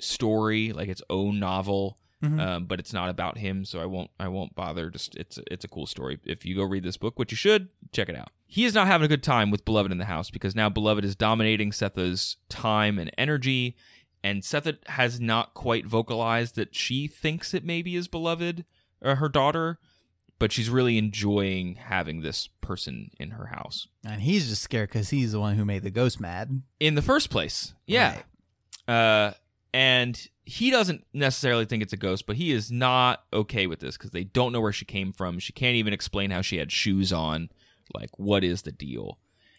story, 0.00 0.72
like 0.72 0.88
its 0.88 1.02
own 1.08 1.38
novel. 1.38 1.98
Mhm. 2.24 2.40
Um, 2.40 2.64
but 2.66 2.80
it's 2.80 2.92
not 2.92 3.10
about 3.10 3.38
him, 3.38 3.64
so 3.64 3.80
I 3.80 3.86
won't 3.86 4.10
I 4.18 4.28
won't 4.28 4.54
bother. 4.54 4.90
Just 4.90 5.14
it's 5.16 5.38
it's 5.50 5.64
a 5.64 5.68
cool 5.68 5.86
story. 5.86 6.18
If 6.24 6.44
you 6.46 6.54
go 6.56 6.64
read 6.64 6.82
this 6.84 6.96
book, 6.96 7.18
which 7.18 7.30
you 7.32 7.36
should, 7.36 7.68
check 7.92 8.08
it 8.08 8.16
out. 8.16 8.30
He 8.46 8.64
is 8.64 8.74
not 8.74 8.86
having 8.86 9.04
a 9.04 9.08
good 9.08 9.22
time 9.22 9.50
with 9.50 9.64
Beloved 9.64 9.90
in 9.92 9.98
the 9.98 10.04
house 10.04 10.30
because 10.30 10.54
now 10.54 10.68
Beloved 10.68 11.04
is 11.04 11.16
dominating 11.16 11.70
Sethe's 11.72 12.36
time 12.48 12.98
and 12.98 13.10
energy, 13.18 13.76
and 14.22 14.42
Sethe 14.42 14.76
has 14.88 15.20
not 15.20 15.54
quite 15.54 15.86
vocalized 15.86 16.54
that 16.56 16.74
she 16.74 17.06
thinks 17.08 17.52
it 17.52 17.64
maybe 17.64 17.96
is 17.96 18.06
Beloved, 18.08 18.64
uh, 19.02 19.16
her 19.16 19.28
daughter, 19.28 19.78
but 20.38 20.52
she's 20.52 20.70
really 20.70 20.96
enjoying 20.98 21.74
having 21.74 22.22
this 22.22 22.48
person 22.60 23.10
in 23.18 23.32
her 23.32 23.46
house. 23.46 23.88
And 24.06 24.22
he's 24.22 24.48
just 24.48 24.62
scared 24.62 24.88
because 24.90 25.10
he's 25.10 25.32
the 25.32 25.40
one 25.40 25.56
who 25.56 25.64
made 25.64 25.82
the 25.82 25.90
ghost 25.90 26.20
mad. 26.20 26.62
In 26.80 26.94
the 26.94 27.02
first 27.02 27.28
place, 27.30 27.74
yeah. 27.86 28.22
Uh, 28.86 29.32
and 29.72 30.28
he 30.46 30.70
doesn't 30.70 31.04
necessarily 31.12 31.64
think 31.64 31.82
it's 31.82 31.92
a 31.92 31.96
ghost, 31.98 32.26
but 32.26 32.36
he 32.36 32.52
is 32.52 32.70
not 32.70 33.24
okay 33.32 33.66
with 33.66 33.80
this 33.80 33.96
because 33.96 34.10
they 34.10 34.24
don't 34.24 34.52
know 34.52 34.60
where 34.60 34.72
she 34.72 34.84
came 34.84 35.12
from. 35.12 35.38
She 35.38 35.52
can't 35.52 35.76
even 35.76 35.92
explain 35.92 36.30
how 36.30 36.42
she 36.42 36.58
had 36.58 36.70
shoes 36.70 37.12
on. 37.12 37.48
Like, 37.94 38.10
what 38.18 38.44
is 38.44 38.62
the 38.62 38.72
deal? 38.72 39.18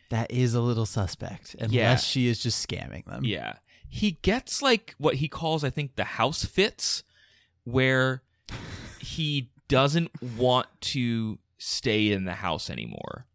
That 0.10 0.30
is 0.32 0.54
a 0.54 0.62
little 0.62 0.86
suspect, 0.86 1.56
unless 1.56 1.72
Yeah. 1.74 1.96
she 1.98 2.28
is 2.28 2.40
just 2.42 2.68
scamming 2.68 3.06
them. 3.06 3.24
Yeah. 3.26 3.54
He 3.88 4.12
gets 4.22 4.62
like 4.62 4.94
what 4.98 5.16
he 5.16 5.28
calls, 5.28 5.64
I 5.64 5.70
think, 5.70 5.96
the 5.96 6.04
house 6.04 6.44
fits, 6.46 7.04
where 7.64 8.22
he 9.00 9.52
doesn't 9.68 10.12
want 10.38 10.68
to 10.80 11.40
stay 11.58 12.12
in 12.12 12.26
the 12.26 12.34
house 12.34 12.70
anymore. 12.70 13.26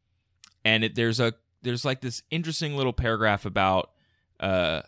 And 0.65 0.85
it, 0.85 0.95
there's 0.95 1.19
a 1.21 1.35
there's 1.63 1.85
like 1.85 2.01
this 2.01 2.23
interesting 2.31 2.77
little 2.77 2.93
paragraph 2.93 3.45
about 3.45 3.91
uh 4.39 4.83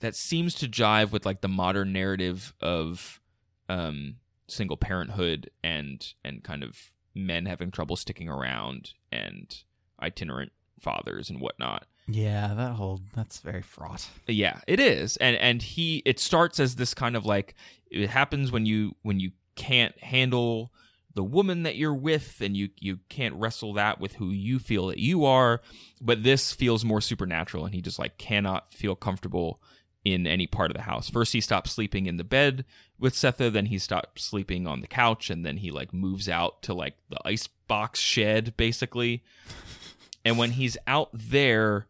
that 0.00 0.16
seems 0.16 0.54
to 0.56 0.68
jive 0.68 1.12
with 1.12 1.24
like 1.24 1.40
the 1.40 1.48
modern 1.48 1.92
narrative 1.92 2.54
of 2.60 3.20
um 3.68 4.16
single 4.48 4.76
parenthood 4.76 5.50
and 5.62 6.14
and 6.24 6.42
kind 6.42 6.62
of 6.62 6.76
men 7.14 7.46
having 7.46 7.70
trouble 7.70 7.96
sticking 7.96 8.28
around 8.28 8.92
and 9.10 9.62
itinerant 10.02 10.52
fathers 10.78 11.30
and 11.30 11.40
whatnot. 11.40 11.86
Yeah, 12.08 12.54
that 12.54 12.72
whole 12.72 13.00
that's 13.14 13.38
very 13.38 13.62
fraught. 13.62 14.08
Yeah, 14.26 14.60
it 14.66 14.80
is. 14.80 15.16
And 15.18 15.36
and 15.36 15.62
he 15.62 16.02
it 16.04 16.18
starts 16.18 16.58
as 16.58 16.76
this 16.76 16.94
kind 16.94 17.16
of 17.16 17.24
like 17.24 17.54
it 17.90 18.10
happens 18.10 18.50
when 18.50 18.66
you 18.66 18.96
when 19.02 19.20
you 19.20 19.32
can't 19.54 19.96
handle 20.02 20.72
the 21.14 21.24
woman 21.24 21.64
that 21.64 21.76
you're 21.76 21.94
with 21.94 22.40
and 22.40 22.56
you 22.56 22.70
you 22.78 22.98
can't 23.08 23.34
wrestle 23.34 23.74
that 23.74 24.00
with 24.00 24.14
who 24.14 24.30
you 24.30 24.58
feel 24.58 24.86
that 24.88 24.98
you 24.98 25.24
are, 25.24 25.60
but 26.00 26.22
this 26.22 26.52
feels 26.52 26.84
more 26.84 27.00
supernatural 27.00 27.64
and 27.64 27.74
he 27.74 27.82
just 27.82 27.98
like 27.98 28.18
cannot 28.18 28.72
feel 28.72 28.96
comfortable 28.96 29.60
in 30.04 30.26
any 30.26 30.46
part 30.46 30.70
of 30.70 30.76
the 30.76 30.82
house. 30.84 31.10
First 31.10 31.32
he 31.32 31.40
stops 31.40 31.70
sleeping 31.72 32.06
in 32.06 32.16
the 32.16 32.24
bed 32.24 32.64
with 32.98 33.14
Sethe, 33.14 33.52
then 33.52 33.66
he 33.66 33.78
stops 33.78 34.24
sleeping 34.24 34.66
on 34.66 34.80
the 34.80 34.86
couch 34.86 35.28
and 35.30 35.44
then 35.44 35.58
he 35.58 35.70
like 35.70 35.92
moves 35.92 36.28
out 36.28 36.62
to 36.62 36.74
like 36.74 36.94
the 37.10 37.18
ice 37.24 37.46
box 37.68 37.98
shed 38.00 38.56
basically. 38.56 39.22
And 40.24 40.36
when 40.38 40.52
he's 40.52 40.76
out 40.86 41.10
there, 41.12 41.86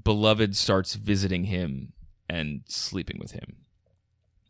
Beloved 0.00 0.56
starts 0.56 0.94
visiting 0.94 1.44
him 1.44 1.92
and 2.28 2.62
sleeping 2.66 3.18
with 3.18 3.32
him. 3.32 3.56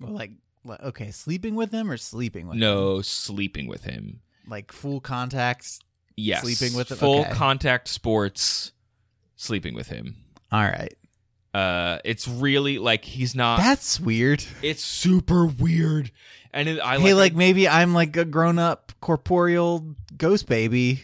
Well, 0.01 0.13
like, 0.13 0.33
li- 0.65 0.77
okay, 0.83 1.11
sleeping 1.11 1.55
with 1.55 1.73
him 1.73 1.91
or 1.91 1.97
sleeping 1.97 2.47
with 2.47 2.55
him? 2.55 2.61
No, 2.61 3.01
sleeping 3.03 3.67
with 3.67 3.85
him. 3.85 4.21
Like 4.47 4.71
full 4.73 5.01
contact. 5.01 5.79
Yes. 6.17 6.43
Sleeping 6.43 6.77
with 6.77 6.91
him? 6.91 6.99
Full 6.99 7.21
Okay. 7.23 7.33
contact 7.33 7.89
sports, 7.89 8.73
sleeping 9.37 9.75
with 9.75 9.89
him. 9.89 10.17
All 10.51 10.63
right. 10.63 10.95
Uh, 11.55 11.99
it's 12.05 12.27
really 12.27 12.79
like 12.79 13.05
he's 13.05 13.35
not. 13.35 13.59
That's 13.59 14.01
weird. 14.01 14.45
it's 14.63 14.83
super 14.83 15.47
weird, 15.47 16.11
and 16.53 16.69
it, 16.69 16.81
I 16.81 16.99
hey, 16.99 17.15
like, 17.15 17.33
like 17.33 17.35
maybe 17.35 17.69
I'm 17.69 17.93
like 17.95 18.17
a 18.17 18.25
grown 18.25 18.59
up 18.59 18.93
corporeal 19.01 19.95
ghost 20.17 20.47
baby. 20.47 21.03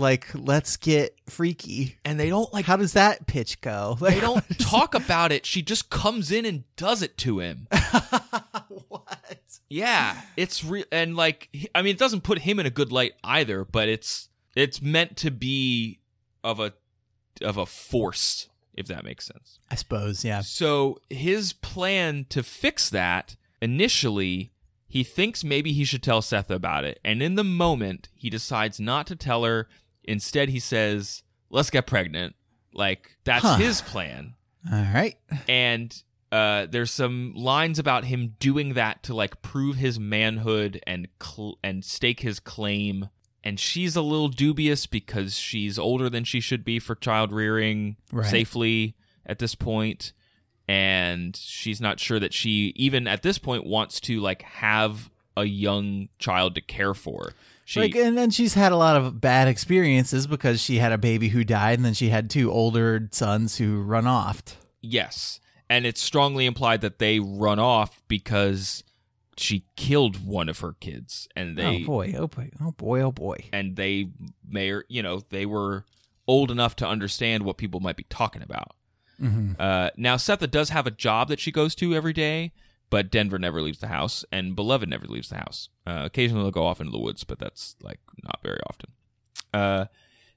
Like, 0.00 0.28
let's 0.32 0.76
get 0.76 1.16
freaky. 1.28 1.98
and 2.04 2.20
they 2.20 2.28
don't 2.28 2.52
like. 2.54 2.64
How 2.66 2.76
does 2.76 2.92
that 2.92 3.26
pitch 3.26 3.60
go? 3.60 3.96
they 4.00 4.20
don't 4.20 4.44
talk 4.60 4.94
about 4.94 5.32
it. 5.32 5.44
She 5.44 5.60
just 5.60 5.90
comes 5.90 6.30
in 6.30 6.44
and 6.44 6.62
does 6.76 7.02
it 7.02 7.16
to 7.18 7.40
him. 7.40 7.66
what? 8.88 9.40
Yeah, 9.68 10.16
it's 10.36 10.64
real, 10.64 10.84
and 10.92 11.16
like 11.16 11.48
I 11.74 11.82
mean, 11.82 11.90
it 11.90 11.98
doesn't 11.98 12.22
put 12.22 12.38
him 12.38 12.60
in 12.60 12.66
a 12.66 12.70
good 12.70 12.92
light 12.92 13.14
either. 13.24 13.64
But 13.64 13.88
it's 13.88 14.28
it's 14.54 14.80
meant 14.80 15.16
to 15.18 15.32
be 15.32 15.98
of 16.44 16.60
a 16.60 16.74
of 17.42 17.56
a 17.56 17.66
force, 17.66 18.48
if 18.78 18.86
that 18.86 19.04
makes 19.04 19.26
sense. 19.26 19.58
I 19.70 19.74
suppose, 19.74 20.24
yeah. 20.24 20.40
So 20.40 20.98
his 21.10 21.52
plan 21.52 22.26
to 22.30 22.42
fix 22.42 22.88
that 22.90 23.36
initially, 23.60 24.52
he 24.86 25.04
thinks 25.04 25.44
maybe 25.44 25.72
he 25.72 25.84
should 25.84 26.02
tell 26.02 26.20
Sethe 26.22 26.50
about 26.50 26.84
it, 26.84 26.98
and 27.04 27.22
in 27.22 27.34
the 27.34 27.44
moment, 27.44 28.08
he 28.14 28.30
decides 28.30 28.80
not 28.80 29.06
to 29.08 29.16
tell 29.16 29.44
her. 29.44 29.68
Instead, 30.04 30.48
he 30.48 30.58
says, 30.60 31.22
"Let's 31.50 31.70
get 31.70 31.86
pregnant." 31.86 32.34
Like 32.72 33.16
that's 33.24 33.42
Huh. 33.44 33.56
his 33.56 33.80
plan 33.82 34.34
All 34.70 34.78
right. 34.94 35.16
and 35.48 35.90
uh, 36.30 36.66
there's 36.70 36.90
some 36.90 37.32
lines 37.34 37.78
about 37.78 38.04
him 38.04 38.34
doing 38.38 38.74
that 38.74 39.02
to 39.04 39.14
like 39.14 39.40
prove 39.42 39.76
his 39.76 39.98
manhood 39.98 40.80
and 40.86 41.08
cl- 41.22 41.58
and 41.64 41.84
stake 41.84 42.20
his 42.20 42.38
claim. 42.40 43.08
And 43.44 43.58
she's 43.60 43.94
a 43.96 44.02
little 44.02 44.28
dubious 44.28 44.86
because 44.86 45.36
she's 45.38 45.78
older 45.78 46.10
than 46.10 46.24
she 46.24 46.40
should 46.40 46.64
be 46.64 46.78
for 46.78 46.94
child 46.94 47.32
rearing 47.32 47.96
Right. 48.12 48.26
safely 48.28 48.94
at 49.24 49.38
this 49.38 49.54
point, 49.54 50.12
and 50.66 51.36
she's 51.36 51.80
not 51.80 52.00
sure 52.00 52.18
that 52.18 52.34
she 52.34 52.72
even 52.76 53.06
at 53.06 53.22
this 53.22 53.38
point 53.38 53.64
wants 53.66 54.00
to 54.00 54.20
like 54.20 54.42
have 54.42 55.10
a 55.36 55.44
young 55.44 56.08
child 56.18 56.54
to 56.56 56.60
care 56.60 56.94
for. 56.94 57.32
She 57.64 57.80
like, 57.80 57.94
and 57.96 58.16
then 58.16 58.30
she's 58.30 58.54
had 58.54 58.72
a 58.72 58.76
lot 58.76 58.96
of 58.96 59.20
bad 59.20 59.46
experiences 59.46 60.26
because 60.26 60.60
she 60.60 60.78
had 60.78 60.90
a 60.92 60.98
baby 60.98 61.28
who 61.28 61.44
died, 61.44 61.78
and 61.78 61.84
then 61.84 61.94
she 61.94 62.08
had 62.08 62.30
two 62.30 62.50
older 62.50 63.08
sons 63.12 63.58
who 63.58 63.82
run 63.82 64.06
off. 64.06 64.42
Yes. 64.80 65.38
And 65.68 65.84
it's 65.84 66.00
strongly 66.00 66.46
implied 66.46 66.80
that 66.80 66.98
they 66.98 67.20
run 67.20 67.58
off 67.58 68.02
because 68.08 68.82
she 69.38 69.64
killed 69.76 70.24
one 70.26 70.48
of 70.48 70.58
her 70.60 70.74
kids 70.80 71.28
and 71.36 71.56
they 71.56 71.82
oh 71.82 71.86
boy! 71.86 72.14
Oh 72.18 72.26
boy! 72.26 72.50
Oh 72.60 72.72
boy! 72.72 73.00
Oh 73.00 73.12
boy! 73.12 73.44
and 73.52 73.76
they 73.76 74.08
may 74.48 74.70
or 74.70 74.84
you 74.88 75.02
know, 75.02 75.20
they 75.30 75.46
were 75.46 75.84
old 76.26 76.50
enough 76.50 76.76
to 76.76 76.86
understand 76.86 77.42
what 77.44 77.56
people 77.56 77.80
might 77.80 77.96
be 77.96 78.04
talking 78.10 78.42
about. 78.42 78.74
hmm 79.18 79.52
Uh, 79.58 79.90
now 79.96 80.16
Sethe 80.16 80.50
does 80.50 80.70
have 80.70 80.86
a 80.86 80.90
job 80.90 81.28
that 81.28 81.40
she 81.40 81.50
goes 81.50 81.74
to 81.76 81.94
every 81.94 82.12
day, 82.12 82.52
but 82.90 83.10
Denver 83.10 83.38
never 83.38 83.62
leaves 83.62 83.78
the 83.78 83.88
house 83.88 84.24
and 84.30 84.54
Beloved 84.56 84.88
never 84.88 85.06
leaves 85.06 85.28
the 85.30 85.36
house. 85.36 85.68
Uh, 85.86 86.02
occasionally 86.04 86.42
they'll 86.42 86.50
go 86.50 86.66
off 86.66 86.80
into 86.80 86.92
the 86.92 86.98
woods, 86.98 87.24
but 87.24 87.38
that's 87.38 87.76
like 87.82 88.00
not 88.22 88.40
very 88.42 88.60
often. 88.68 88.90
Uh, 89.54 89.86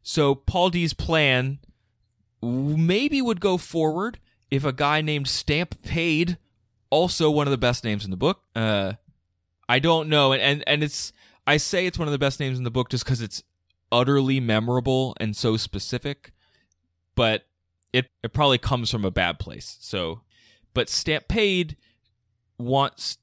so 0.03 0.33
Paul 0.35 0.69
D's 0.69 0.93
plan 0.93 1.59
maybe 2.41 3.21
would 3.21 3.39
go 3.41 3.57
forward 3.57 4.19
if 4.49 4.65
a 4.65 4.73
guy 4.73 5.01
named 5.01 5.27
Stamp 5.27 5.81
Paid, 5.83 6.37
also 6.91 7.31
one 7.31 7.47
of 7.47 7.51
the 7.51 7.57
best 7.57 7.83
names 7.83 8.05
in 8.05 8.11
the 8.11 8.17
book. 8.17 8.43
Uh, 8.55 8.93
I 9.67 9.79
don't 9.79 10.09
know, 10.09 10.33
and, 10.33 10.41
and 10.41 10.63
and 10.67 10.83
it's 10.83 11.11
I 11.47 11.57
say 11.57 11.87
it's 11.87 11.97
one 11.97 12.07
of 12.07 12.11
the 12.11 12.19
best 12.19 12.39
names 12.39 12.59
in 12.59 12.63
the 12.63 12.69
book 12.69 12.89
just 12.89 13.03
because 13.03 13.21
it's 13.21 13.41
utterly 13.91 14.39
memorable 14.39 15.15
and 15.19 15.35
so 15.35 15.57
specific, 15.57 16.31
but 17.15 17.45
it 17.91 18.09
it 18.23 18.33
probably 18.33 18.59
comes 18.59 18.91
from 18.91 19.05
a 19.05 19.11
bad 19.11 19.39
place. 19.39 19.77
So, 19.79 20.21
but 20.73 20.89
Stamp 20.89 21.27
Paid 21.27 21.77
wants 22.59 23.17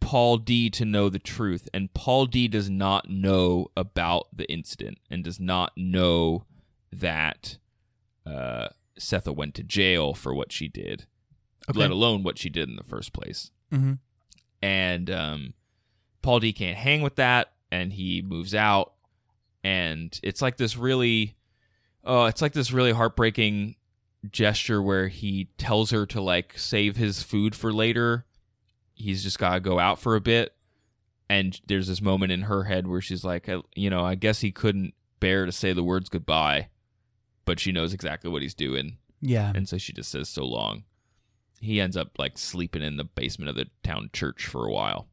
Paul 0.00 0.36
D 0.36 0.68
to 0.70 0.84
know 0.84 1.08
the 1.08 1.18
truth, 1.18 1.68
and 1.72 1.94
Paul 1.94 2.26
D 2.26 2.48
does 2.48 2.68
not 2.68 3.08
know 3.08 3.68
about 3.76 4.28
the 4.36 4.50
incident 4.52 4.98
and 5.10 5.24
does 5.24 5.40
not 5.40 5.72
know 5.76 6.44
that 6.92 7.58
uh, 8.26 8.68
Sethe 8.98 9.34
went 9.34 9.54
to 9.54 9.62
jail 9.62 10.14
for 10.14 10.34
what 10.34 10.52
she 10.52 10.68
did, 10.68 11.06
Okay. 11.70 11.78
let 11.78 11.90
alone 11.90 12.22
what 12.22 12.38
she 12.38 12.48
did 12.50 12.68
in 12.68 12.76
the 12.76 12.82
first 12.84 13.12
place. 13.12 13.50
hmm 13.72 13.94
And 14.62 15.10
um, 15.10 15.54
Paul 16.22 16.40
D 16.40 16.52
can't 16.52 16.76
hang 16.76 17.02
with 17.02 17.16
that 17.16 17.52
and 17.70 17.92
he 17.92 18.22
moves 18.22 18.54
out 18.54 18.92
and 19.64 20.18
it's 20.22 20.40
like 20.42 20.56
this 20.58 20.76
really 20.76 21.34
oh 22.04 22.26
it's 22.26 22.42
like 22.42 22.52
this 22.52 22.70
really 22.72 22.92
heartbreaking 22.92 23.74
gesture 24.30 24.80
where 24.82 25.08
he 25.08 25.48
tells 25.58 25.90
her 25.90 26.06
to 26.06 26.20
like 26.20 26.58
save 26.58 26.96
his 26.96 27.22
food 27.22 27.54
for 27.54 27.72
later 27.72 28.24
he's 28.94 29.22
just 29.22 29.38
got 29.38 29.54
to 29.54 29.60
go 29.60 29.78
out 29.78 29.98
for 29.98 30.14
a 30.16 30.20
bit 30.20 30.54
and 31.28 31.60
there's 31.66 31.88
this 31.88 32.00
moment 32.02 32.30
in 32.30 32.42
her 32.42 32.64
head 32.64 32.86
where 32.86 33.00
she's 33.00 33.24
like 33.24 33.48
you 33.74 33.90
know 33.90 34.04
i 34.04 34.14
guess 34.14 34.40
he 34.40 34.52
couldn't 34.52 34.94
bear 35.20 35.44
to 35.46 35.52
say 35.52 35.72
the 35.72 35.82
words 35.84 36.08
goodbye 36.08 36.68
but 37.44 37.58
she 37.58 37.72
knows 37.72 37.92
exactly 37.92 38.30
what 38.30 38.40
he's 38.42 38.54
doing 38.54 38.98
Yeah. 39.20 39.52
and 39.54 39.68
so 39.68 39.78
she 39.78 39.92
just 39.92 40.10
says 40.10 40.28
so 40.28 40.44
long 40.44 40.84
he 41.64 41.80
ends 41.80 41.96
up 41.96 42.18
like 42.18 42.38
sleeping 42.38 42.82
in 42.82 42.96
the 42.96 43.04
basement 43.04 43.48
of 43.48 43.56
the 43.56 43.66
town 43.82 44.10
church 44.12 44.46
for 44.46 44.66
a 44.66 44.72
while 44.72 45.08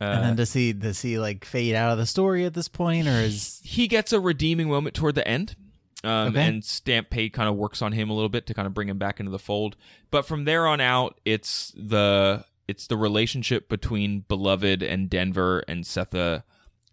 uh, 0.00 0.04
and 0.04 0.24
then 0.24 0.36
does 0.36 0.52
he 0.52 0.72
does 0.72 1.00
he 1.02 1.18
like 1.18 1.44
fade 1.44 1.74
out 1.74 1.92
of 1.92 1.98
the 1.98 2.06
story 2.06 2.44
at 2.44 2.54
this 2.54 2.68
point, 2.68 3.06
or 3.06 3.12
is 3.12 3.60
he 3.64 3.86
gets 3.86 4.12
a 4.12 4.20
redeeming 4.20 4.68
moment 4.68 4.94
toward 4.94 5.14
the 5.14 5.26
end. 5.26 5.54
Um, 6.02 6.28
Okay. 6.28 6.46
And 6.46 6.64
Stamp 6.64 7.10
Pay 7.10 7.30
kind 7.30 7.48
of 7.48 7.54
works 7.54 7.80
on 7.80 7.92
him 7.92 8.10
a 8.10 8.12
little 8.12 8.28
bit 8.28 8.46
to 8.46 8.54
kind 8.54 8.66
of 8.66 8.74
bring 8.74 8.88
him 8.88 8.98
back 8.98 9.20
into 9.20 9.30
the 9.30 9.38
fold. 9.38 9.76
But 10.10 10.26
from 10.26 10.44
there 10.44 10.66
on 10.66 10.80
out, 10.80 11.20
it's 11.24 11.72
the 11.76 12.44
it's 12.66 12.88
the 12.88 12.96
relationship 12.96 13.68
between 13.68 14.20
Beloved 14.20 14.82
and 14.82 15.08
Denver 15.08 15.62
and 15.68 15.84
Sethe, 15.84 16.42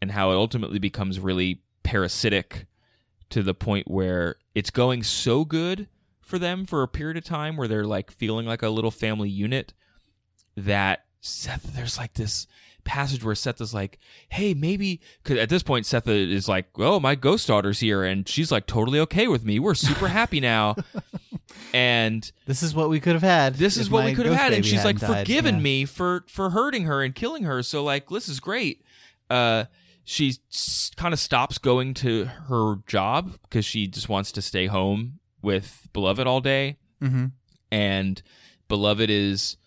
and 0.01 0.11
how 0.11 0.32
it 0.32 0.36
ultimately 0.36 0.80
becomes 0.80 1.19
really 1.19 1.61
parasitic 1.84 2.67
to 3.32 3.41
the 3.41 3.53
point 3.53 3.89
where 3.89 4.36
it's 4.53 4.69
going 4.69 5.01
so 5.01 5.43
good 5.43 5.88
for 6.32 6.39
them 6.39 6.65
for 6.65 6.82
a 6.82 6.88
period 6.88 7.17
of 7.17 7.23
time 7.23 7.57
where 7.57 7.67
they're 7.67 7.86
like 7.86 8.09
feeling 8.09 8.47
like 8.47 8.63
a 8.63 8.69
little 8.69 8.89
family 8.89 9.29
unit 9.29 9.73
that 10.57 11.05
Sethe 11.21 11.61
there's 11.75 11.99
like 11.99 12.13
this 12.15 12.47
passage 12.84 13.23
where 13.23 13.36
Sethe 13.36 13.61
is 13.61 13.73
like, 13.75 13.99
"Hey, 14.29 14.55
maybe." 14.55 15.01
Because 15.21 15.38
at 15.38 15.49
this 15.49 15.61
point, 15.61 15.86
Sethe 15.86 16.07
is 16.32 16.47
like, 16.47 16.67
"Oh, 16.77 16.99
my 16.99 17.13
ghost 17.13 17.47
daughter's 17.47 17.79
here," 17.79 18.03
and 18.03 18.27
she's 18.27 18.51
like 18.51 18.65
totally 18.65 18.99
okay 19.01 19.27
with 19.27 19.45
me. 19.45 19.59
We're 19.59 19.75
super 19.75 20.07
happy 20.07 20.39
now, 20.39 20.75
and 21.73 22.32
this 22.47 22.63
is 22.63 22.73
what 22.73 22.89
we 22.89 22.99
could 22.99 23.13
have 23.13 23.21
had? 23.21 23.55
this 23.55 23.77
is 23.77 23.89
what 23.89 24.05
we 24.05 24.13
could 24.15 24.25
have 24.25 24.36
had. 24.36 24.53
And 24.53 24.65
she's 24.65 24.84
like 24.84 24.99
died. 24.99 25.19
forgiven 25.27 25.55
Yeah. 25.55 25.61
me 25.61 25.86
for 25.86 26.25
for 26.27 26.49
hurting 26.51 26.86
her 26.86 27.03
and 27.03 27.13
killing 27.13 27.43
her. 27.43 27.61
So 27.61 27.84
like, 27.84 28.09
this 28.09 28.27
is 28.27 28.39
great. 28.39 28.84
Uh, 29.29 29.65
she 30.03 30.34
kind 30.97 31.13
of 31.13 31.19
stops 31.19 31.59
going 31.59 31.93
to 31.95 32.25
her 32.49 32.77
job 32.88 33.38
because 33.43 33.63
she 33.63 33.86
just 33.88 34.09
wants 34.09 34.32
to 34.34 34.41
stay 34.41 34.65
home 34.65 35.19
with 35.41 35.87
beloved 35.93 36.27
all 36.27 36.41
day 36.41 36.77
Mhm. 37.01 37.31
and 37.71 38.21
beloved 38.67 39.09
is 39.09 39.57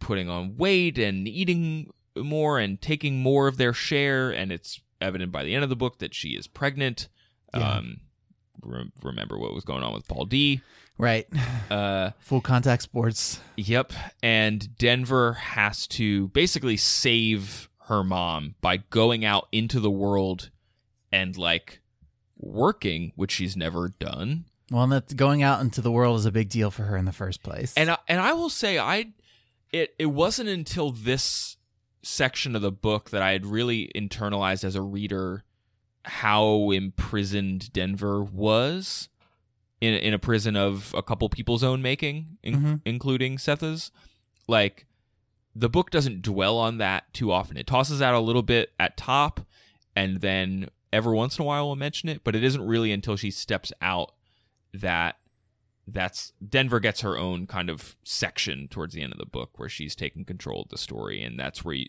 putting 0.00 0.28
on 0.28 0.56
weight 0.56 0.98
and 0.98 1.26
eating 1.26 1.90
more 2.16 2.58
and 2.58 2.80
taking 2.80 3.20
more 3.22 3.46
of 3.48 3.56
their 3.56 3.72
share 3.72 4.30
and 4.30 4.50
it's 4.52 4.80
evident 5.00 5.30
by 5.32 5.42
the 5.44 5.54
end 5.54 5.62
of 5.64 5.70
the 5.70 5.76
book 5.76 5.98
that 5.98 6.14
she 6.14 6.30
is 6.30 6.46
pregnant 6.46 7.08
Yeah. 7.54 7.76
um 7.76 8.00
re- 8.62 8.90
remember 9.02 9.38
what 9.38 9.54
was 9.54 9.64
going 9.64 9.82
on 9.82 9.92
with 9.94 10.06
paul 10.08 10.24
d 10.26 10.60
Right. 10.98 11.26
uh 11.70 12.12
Full 12.20 12.40
contact 12.40 12.82
sports. 12.82 13.40
yep 13.56 13.92
and 14.22 14.76
denver 14.78 15.34
has 15.34 15.86
to 15.88 16.28
basically 16.28 16.76
save 16.78 17.68
her 17.88 18.02
mom 18.02 18.54
by 18.62 18.78
going 18.78 19.24
out 19.24 19.48
into 19.52 19.78
the 19.78 19.90
world 19.90 20.50
and 21.12 21.36
like 21.36 21.80
working 22.38 23.12
which 23.16 23.32
she's 23.32 23.56
never 23.56 23.88
done 23.98 24.46
Well, 24.70 24.86
that 24.88 25.14
going 25.16 25.42
out 25.42 25.60
into 25.60 25.80
the 25.80 25.92
world 25.92 26.18
is 26.18 26.26
a 26.26 26.32
big 26.32 26.48
deal 26.48 26.70
for 26.70 26.82
her 26.84 26.96
in 26.96 27.04
the 27.04 27.12
first 27.12 27.42
place. 27.42 27.72
And 27.76 27.90
I, 27.90 27.98
and 28.08 28.20
I 28.20 28.32
will 28.32 28.50
say 28.50 28.78
I 28.78 29.12
it 29.72 29.94
it 29.98 30.06
wasn't 30.06 30.48
until 30.48 30.90
this 30.90 31.56
section 32.02 32.54
of 32.56 32.62
the 32.62 32.72
book 32.72 33.10
that 33.10 33.22
I 33.22 33.32
had 33.32 33.46
really 33.46 33.90
internalized 33.94 34.64
as 34.64 34.74
a 34.74 34.82
reader 34.82 35.44
how 36.04 36.70
imprisoned 36.70 37.72
Denver 37.72 38.22
was 38.22 39.08
in 39.80 39.94
in 39.94 40.14
a 40.14 40.18
prison 40.18 40.56
of 40.56 40.92
a 40.96 41.02
couple 41.02 41.28
people's 41.28 41.62
own 41.64 41.82
making, 41.82 42.38
in, 42.42 42.54
Mhm. 42.60 42.80
including 42.84 43.38
Sethe's. 43.38 43.90
Like 44.48 44.86
the 45.54 45.68
book 45.68 45.90
doesn't 45.90 46.22
dwell 46.22 46.58
on 46.58 46.78
that 46.78 47.12
too 47.14 47.32
often. 47.32 47.56
It 47.56 47.66
tosses 47.66 48.02
out 48.02 48.14
a 48.14 48.20
little 48.20 48.42
bit 48.42 48.72
at 48.78 48.96
top, 48.96 49.40
and 49.94 50.20
then 50.20 50.68
every 50.92 51.14
once 51.14 51.38
in 51.38 51.42
a 51.42 51.46
while 51.46 51.66
will 51.68 51.76
mention 51.76 52.08
it, 52.08 52.22
but 52.24 52.34
it 52.36 52.44
isn't 52.44 52.64
really 52.66 52.92
until 52.92 53.16
she 53.16 53.30
steps 53.30 53.72
out 53.80 54.12
that 54.80 55.16
that's 55.88 56.32
Denver 56.46 56.80
gets 56.80 57.00
her 57.02 57.16
own 57.16 57.46
kind 57.46 57.70
of 57.70 57.96
section 58.02 58.66
towards 58.68 58.94
the 58.94 59.02
end 59.02 59.12
of 59.12 59.18
the 59.18 59.26
book 59.26 59.50
where 59.56 59.68
she's 59.68 59.94
taking 59.94 60.24
control 60.24 60.62
of 60.62 60.68
the 60.68 60.78
story, 60.78 61.22
and 61.22 61.38
that's 61.38 61.64
where 61.64 61.74
you, 61.76 61.86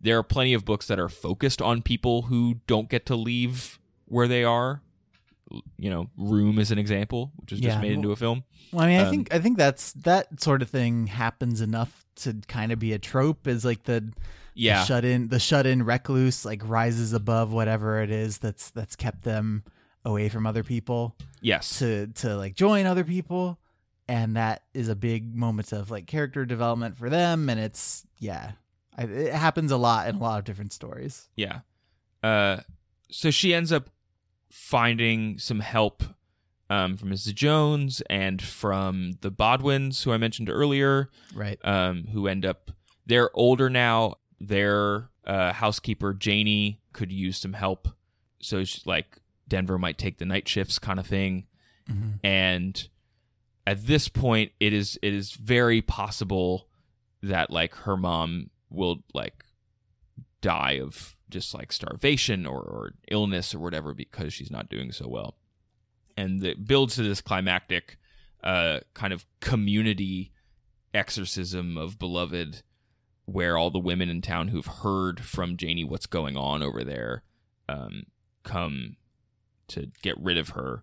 there 0.00 0.18
are 0.18 0.22
plenty 0.22 0.54
of 0.54 0.64
books 0.64 0.86
that 0.86 1.00
are 1.00 1.08
focused 1.08 1.60
on 1.60 1.82
people 1.82 2.22
who 2.22 2.60
don't 2.66 2.88
get 2.88 3.04
to 3.06 3.16
leave 3.16 3.78
where 4.06 4.28
they 4.28 4.44
are. 4.44 4.82
You 5.76 5.90
know, 5.90 6.06
Room 6.16 6.60
is 6.60 6.70
an 6.70 6.78
example, 6.78 7.32
which 7.36 7.48
just 7.50 7.62
Yeah. 7.62 7.80
made 7.80 7.92
into 7.92 8.12
a 8.12 8.16
film. 8.16 8.44
Well, 8.70 8.84
I 8.84 8.86
mean, 8.86 9.00
I 9.00 9.04
Um, 9.04 9.10
think 9.10 9.34
I 9.34 9.40
think 9.40 9.58
that's 9.58 9.92
that 9.94 10.40
sort 10.40 10.62
of 10.62 10.70
thing 10.70 11.08
happens 11.08 11.60
enough 11.60 12.04
to 12.16 12.34
kind 12.46 12.70
of 12.70 12.78
be 12.78 12.92
a 12.92 13.00
trope. 13.00 13.48
Is 13.48 13.64
like 13.64 13.82
the 13.82 14.12
Yeah, 14.54 14.80
the 14.82 14.86
shut 14.86 15.04
in 15.04 15.26
the 15.28 15.40
shut 15.40 15.66
in 15.66 15.82
recluse 15.82 16.44
like 16.44 16.62
rises 16.64 17.12
above 17.12 17.52
whatever 17.52 18.00
it 18.00 18.12
is 18.12 18.38
that's 18.38 18.70
that's 18.70 18.94
kept 18.94 19.22
them 19.24 19.64
away 20.04 20.28
from 20.28 20.46
other 20.46 20.62
people 20.62 21.16
yes, 21.40 21.78
to 21.78 22.08
to 22.08 22.36
like 22.36 22.54
join 22.54 22.86
other 22.86 23.04
people, 23.04 23.58
and 24.08 24.36
that 24.36 24.62
is 24.74 24.88
a 24.88 24.96
big 24.96 25.34
moment 25.34 25.72
of 25.72 25.90
like 25.90 26.06
character 26.06 26.44
development 26.44 26.96
for 26.96 27.08
them. 27.10 27.48
And 27.48 27.60
it's 27.60 28.06
yeah, 28.18 28.52
I, 28.96 29.04
it 29.04 29.32
happens 29.32 29.70
a 29.72 29.76
lot 29.76 30.08
in 30.08 30.16
a 30.16 30.18
lot 30.18 30.38
of 30.38 30.44
different 30.44 30.72
stories. 30.72 31.28
yeah. 31.36 31.60
Uh, 32.22 32.58
so 33.10 33.30
she 33.30 33.54
ends 33.54 33.72
up 33.72 33.88
finding 34.50 35.38
some 35.38 35.60
help 35.60 36.02
um, 36.68 36.96
from 36.96 37.10
Mrs. 37.10 37.34
Jones 37.34 38.02
and 38.10 38.40
from 38.42 39.12
the 39.22 39.30
Bodwins, 39.30 40.02
who 40.02 40.12
I 40.12 40.18
mentioned 40.18 40.50
earlier. 40.50 41.08
Right. 41.34 41.58
um, 41.64 42.08
who 42.12 42.28
end 42.28 42.44
up 42.44 42.70
they're 43.06 43.30
older 43.34 43.68
now. 43.70 44.16
Their 44.38 45.10
uh, 45.26 45.52
housekeeper 45.52 46.14
Janey 46.14 46.80
could 46.92 47.10
use 47.12 47.38
some 47.38 47.52
help, 47.54 47.88
so 48.40 48.64
she's 48.64 48.86
like 48.86 49.18
Denver 49.50 49.78
might 49.78 49.98
take 49.98 50.16
the 50.16 50.24
night 50.24 50.48
shifts 50.48 50.78
kind 50.78 50.98
of 50.98 51.06
thing. 51.06 51.46
hmm 51.86 52.12
And 52.24 52.88
at 53.66 53.86
this 53.86 54.08
point, 54.08 54.52
it 54.58 54.72
is 54.72 54.98
it 55.02 55.12
is 55.12 55.32
very 55.32 55.82
possible 55.82 56.68
that 57.22 57.50
like 57.50 57.74
her 57.74 57.98
mom 57.98 58.48
will 58.70 59.04
like 59.12 59.44
die 60.40 60.78
of 60.82 61.16
just 61.28 61.54
like 61.54 61.70
starvation 61.70 62.46
or, 62.46 62.58
or 62.58 62.92
illness 63.10 63.54
or 63.54 63.58
whatever 63.58 63.92
because 63.92 64.32
she's 64.32 64.50
not 64.50 64.70
doing 64.70 64.90
so 64.90 65.06
well. 65.06 65.36
And 66.16 66.42
it 66.42 66.66
builds 66.66 66.94
to 66.96 67.02
this 67.02 67.20
climactic 67.20 67.98
uh, 68.42 68.80
kind 68.94 69.12
of 69.12 69.26
community 69.40 70.32
exorcism 70.94 71.76
of 71.76 71.98
beloved 71.98 72.62
where 73.26 73.56
all 73.56 73.70
the 73.70 73.78
women 73.78 74.08
in 74.08 74.22
town 74.22 74.48
who've 74.48 74.66
heard 74.66 75.20
from 75.20 75.56
Janey 75.56 75.84
what's 75.84 76.06
going 76.06 76.36
on 76.36 76.62
over 76.62 76.82
there 76.82 77.22
um, 77.68 78.04
come 78.42 78.96
to 79.70 79.90
get 80.02 80.18
rid 80.20 80.38
of 80.38 80.50
her. 80.50 80.82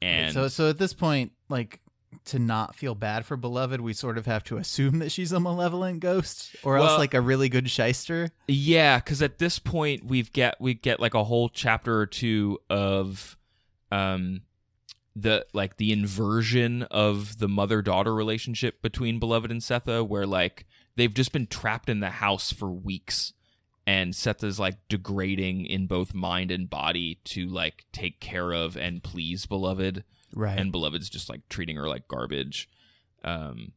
And 0.00 0.32
so 0.32 0.48
so 0.48 0.68
at 0.68 0.78
this 0.78 0.92
point, 0.94 1.32
like 1.48 1.80
to 2.26 2.38
not 2.38 2.74
feel 2.74 2.94
bad 2.94 3.26
for 3.26 3.36
beloved, 3.36 3.80
we 3.80 3.92
sort 3.92 4.16
of 4.16 4.26
have 4.26 4.42
to 4.44 4.56
assume 4.56 4.98
that 5.00 5.10
she's 5.12 5.32
a 5.32 5.40
malevolent 5.40 6.00
ghost, 6.00 6.56
or 6.62 6.74
Well- 6.74 6.88
else 6.90 6.98
like 6.98 7.14
a 7.14 7.20
really 7.20 7.48
good 7.48 7.68
shyster. 7.70 8.30
Yeah, 8.46 8.98
because 8.98 9.22
at 9.22 9.38
this 9.38 9.58
point 9.58 10.04
we've 10.04 10.32
get 10.32 10.60
we 10.60 10.74
get 10.74 11.00
like 11.00 11.14
a 11.14 11.24
whole 11.24 11.48
chapter 11.48 11.98
or 11.98 12.06
two 12.06 12.58
of 12.70 13.36
um 13.90 14.42
the 15.16 15.44
like 15.52 15.76
the 15.78 15.90
inversion 15.92 16.84
of 16.84 17.38
the 17.38 17.48
mother 17.48 17.82
daughter 17.82 18.14
relationship 18.14 18.80
between 18.82 19.18
Beloved 19.18 19.50
and 19.50 19.60
Sethe, 19.60 20.06
where 20.06 20.26
like 20.26 20.64
they've 20.96 21.12
just 21.12 21.32
been 21.32 21.46
trapped 21.48 21.88
in 21.88 21.98
the 22.00 22.10
house 22.10 22.52
for 22.52 22.70
weeks, 22.70 23.32
and 23.88 24.12
Sethe 24.12 24.44
is 24.44 24.60
like 24.60 24.76
degrading 24.90 25.64
in 25.64 25.86
both 25.86 26.12
mind 26.12 26.50
and 26.50 26.68
body 26.68 27.20
to 27.24 27.48
like 27.48 27.86
take 27.90 28.20
care 28.20 28.52
of 28.52 28.76
and 28.76 29.02
please 29.02 29.46
Beloved. 29.46 30.04
Right. 30.34 30.58
and 30.58 30.70
beloved's 30.70 31.08
just 31.08 31.30
like 31.30 31.48
treating 31.48 31.76
her 31.76 31.88
like 31.88 32.06
garbage. 32.06 32.68
Um 33.24 33.72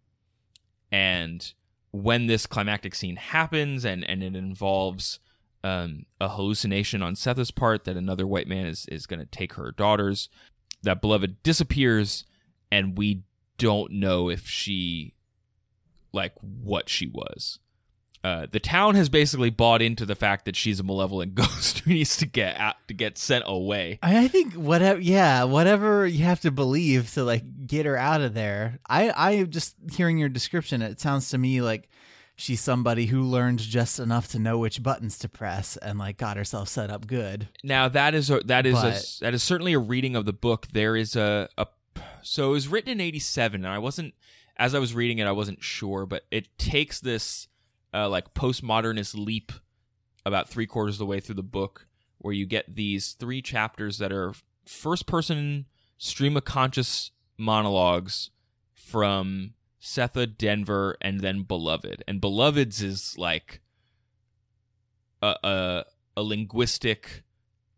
and 0.91 1.53
when 1.91 2.28
this 2.28 2.45
climactic 2.45 2.93
scene 2.93 3.16
happens 3.16 3.86
and 3.86 4.03
and 4.03 4.22
it 4.22 4.36
involves 4.36 5.20
um 5.64 6.05
a 6.20 6.28
hallucination 6.28 7.01
on 7.01 7.16
Sethe's 7.16 7.51
part 7.51 7.86
that 7.86 7.95
another 7.95 8.28
white 8.28 8.49
man 8.49 8.66
is 8.66 8.86
is 8.88 9.05
going 9.05 9.22
to 9.22 9.26
take 9.26 9.53
her 9.53 9.72
daughters 9.72 10.28
that 10.84 10.99
beloved 10.99 11.41
disappears 11.41 12.26
and 12.70 12.97
we 12.97 13.24
don't 13.57 13.93
know 13.93 14.30
if 14.30 14.45
she 14.45 15.14
like 16.12 16.34
what 16.41 16.89
she 16.89 17.07
was 17.07 17.59
uh, 18.24 18.45
the 18.51 18.59
town 18.59 18.95
has 18.95 19.09
basically 19.09 19.49
bought 19.49 19.82
into 19.82 20.05
the 20.05 20.15
fact 20.15 20.45
that 20.45 20.55
she's 20.55 20.80
a 20.80 20.84
malevolent 20.84 21.34
ghost 21.36 21.80
who 21.80 21.91
needs 21.93 22.17
to 22.17 22.26
get 22.26 22.55
out 22.57 22.76
to 22.88 22.93
get 22.93 23.17
sent 23.17 23.43
away. 23.47 23.99
I 24.03 24.28
think 24.28 24.53
whatever, 24.53 24.99
yeah, 24.99 25.43
whatever 25.45 26.05
you 26.05 26.24
have 26.26 26.41
to 26.41 26.51
believe 26.51 27.11
to 27.13 27.24
like 27.24 27.43
get 27.67 27.86
her 27.86 27.97
out 27.97 28.22
of 28.22 28.34
there. 28.34 28.80
I, 28.88 29.11
I 29.15 29.43
just 29.43 29.76
hearing 29.91 30.17
your 30.17 30.30
description, 30.30 30.82
it 30.82 30.99
sounds 30.99 31.30
to 31.30 31.38
me 31.38 31.61
like 31.61 31.89
she's 32.36 32.61
somebody 32.61 33.05
who 33.07 33.22
learned 33.24 33.59
just 33.59 33.99
enough 33.99 34.28
to 34.30 34.39
know 34.39 34.57
which 34.57 34.82
buttons 34.82 35.17
to 35.19 35.30
press 35.30 35.78
and 35.78 35.97
like 35.99 36.17
got 36.17 36.38
herself 36.38 36.67
set 36.69 36.89
up 36.89 37.07
good. 37.07 37.47
Now 37.63 37.88
that 37.89 38.13
is 38.13 38.30
a 38.30 38.39
that 38.41 38.65
is 38.65 38.76
But- 38.76 38.95
a 38.95 39.19
that 39.22 39.34
is 39.34 39.41
certainly 39.43 39.74
a 39.74 39.80
reading 39.80 40.15
of 40.15 40.26
the 40.26 40.34
book. 40.34 40.67
There 40.74 40.95
is 40.95 41.15
a, 41.15 41.49
a 41.57 41.67
so 42.22 42.49
it 42.49 42.53
was 42.53 42.67
written 42.67 42.91
in 42.91 43.01
'87, 43.01 43.65
and 43.65 43.74
I 43.74 43.80
wasn't 43.80 44.13
as 44.57 44.76
I 44.76 44.80
was 44.80 44.93
reading 44.93 45.17
it, 45.17 45.26
I 45.26 45.32
wasn't 45.32 45.63
sure, 45.63 46.05
but 46.05 46.24
it 46.30 46.55
takes 46.59 46.99
this 46.99 47.47
uh, 47.94 48.10
like 48.10 48.34
postmodernist 48.34 49.16
leap 49.16 49.52
about 50.26 50.50
three 50.50 50.68
quarters 50.68 50.96
of 50.96 51.00
the 51.00 51.06
way 51.06 51.20
through 51.20 51.36
the 51.36 51.44
book, 51.44 51.88
where 52.20 52.34
you 52.34 52.46
get 52.46 52.76
these 52.76 53.14
three 53.14 53.42
chapters 53.42 53.98
that 53.98 54.12
are 54.12 54.34
first 54.66 55.06
person 55.08 55.66
stream 55.98 56.38
of 56.38 56.46
conscious 56.46 57.12
monologues 57.38 58.30
from 58.74 59.54
Sethe, 59.82 60.38
Denver, 60.38 60.96
and 61.02 61.22
then 61.22 61.44
Beloved. 61.44 62.04
And 62.08 62.22
Beloved's 62.22 62.82
is 62.82 63.18
like 63.18 63.62
a 65.22 65.36
a, 65.44 65.86
a 66.18 66.24
linguistic 66.24 67.24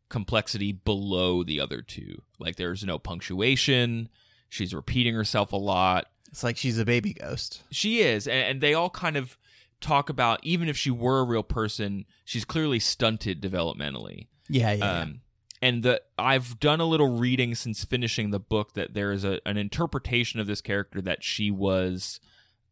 complexity 0.09 0.71
below 0.71 1.43
the 1.43 1.59
other 1.59 1.81
two. 1.81 2.21
Like 2.39 2.57
there's 2.57 2.83
no 2.83 2.99
punctuation. 2.99 4.09
She's 4.49 4.73
repeating 4.73 5.15
herself 5.15 5.51
a 5.53 5.57
lot. 5.57 6.07
It's 6.29 6.43
like 6.43 6.57
she's 6.57 6.77
a 6.77 6.85
baby 6.85 7.13
ghost. 7.13 7.63
She 7.71 8.01
is, 8.01 8.27
and, 8.27 8.43
and 8.45 8.61
they 8.61 8.73
all 8.73 8.89
kind 8.89 9.17
of 9.17 9.37
talk 9.83 10.09
about 10.09 10.39
even 10.43 10.67
if 10.67 10.77
she 10.77 10.89
were 10.89 11.19
a 11.19 11.23
real 11.23 11.43
person, 11.43 12.05
she's 12.25 12.45
clearly 12.45 12.79
stunted 12.79 13.41
developmentally. 13.41 14.27
Yeah, 14.49 14.71
yeah. 14.73 15.01
Um, 15.01 15.21
and 15.61 15.83
the 15.83 16.01
I've 16.17 16.59
done 16.59 16.79
a 16.79 16.85
little 16.85 17.17
reading 17.17 17.55
since 17.55 17.83
finishing 17.83 18.31
the 18.31 18.39
book 18.39 18.73
that 18.73 18.93
there 18.93 19.11
is 19.11 19.23
a, 19.23 19.39
an 19.45 19.57
interpretation 19.57 20.39
of 20.39 20.47
this 20.47 20.61
character 20.61 21.01
that 21.01 21.23
she 21.23 21.51
was 21.51 22.19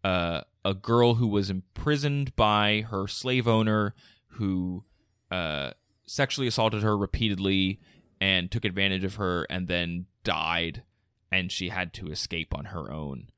uh, 0.04 0.42
a 0.66 0.74
girl 0.74 1.16
who 1.16 1.28
was 1.28 1.50
imprisoned 1.50 2.36
by 2.36 2.86
her 2.90 3.08
slave 3.08 3.48
owner 3.48 3.94
who 4.34 4.84
uh, 5.30 5.72
sexually 6.06 6.48
assaulted 6.48 6.84
her 6.84 6.98
repeatedly 6.98 7.80
and 8.20 8.52
took 8.52 8.66
advantage 8.66 9.04
of 9.04 9.16
her 9.16 9.46
and 9.50 9.68
then 9.68 10.06
died 10.24 10.84
and 11.32 11.52
she 11.52 11.70
had 11.70 11.94
to 11.94 12.12
escape 12.12 12.54
on 12.54 12.66
her 12.66 12.92
own 12.92 13.30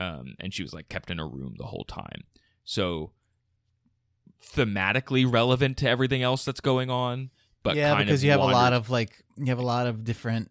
um, 0.00 0.34
and 0.40 0.52
she 0.52 0.62
was 0.62 0.74
like 0.74 0.88
kept 0.88 1.10
in 1.10 1.20
a 1.20 1.26
room 1.26 1.54
the 1.58 1.66
whole 1.66 1.84
time 1.84 2.24
so 2.66 3.10
thematically 4.44 5.30
relevant 5.30 5.78
to 5.78 5.88
everything 5.88 6.22
else 6.22 6.44
that's 6.44 6.60
going 6.60 6.90
on 6.90 7.30
but 7.62 7.74
yeah, 7.74 7.94
kind 7.94 8.06
because 8.06 8.20
of 8.20 8.24
you 8.24 8.30
have 8.30 8.40
a 8.40 8.44
lot 8.44 8.72
of 8.72 8.90
like 8.90 9.24
you 9.36 9.46
have 9.46 9.58
a 9.58 9.62
lot 9.62 9.86
of 9.88 10.04
different 10.04 10.50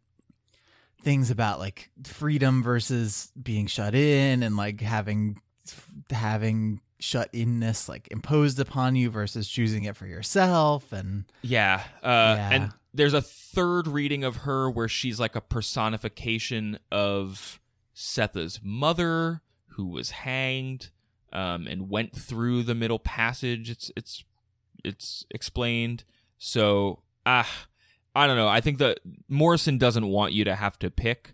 things 1.01 1.30
about 1.32 1.59
like 1.59 1.89
freedom 2.03 2.61
versus 2.63 3.32
being 3.41 3.68
shut 3.68 3.95
in 3.95 4.43
and 4.43 4.57
like 4.57 4.82
having 4.82 5.39
having 6.09 6.82
shut 6.99 7.30
inness 7.32 7.88
like 7.88 8.07
imposed 8.11 8.59
upon 8.59 8.95
you 8.95 9.09
versus 9.09 9.47
choosing 9.47 9.84
it 9.84 9.95
for 9.95 10.07
yourself 10.07 10.91
and 10.91 11.26
Yeah. 11.41 11.84
Uh, 12.03 12.36
Yeah. 12.38 12.49
And 12.51 12.72
there's 12.93 13.13
a 13.13 13.22
third 13.22 13.88
reading 13.88 14.24
of 14.24 14.38
her 14.38 14.70
where 14.70 14.88
she's 14.88 15.20
like 15.20 15.36
a 15.36 15.41
personification 15.41 16.80
of 16.91 17.61
Sethe's 17.93 18.59
mother 18.63 19.41
who 19.68 19.88
was 19.88 20.11
hanged 20.11 20.89
um, 21.36 21.67
and 21.67 21.89
went 21.89 22.15
through 22.15 22.63
the 22.63 22.73
middle 22.73 22.97
passage. 22.97 23.69
It's 23.69 23.91
it's 23.95 24.23
it's 24.83 25.25
explained. 25.29 26.05
So 26.38 27.03
ah, 27.25 27.67
I 28.15 28.25
don't 28.25 28.38
know. 28.38 28.47
I 28.47 28.61
think 28.61 28.77
that 28.79 28.99
Morrison 29.27 29.77
doesn't 29.77 30.07
want 30.07 30.31
you 30.31 30.45
to 30.45 30.55
have 30.55 30.79
to 30.79 30.89
pick, 30.89 31.33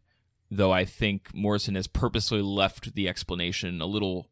though. 0.49 0.72
I 0.72 0.86
think 0.86 1.34
Morrison 1.34 1.76
has 1.76 1.86
purposely 1.88 2.41
left 2.41 2.95
the 2.95 3.08
explanation 3.08 3.80
a 3.80 3.86
little 3.86 4.30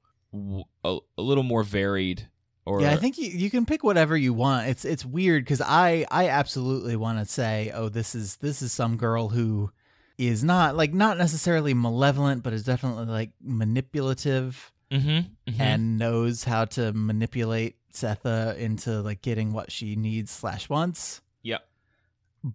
a, 0.84 0.97
a 1.17 1.22
little 1.22 1.43
more 1.43 1.63
varied. 1.63 2.28
Or 2.65 2.82
yeah 2.82 2.91
i 2.91 2.97
think 2.97 3.17
you, 3.17 3.30
you 3.30 3.49
can 3.49 3.65
pick 3.65 3.84
whatever 3.84 4.15
you 4.15 4.32
want 4.32 4.67
it's 4.67 4.86
it's 4.86 5.03
weird 5.03 5.43
because 5.43 5.61
i 5.61 6.05
i 6.11 6.28
absolutely 6.28 6.95
want 6.95 7.17
to 7.17 7.26
say 7.26 7.72
oh 7.74 7.89
this 7.89 8.13
is 8.13 8.36
this 8.36 8.61
is 8.61 8.72
some 8.72 8.95
girl 8.95 9.30
who 9.30 9.72
is 10.20 10.43
not 10.43 10.76
like 10.76 10.93
not 10.93 11.17
necessarily 11.17 11.74
malevolent 11.74 12.43
but 12.43 12.53
is 12.53 12.63
definitely 12.63 13.05
like 13.05 13.32
manipulative 13.41 14.72
Mhm, 14.92 15.30
mhm. 15.48 15.60
and 15.60 15.98
knows 15.98 16.44
how 16.44 16.66
to 16.66 16.92
manipulate 16.94 17.76
Sethe 17.94 18.58
into 18.58 19.02
like 19.02 19.22
getting 19.22 19.54
what 19.54 19.72
she 19.72 19.96
needs 19.96 20.32
slash 20.32 20.68
wants. 20.70 21.22
Yep. 21.44 21.64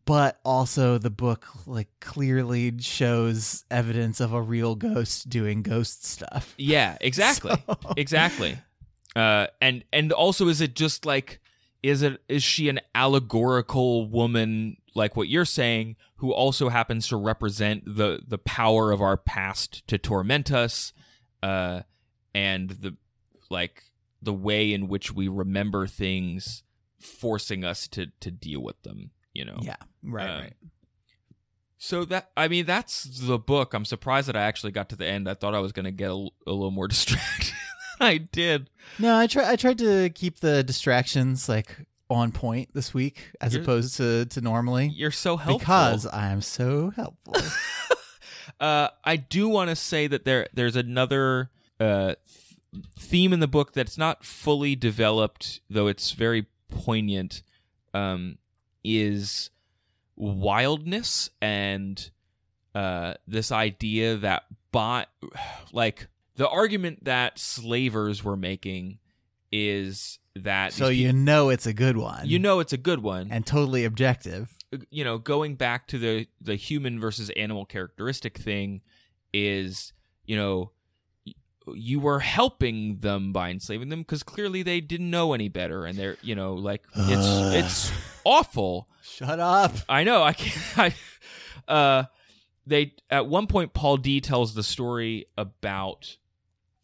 But 0.07 0.41
also 0.45 0.97
the 0.99 1.11
book 1.11 1.47
like 1.67 1.89
clearly 2.01 2.79
shows 2.81 3.65
evidence 3.71 4.19
of 4.21 4.33
a 4.33 4.41
real 4.41 4.75
ghost 4.77 5.29
doing 5.29 5.63
ghost 5.63 6.05
stuff. 6.07 6.55
Yeah, 6.57 6.97
exactly. 7.01 7.53
So- 7.67 7.77
exactly. 7.97 8.59
Uh 9.15 9.47
and 9.61 9.85
and 9.93 10.11
also 10.13 10.49
is 10.49 10.61
it 10.61 10.75
just 10.75 11.05
like 11.07 11.41
is 11.83 12.03
it 12.03 12.21
is 12.29 12.43
she 12.43 12.69
an 12.69 12.81
allegorical 12.95 14.09
woman 14.09 14.77
like 14.95 15.17
what 15.17 15.29
you're 15.29 15.45
saying 15.45 15.97
who 16.17 16.33
also 16.33 16.69
happens 16.69 17.07
to 17.09 17.17
represent 17.17 17.85
the 17.85 18.21
the 18.27 18.39
power 18.39 18.91
of 18.91 19.03
our 19.03 19.17
past 19.17 19.87
to 19.87 19.99
torment 19.99 20.51
us 20.51 20.93
uh 21.43 21.83
and 22.35 22.71
the 22.71 22.97
like 23.51 23.85
the 24.23 24.33
way 24.33 24.73
in 24.73 24.89
which 24.89 25.13
we 25.13 25.29
remember 25.29 25.87
things 25.87 26.63
forcing 26.99 27.65
us 27.65 27.87
to 27.89 28.07
to 28.21 28.31
deal 28.31 28.63
with 28.63 28.81
them, 28.83 29.11
you 29.33 29.45
know. 29.45 29.59
Yeah. 29.61 29.77
Right, 30.03 30.31
Um, 30.31 30.41
right. 30.43 30.55
So 31.79 32.05
that 32.07 32.31
I 32.37 32.49
mean 32.49 32.65
that's 32.67 33.05
the 33.05 33.39
book. 33.39 33.75
I'm 33.75 33.85
surprised 33.85 34.29
that 34.29 34.37
I 34.37 34.43
actually 34.43 34.73
got 34.73 34.89
to 34.91 34.97
the 34.97 35.07
end. 35.07 35.29
I 35.29 35.35
thought 35.35 35.55
I 35.55 35.59
was 35.61 35.73
going 35.73 35.85
to 35.85 35.91
get 35.93 36.11
a, 36.11 36.15
a 36.47 36.53
little 36.53 36.71
more 36.71 36.89
distracted. 36.89 37.53
than 37.99 38.09
I 38.09 38.17
did. 38.19 38.71
No, 38.99 39.17
I 39.17 39.27
try 39.27 39.51
I 39.51 39.57
tried 39.57 39.79
to 39.79 40.09
keep 40.11 40.41
the 40.41 40.63
distractions 40.65 41.49
like 41.49 41.77
on 42.11 42.33
point 42.33 42.71
this 42.75 42.95
week 42.95 43.33
as 43.41 43.53
You're- 43.53 43.65
opposed 43.65 43.97
to 43.99 44.25
to 44.27 44.41
normally 44.41 44.93
You're 44.95 45.11
so 45.11 45.37
helpful 45.37 45.59
because 45.59 46.07
I 46.07 46.29
am 46.31 46.41
so 46.41 46.91
helpful. 46.91 47.35
uh, 48.61 48.89
I 49.05 49.17
do 49.17 49.49
want 49.49 49.71
to 49.71 49.77
say 49.77 50.07
that 50.07 50.25
there 50.25 50.49
there's 50.55 50.77
another 50.77 51.51
uh, 51.81 52.15
th- 52.27 52.85
theme 52.99 53.33
in 53.33 53.41
the 53.41 53.49
book 53.49 53.73
that's 53.73 53.99
not 53.99 54.25
fully 54.25 54.77
developed, 54.77 55.61
though 55.71 55.87
it's 55.87 56.13
very 56.13 56.47
poignant. 56.69 57.43
Um, 57.93 58.39
is 58.85 59.51
wildness 60.17 61.31
and 61.41 62.11
uh, 62.75 63.15
this 63.27 63.51
idea 63.51 64.17
that 64.17 64.45
by 64.71 65.07
like 65.73 66.09
the 66.37 66.49
argument 66.49 67.05
that 67.05 67.39
slavers 67.39 68.23
were 68.23 68.37
making 68.37 68.99
is 69.51 70.19
that 70.37 70.73
so 70.73 70.89
you 70.89 71.13
know 71.13 71.49
it's 71.49 71.67
a 71.67 71.73
good 71.73 71.97
one. 71.97 72.29
you 72.29 72.39
know 72.39 72.59
it's 72.59 72.73
a 72.73 72.77
good 72.77 73.01
one 73.01 73.29
and 73.31 73.47
totally 73.47 73.85
objective. 73.85 74.53
you 74.91 75.05
know, 75.05 75.17
going 75.19 75.55
back 75.55 75.87
to 75.89 75.99
the 75.99 76.27
the 76.41 76.57
human 76.57 77.01
versus 77.01 77.31
animal 77.31 77.65
characteristic 77.65 78.37
thing 78.37 78.81
is, 79.33 79.93
you 80.27 80.37
know, 80.37 80.73
you 81.73 82.01
were 82.01 82.21
helping 82.21 82.99
them 82.99 83.33
by 83.33 83.51
enslaving 83.51 83.89
them 83.89 84.01
because 84.01 84.23
clearly 84.23 84.63
they 84.63 84.81
didn't 84.81 85.11
know 85.11 85.33
any 85.33 85.49
better, 85.49 85.87
and 85.87 85.99
they're, 85.99 86.17
you 86.23 86.35
know, 86.35 86.55
like 86.55 86.83
it's 86.95 87.89
it's 87.91 87.93
awful. 88.25 88.89
Shut 89.03 89.41
up. 89.41 89.73
I 89.89 90.05
know. 90.05 90.23
I 90.23 90.33
can't. 90.33 90.95
I, 91.69 91.73
uh, 91.73 92.05
they 92.67 92.95
at 93.11 93.27
one 93.27 93.47
point, 93.47 93.73
Paul 93.75 93.97
D 93.97 94.21
tells 94.21 94.55
the 94.55 94.63
story 94.63 95.27
about 95.37 96.17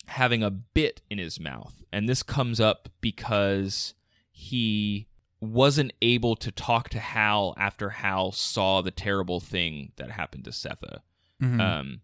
having 0.06 0.42
a 0.42 0.50
bit 0.50 1.02
in 1.10 1.18
his 1.18 1.38
mouth, 1.38 1.82
and 1.92 2.08
this 2.08 2.22
comes 2.22 2.60
up 2.60 2.88
because 3.00 3.94
he 4.32 5.06
wasn't 5.40 5.92
able 6.02 6.36
to 6.36 6.50
talk 6.50 6.90
to 6.90 6.98
Hal 6.98 7.54
after 7.56 7.90
Hal 7.90 8.32
saw 8.32 8.82
the 8.82 8.90
terrible 8.90 9.40
thing 9.40 9.92
that 9.96 10.10
happened 10.10 10.44
to 10.44 10.50
Sethe. 10.50 10.98
Mhm. 11.40 11.60
Um, 11.60 12.00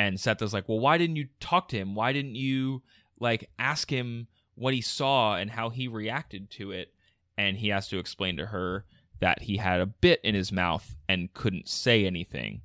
and 0.00 0.18
Sethe's 0.18 0.54
like, 0.54 0.66
well, 0.66 0.78
why 0.78 0.96
didn't 0.96 1.16
you 1.16 1.28
talk 1.40 1.68
to 1.68 1.76
him? 1.76 1.94
Why 1.94 2.14
didn't 2.14 2.34
you 2.34 2.80
like 3.18 3.50
ask 3.58 3.90
him 3.90 4.28
what 4.54 4.72
he 4.72 4.80
saw 4.80 5.36
and 5.36 5.50
how 5.50 5.68
he 5.68 5.88
reacted 5.88 6.48
to 6.52 6.70
it? 6.70 6.94
And 7.36 7.58
he 7.58 7.68
has 7.68 7.86
to 7.88 7.98
explain 7.98 8.38
to 8.38 8.46
her 8.46 8.86
that 9.18 9.42
he 9.42 9.58
had 9.58 9.78
a 9.78 9.84
bit 9.84 10.18
in 10.24 10.34
his 10.34 10.50
mouth 10.50 10.94
and 11.06 11.34
couldn't 11.34 11.68
say 11.68 12.06
anything. 12.06 12.62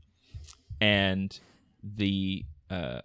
And 0.80 1.38
the 1.84 2.46
uh, 2.70 3.02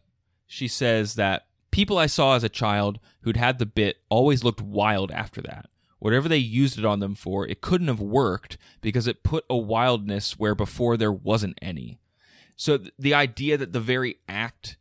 she 0.47 0.69
says 0.69 1.17
that 1.17 1.47
people 1.73 1.99
I 1.99 2.07
saw 2.07 2.37
as 2.37 2.45
a 2.45 2.49
child 2.49 3.01
who'd 3.23 3.37
had 3.37 3.59
the 3.59 3.67
bit 3.67 3.97
always 4.11 4.45
looked 4.45 4.63
wild 4.63 5.11
after 5.11 5.41
that. 5.43 5.67
Whatever 5.99 6.29
they 6.29 6.39
used 6.39 6.79
it 6.79 6.85
on 6.85 7.01
them 7.01 7.17
for, 7.17 7.49
it 7.49 7.61
couldn't 7.61 7.89
have 7.89 8.01
worked 8.01 8.59
because 8.81 9.09
it 9.09 9.25
put 9.25 9.45
a 9.51 9.57
wildness 9.57 10.39
where 10.39 10.55
before 10.55 10.97
there 10.97 11.13
wasn't 11.13 11.59
any. 11.61 12.00
So 12.61 12.77
th- 12.77 12.93
the 12.99 13.15
idea 13.15 13.57
that 13.57 13.73
the 13.73 13.81
very 13.81 14.17
act 14.29 14.77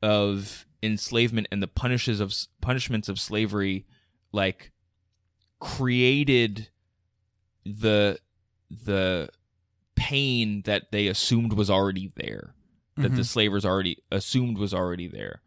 of 0.00 0.64
enslavement 0.80 1.48
and 1.50 1.60
the 1.60 1.66
punishes 1.66 2.20
of 2.20 2.32
punishments 2.60 3.08
of 3.08 3.18
slavery, 3.18 3.84
like, 4.30 4.70
created 5.58 6.68
the 7.64 8.18
the 8.70 9.28
pain 9.96 10.62
that 10.62 10.92
they 10.92 11.08
assumed 11.08 11.52
was 11.52 11.68
already 11.68 12.12
there, 12.14 12.54
that 12.96 13.10
the 13.16 13.22
Mhm. 13.22 13.26
slavers 13.26 13.64
already 13.64 13.98
assumed 14.12 14.56
was 14.58 14.72
already 14.72 15.08
there. 15.08 15.42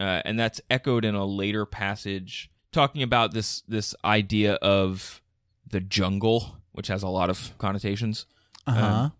uh, 0.00 0.22
and 0.24 0.38
that's 0.38 0.60
echoed 0.70 1.04
in 1.04 1.16
a 1.16 1.24
later 1.24 1.66
passage 1.66 2.50
talking 2.70 3.02
about 3.02 3.32
this 3.32 3.62
this 3.62 3.96
idea 4.04 4.54
of 4.54 5.20
the 5.68 5.80
jungle, 5.80 6.58
which 6.70 6.86
has 6.86 7.02
a 7.02 7.08
lot 7.08 7.28
of 7.30 7.56
connotations. 7.58 8.24
Uh 8.66 8.72
huh. 8.74 8.86
Um, 8.86 9.12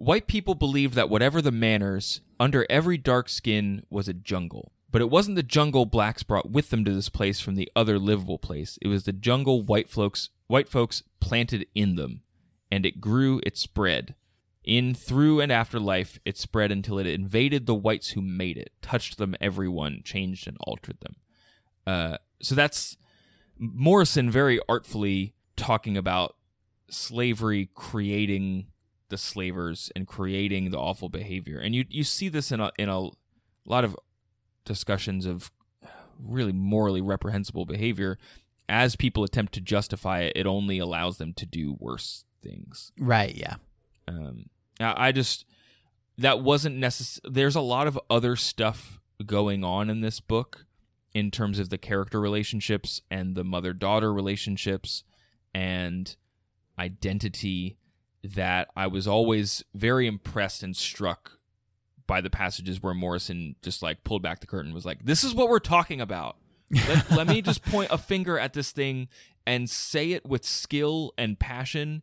White 0.00 0.26
people 0.26 0.54
believed 0.54 0.94
that 0.94 1.10
whatever 1.10 1.42
the 1.42 1.52
manners, 1.52 2.22
under 2.40 2.66
every 2.70 2.96
dark 2.96 3.28
skin 3.28 3.84
was 3.90 4.08
a 4.08 4.14
jungle. 4.14 4.72
But 4.90 5.02
it 5.02 5.10
wasn't 5.10 5.36
the 5.36 5.42
jungle 5.42 5.84
blacks 5.84 6.22
brought 6.22 6.50
with 6.50 6.70
them 6.70 6.86
to 6.86 6.94
this 6.94 7.10
place 7.10 7.38
from 7.38 7.54
the 7.54 7.70
other 7.76 7.98
livable 7.98 8.38
place. 8.38 8.78
It 8.80 8.88
was 8.88 9.04
the 9.04 9.12
jungle 9.12 9.62
white 9.62 9.90
folks 9.90 10.30
white 10.46 10.70
folks 10.70 11.02
planted 11.20 11.66
in 11.74 11.96
them. 11.96 12.22
And 12.72 12.86
it 12.86 13.02
grew, 13.02 13.42
it 13.44 13.58
spread. 13.58 14.14
In 14.64 14.94
through 14.94 15.42
and 15.42 15.52
after 15.52 15.78
life, 15.78 16.18
it 16.24 16.38
spread 16.38 16.72
until 16.72 16.98
it 16.98 17.06
invaded 17.06 17.66
the 17.66 17.74
whites 17.74 18.12
who 18.12 18.22
made 18.22 18.56
it, 18.56 18.72
touched 18.80 19.18
them 19.18 19.36
everyone, 19.38 20.00
changed 20.02 20.48
and 20.48 20.56
altered 20.60 20.96
them. 21.00 21.16
Uh, 21.86 22.16
so 22.40 22.54
that's 22.54 22.96
Morrison 23.58 24.30
very 24.30 24.60
artfully 24.66 25.34
talking 25.56 25.98
about 25.98 26.36
slavery 26.88 27.68
creating 27.74 28.68
the 29.10 29.18
slavers 29.18 29.90
and 29.94 30.06
creating 30.06 30.70
the 30.70 30.78
awful 30.78 31.08
behavior. 31.08 31.58
And 31.58 31.74
you 31.74 31.84
you 31.88 32.02
see 32.04 32.28
this 32.28 32.50
in 32.50 32.60
a 32.60 32.72
in 32.78 32.88
a 32.88 33.08
lot 33.66 33.84
of 33.84 33.96
discussions 34.64 35.26
of 35.26 35.50
really 36.18 36.52
morally 36.52 37.00
reprehensible 37.00 37.64
behavior 37.66 38.18
as 38.68 38.94
people 38.94 39.24
attempt 39.24 39.52
to 39.54 39.60
justify 39.60 40.20
it 40.20 40.32
it 40.36 40.46
only 40.46 40.78
allows 40.78 41.18
them 41.18 41.32
to 41.34 41.46
do 41.46 41.76
worse 41.78 42.24
things 42.42 42.92
Right. 42.98 43.34
Yeah. 43.34 43.56
um 44.06 44.50
I 44.78 45.08
I 45.08 45.12
just 45.12 45.44
that 46.18 46.40
wasn't 46.42 46.76
necessary 46.76 47.32
there's 47.32 47.56
a 47.56 47.60
lot 47.60 47.86
of 47.86 47.98
other 48.10 48.36
stuff 48.36 49.00
going 49.24 49.64
on 49.64 49.88
in 49.90 50.02
this 50.02 50.20
book 50.20 50.66
in 51.14 51.30
terms 51.30 51.58
of 51.58 51.70
the 51.70 51.78
character 51.78 52.20
relationships 52.20 53.00
and 53.10 53.34
the 53.34 53.44
mother 53.44 53.72
daughter 53.72 54.12
relationships 54.12 55.02
and 55.54 56.16
identity 56.78 57.76
that 58.22 58.68
I 58.76 58.86
was 58.86 59.06
always 59.06 59.64
very 59.74 60.06
impressed 60.06 60.62
and 60.62 60.76
struck 60.76 61.38
by 62.06 62.20
the 62.20 62.30
passages 62.30 62.82
where 62.82 62.94
Morrison 62.94 63.56
just 63.62 63.82
like 63.82 64.04
pulled 64.04 64.22
back 64.22 64.40
the 64.40 64.46
curtain 64.46 64.66
and 64.66 64.74
was 64.74 64.84
like, 64.84 65.04
This 65.04 65.24
is 65.24 65.34
what 65.34 65.48
we're 65.48 65.58
talking 65.58 66.00
about. 66.00 66.36
Let, 66.70 67.10
let 67.12 67.26
me 67.26 67.42
just 67.42 67.64
point 67.64 67.90
a 67.90 67.98
finger 67.98 68.38
at 68.38 68.52
this 68.52 68.72
thing 68.72 69.08
and 69.46 69.70
say 69.70 70.12
it 70.12 70.26
with 70.26 70.44
skill 70.44 71.12
and 71.16 71.38
passion, 71.38 72.02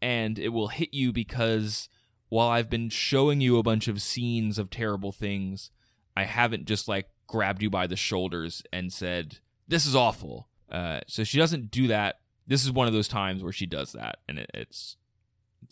and 0.00 0.38
it 0.38 0.48
will 0.48 0.68
hit 0.68 0.92
you 0.92 1.12
because 1.12 1.88
while 2.28 2.48
I've 2.48 2.70
been 2.70 2.88
showing 2.88 3.40
you 3.40 3.58
a 3.58 3.62
bunch 3.62 3.88
of 3.88 4.00
scenes 4.00 4.58
of 4.58 4.70
terrible 4.70 5.12
things, 5.12 5.70
I 6.16 6.24
haven't 6.24 6.66
just 6.66 6.88
like 6.88 7.08
grabbed 7.26 7.62
you 7.62 7.70
by 7.70 7.86
the 7.86 7.96
shoulders 7.96 8.62
and 8.72 8.92
said, 8.92 9.38
This 9.68 9.86
is 9.86 9.94
awful. 9.94 10.48
Uh, 10.70 11.00
so 11.06 11.24
she 11.24 11.36
doesn't 11.36 11.70
do 11.70 11.88
that. 11.88 12.20
This 12.46 12.64
is 12.64 12.72
one 12.72 12.88
of 12.88 12.94
those 12.94 13.08
times 13.08 13.42
where 13.42 13.52
she 13.52 13.66
does 13.66 13.92
that, 13.92 14.18
and 14.26 14.38
it, 14.38 14.50
it's 14.54 14.96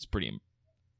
it's 0.01 0.05
pretty 0.07 0.27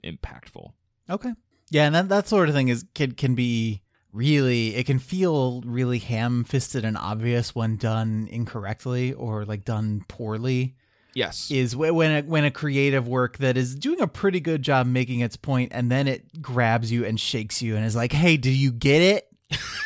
Im- 0.04 0.18
impactful. 0.18 0.74
Okay. 1.10 1.34
Yeah, 1.72 1.86
and 1.88 1.96
that 1.96 2.10
that 2.10 2.28
sort 2.28 2.50
of 2.50 2.56
thing 2.56 2.68
is 2.68 2.86
can 2.94 3.14
can 3.14 3.34
be 3.34 3.82
really 4.14 4.76
it 4.76 4.86
can 4.86 5.00
feel 5.00 5.62
really 5.66 5.98
ham-fisted 5.98 6.86
and 6.86 6.98
obvious 6.98 7.56
when 7.56 7.78
done 7.78 8.28
incorrectly 8.30 9.14
or 9.14 9.44
like 9.46 9.66
done 9.66 10.04
poorly. 10.08 10.76
Yes. 11.16 11.50
Is 11.50 11.74
wh- 11.74 11.94
when 11.96 12.12
a, 12.12 12.22
when 12.28 12.46
a 12.46 12.52
creative 12.52 13.08
work 13.08 13.38
that 13.40 13.58
is 13.58 13.74
doing 13.76 14.00
a 14.02 14.08
pretty 14.08 14.40
good 14.40 14.62
job 14.62 14.86
making 14.86 15.22
its 15.22 15.36
point 15.36 15.72
and 15.74 15.90
then 15.92 16.08
it 16.08 16.42
grabs 16.42 16.92
you 16.92 17.04
and 17.06 17.20
shakes 17.20 17.62
you 17.62 17.76
and 17.76 17.84
is 17.86 17.96
like, 17.96 18.12
"Hey, 18.14 18.38
do 18.38 18.52
you 18.52 18.72
get 18.72 19.02
it? 19.02 19.28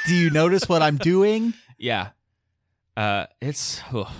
do 0.07 0.13
you 0.15 0.29
notice 0.29 0.67
what 0.67 0.81
I'm 0.81 0.97
doing?" 0.97 1.53
Yeah. 1.77 2.09
Uh 2.97 3.25
it's 3.41 3.81
ugh. 3.93 4.11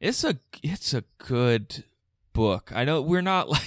it's 0.00 0.24
a 0.24 0.38
it's 0.62 0.92
a 0.94 1.04
good 1.18 1.84
book. 2.32 2.72
I 2.74 2.84
know 2.84 3.02
we're 3.02 3.20
not 3.22 3.48
like 3.50 3.62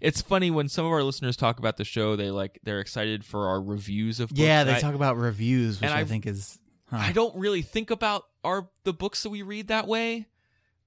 it's 0.00 0.20
funny 0.22 0.50
when 0.50 0.68
some 0.68 0.84
of 0.86 0.92
our 0.92 1.02
listeners 1.02 1.36
talk 1.36 1.58
about 1.58 1.76
the 1.76 1.84
show 1.84 2.16
they 2.16 2.30
like 2.30 2.58
they're 2.62 2.80
excited 2.80 3.24
for 3.24 3.46
our 3.48 3.60
reviews 3.60 4.20
of 4.20 4.28
books. 4.30 4.40
Yeah, 4.40 4.64
they 4.64 4.76
I, 4.76 4.80
talk 4.80 4.94
about 4.94 5.16
reviews, 5.16 5.80
which 5.80 5.90
I, 5.90 6.00
I- 6.00 6.04
think 6.04 6.26
is 6.26 6.58
huh. 6.90 6.96
I 7.00 7.12
don't 7.12 7.36
really 7.36 7.62
think 7.62 7.90
about 7.90 8.24
our 8.44 8.68
the 8.84 8.92
books 8.92 9.22
that 9.22 9.30
we 9.30 9.42
read 9.42 9.68
that 9.68 9.86
way. 9.86 10.26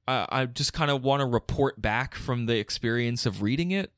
Uh, 0.08 0.26
I 0.30 0.46
just 0.46 0.74
kind 0.74 0.90
of 0.90 1.04
want 1.04 1.22
to 1.22 1.26
report 1.26 1.82
back 1.82 2.16
from 2.16 2.46
the 2.48 2.58
experience 2.58 3.26
of 3.28 3.42
reading 3.44 3.70
it, 3.72 3.92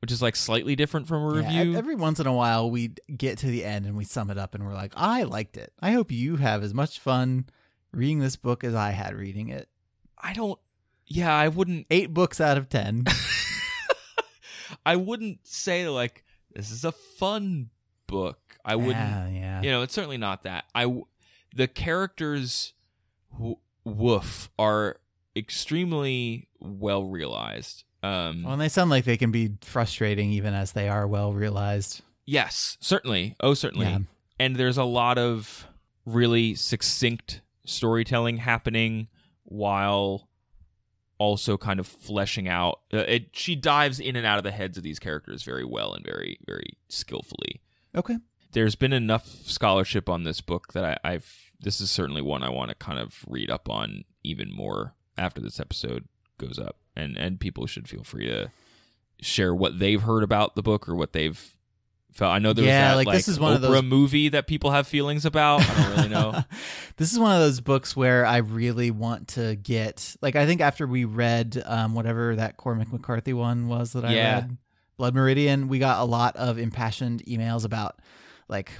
which 0.00 0.12
is 0.12 0.20
like 0.20 0.36
slightly 0.36 0.76
different 0.76 1.08
from 1.08 1.22
a 1.24 1.40
Yeah, 1.40 1.58
review. 1.58 1.74
every 1.76 1.94
once 1.94 2.20
in 2.20 2.26
a 2.26 2.32
while, 2.34 2.70
we 2.70 2.92
get 3.16 3.38
to 3.38 3.46
the 3.46 3.64
end 3.64 3.86
and 3.86 3.96
we 3.96 4.04
sum 4.04 4.30
it 4.30 4.36
up, 4.38 4.54
and 4.54 4.64
we're 4.66 4.74
like, 4.74 4.92
"I 4.94 5.22
liked 5.22 5.56
it. 5.56 5.72
I 5.80 5.92
hope 5.92 6.12
you 6.12 6.36
have 6.36 6.62
as 6.62 6.74
much 6.74 7.00
fun 7.00 7.46
reading 7.92 8.18
this 8.18 8.36
book 8.36 8.62
as 8.62 8.74
I 8.74 8.90
had 8.90 9.14
reading 9.16 9.48
it." 9.48 9.68
I 10.18 10.34
don't 10.34 10.60
yeah, 11.06 11.34
I 11.34 11.48
wouldn't 11.48 11.86
Eight 11.90 12.12
books 12.14 12.40
out 12.40 12.56
of 12.58 12.68
ten. 12.68 13.04
I 14.86 14.96
wouldn't 14.96 15.46
say 15.46 15.88
like 15.88 16.24
this 16.54 16.70
is 16.70 16.84
a 16.84 16.92
fun 16.92 17.70
book. 18.06 18.38
I 18.64 18.76
wouldn't 18.76 18.94
Yeah, 18.96 19.28
yeah. 19.28 19.62
you 19.62 19.70
know 19.70 19.82
it's 19.82 19.94
certainly 19.94 20.18
not 20.18 20.42
that 20.44 20.64
I 20.74 21.02
the 21.54 21.66
characters 21.68 22.74
w- 23.32 23.56
woof 23.84 24.50
are 24.58 24.98
extremely 25.36 26.48
well 26.60 27.04
realized 27.04 27.84
um 28.02 28.42
Well, 28.44 28.52
and 28.54 28.62
they 28.62 28.68
sound 28.68 28.90
like 28.90 29.04
they 29.04 29.16
can 29.16 29.30
be 29.30 29.50
frustrating 29.62 30.30
even 30.32 30.54
as 30.54 30.72
they 30.72 30.88
are 30.88 31.06
well 31.06 31.32
realized. 31.32 32.02
yes 32.24 32.76
certainly 32.80 33.34
oh 33.40 33.54
certainly 33.54 33.86
Yeah. 33.86 33.98
and 34.38 34.56
there's 34.56 34.78
a 34.78 34.84
lot 34.84 35.18
of 35.18 35.66
really 36.06 36.54
succinct 36.54 37.40
storytelling 37.66 38.38
happening 38.38 39.08
while 39.44 40.28
also 41.22 41.56
kind 41.56 41.78
of 41.80 41.86
fleshing 41.86 42.48
out 42.48 42.80
uh, 42.92 42.98
it 42.98 43.26
she 43.32 43.54
dives 43.54 43.98
in 44.00 44.16
and 44.16 44.26
out 44.26 44.38
of 44.38 44.44
the 44.44 44.50
heads 44.60 44.76
of 44.76 44.82
these 44.82 44.98
characters 44.98 45.42
very 45.44 45.64
well 45.64 45.94
and 45.94 46.04
very 46.04 46.38
very 46.46 46.70
skillfully 46.88 47.60
Okay. 47.94 48.16
there's 48.52 48.74
been 48.74 48.92
enough 48.92 49.26
scholarship 49.44 50.08
on 50.08 50.24
this 50.24 50.40
book 50.40 50.72
that 50.72 50.84
I, 51.04 51.12
I've 51.12 51.52
this 51.60 51.80
is 51.80 51.90
certainly 51.90 52.22
one 52.22 52.42
I 52.42 52.50
want 52.50 52.70
to 52.70 52.74
kind 52.74 52.98
of 52.98 53.24
read 53.28 53.50
up 53.50 53.68
on 53.70 54.04
even 54.24 54.52
more 54.52 54.94
after 55.16 55.40
this 55.40 55.60
episode 55.60 56.08
goes 56.38 56.58
up, 56.58 56.76
and 56.96 57.16
and 57.16 57.38
people 57.38 57.66
should 57.66 57.86
feel 57.88 58.02
free 58.02 58.26
to 58.26 58.50
share 59.20 59.54
what 59.54 59.78
they've 59.78 60.02
heard 60.02 60.24
about 60.24 60.56
the 60.56 60.62
book 60.62 60.88
or 60.88 60.96
what 60.96 61.12
they've 61.12 61.54
felt. 62.12 62.32
I 62.32 62.38
know 62.38 62.52
there 62.52 62.64
Yeah, 62.64 62.88
that 62.90 62.94
like, 62.96 63.06
like, 63.06 63.16
this 63.16 63.28
is 63.28 63.40
one 63.40 63.52
Oprah 63.52 63.56
of 63.56 63.62
those- 63.62 63.82
movie 63.82 64.28
that 64.30 64.46
people 64.46 64.70
have 64.70 64.86
feelings 64.86 65.24
about. 65.24 65.60
I 65.68 65.82
don't 65.82 65.96
really 65.96 66.08
know. 66.08 66.44
this 66.96 67.12
is 67.12 67.18
one 67.18 67.32
of 67.32 67.40
those 67.40 67.60
books 67.60 67.96
where 67.96 68.24
I 68.26 68.38
really 68.38 68.90
want 68.90 69.28
to 69.28 69.56
get 69.56 70.14
like 70.22 70.36
I 70.36 70.46
think 70.46 70.60
after 70.60 70.86
we 70.86 71.04
read 71.04 71.62
um 71.66 71.94
whatever 71.94 72.36
that 72.36 72.56
Cormac 72.56 72.92
McCarthy 72.92 73.32
one 73.32 73.68
was 73.68 73.92
that 73.94 74.04
I 74.04 74.12
Yeah. 74.14 74.34
read, 74.34 74.56
Blood 74.98 75.14
Meridian, 75.14 75.68
we 75.68 75.78
got 75.78 76.00
a 76.00 76.04
lot 76.04 76.36
of 76.36 76.58
impassioned 76.58 77.24
emails 77.24 77.64
about 77.64 77.98
like 78.48 78.70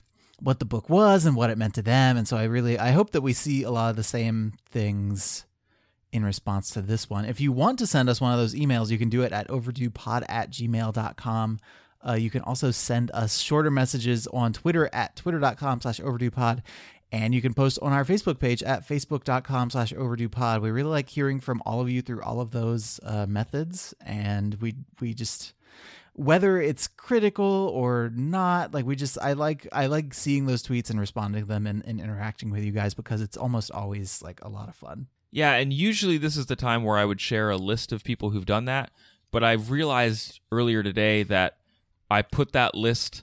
what 0.41 0.59
the 0.59 0.65
book 0.65 0.91
was 0.91 1.25
and 1.25 1.37
what 1.37 1.51
it 1.51 1.57
meant 1.59 1.75
to 1.75 1.83
them, 1.83 2.17
and 2.17 2.27
so 2.27 2.37
I 2.37 2.45
really 2.45 2.79
I 2.79 2.91
hope 2.91 3.11
that 3.13 3.21
we 3.23 3.33
see 3.33 3.63
a 3.63 3.71
lot 3.71 3.91
of 3.91 3.97
the 3.97 4.03
same 4.03 4.55
things 4.71 5.47
in 6.13 6.25
response 6.25 6.69
to 6.71 6.83
this 6.83 7.09
one. 7.09 7.25
If 7.25 7.41
you 7.41 7.53
want 7.53 7.79
to 7.79 7.87
send 7.87 8.09
us 8.11 8.21
one 8.21 8.33
of 8.33 8.39
those 8.39 8.55
emails, 8.55 8.91
you 8.91 8.99
can 8.99 9.09
do 9.09 9.23
it 9.23 9.33
at 9.33 9.49
overduepod 9.49 10.25
at 10.29 10.51
gmail.com. 10.51 11.59
Uh, 12.07 12.15
you 12.15 12.31
can 12.31 12.43
also 12.43 12.71
send 12.71 13.11
us 13.13 13.39
shorter 13.39 13.71
messages 13.71 14.27
on 14.29 14.53
Twitter 14.53 14.89
at 14.93 15.17
twitter.com 15.17 15.81
slash 15.81 16.01
overduepod. 16.01 16.63
And 17.13 17.35
you 17.35 17.43
can 17.43 17.53
post 17.53 17.79
on 17.83 17.93
our 17.93 18.07
Facebook 18.07 18.39
page 18.39 18.63
at 18.63 18.89
facebook.com 18.89 19.71
slash 19.71 19.93
overduepod. 19.93 20.63
We 20.63 20.71
really 20.71 20.89
like 20.89 21.11
hearing 21.11 21.41
from 21.41 21.63
all 21.67 21.81
of 21.81 21.91
you 21.91 22.01
through 22.01 22.23
all 22.23 22.41
of 22.41 22.53
those 22.53 22.99
uh, 23.03 23.27
methods. 23.27 23.95
And 24.01 24.55
we 24.63 24.75
we 24.99 25.13
just 25.13 25.53
whether 26.15 26.61
it's 26.61 26.89
critical 26.89 27.71
or 27.75 28.11
not, 28.15 28.75
like 28.75 28.85
we 28.85 28.97
just 28.97 29.19
I 29.21 29.33
like 29.35 29.67
I 29.73 29.87
like 29.87 30.15
seeing 30.15 30.47
those 30.47 30.63
tweets 30.63 30.91
and 30.91 30.99
responding 30.99 31.43
to 31.43 31.49
them 31.49 31.67
and, 31.67 31.83
and 31.87 32.01
interacting 32.01 32.51
with 32.51 32.65
you 32.65 32.73
guys 32.73 32.95
because 32.95 33.21
it's 33.21 33.37
almost 33.37 33.71
always 33.71 34.23
like 34.23 34.41
a 34.43 34.49
lot 34.49 34.69
of 34.69 34.75
fun. 34.75 35.07
Yeah, 35.31 35.55
and 35.55 35.73
usually 35.73 36.19
this 36.19 36.37
is 36.37 36.47
the 36.47 36.57
time 36.57 36.85
where 36.85 36.99
I 36.99 37.07
would 37.07 37.21
share 37.21 37.51
a 37.51 37.57
list 37.57 37.93
of 37.93 38.05
people 38.05 38.31
who've 38.31 38.47
done 38.47 38.67
that. 38.67 38.91
But 39.31 39.43
I've 39.43 39.71
realized 39.71 40.41
earlier 40.51 40.83
today 40.83 41.23
that 41.25 41.57
I 42.13 42.23
put 42.23 42.53
that 42.53 42.75
list 42.75 43.23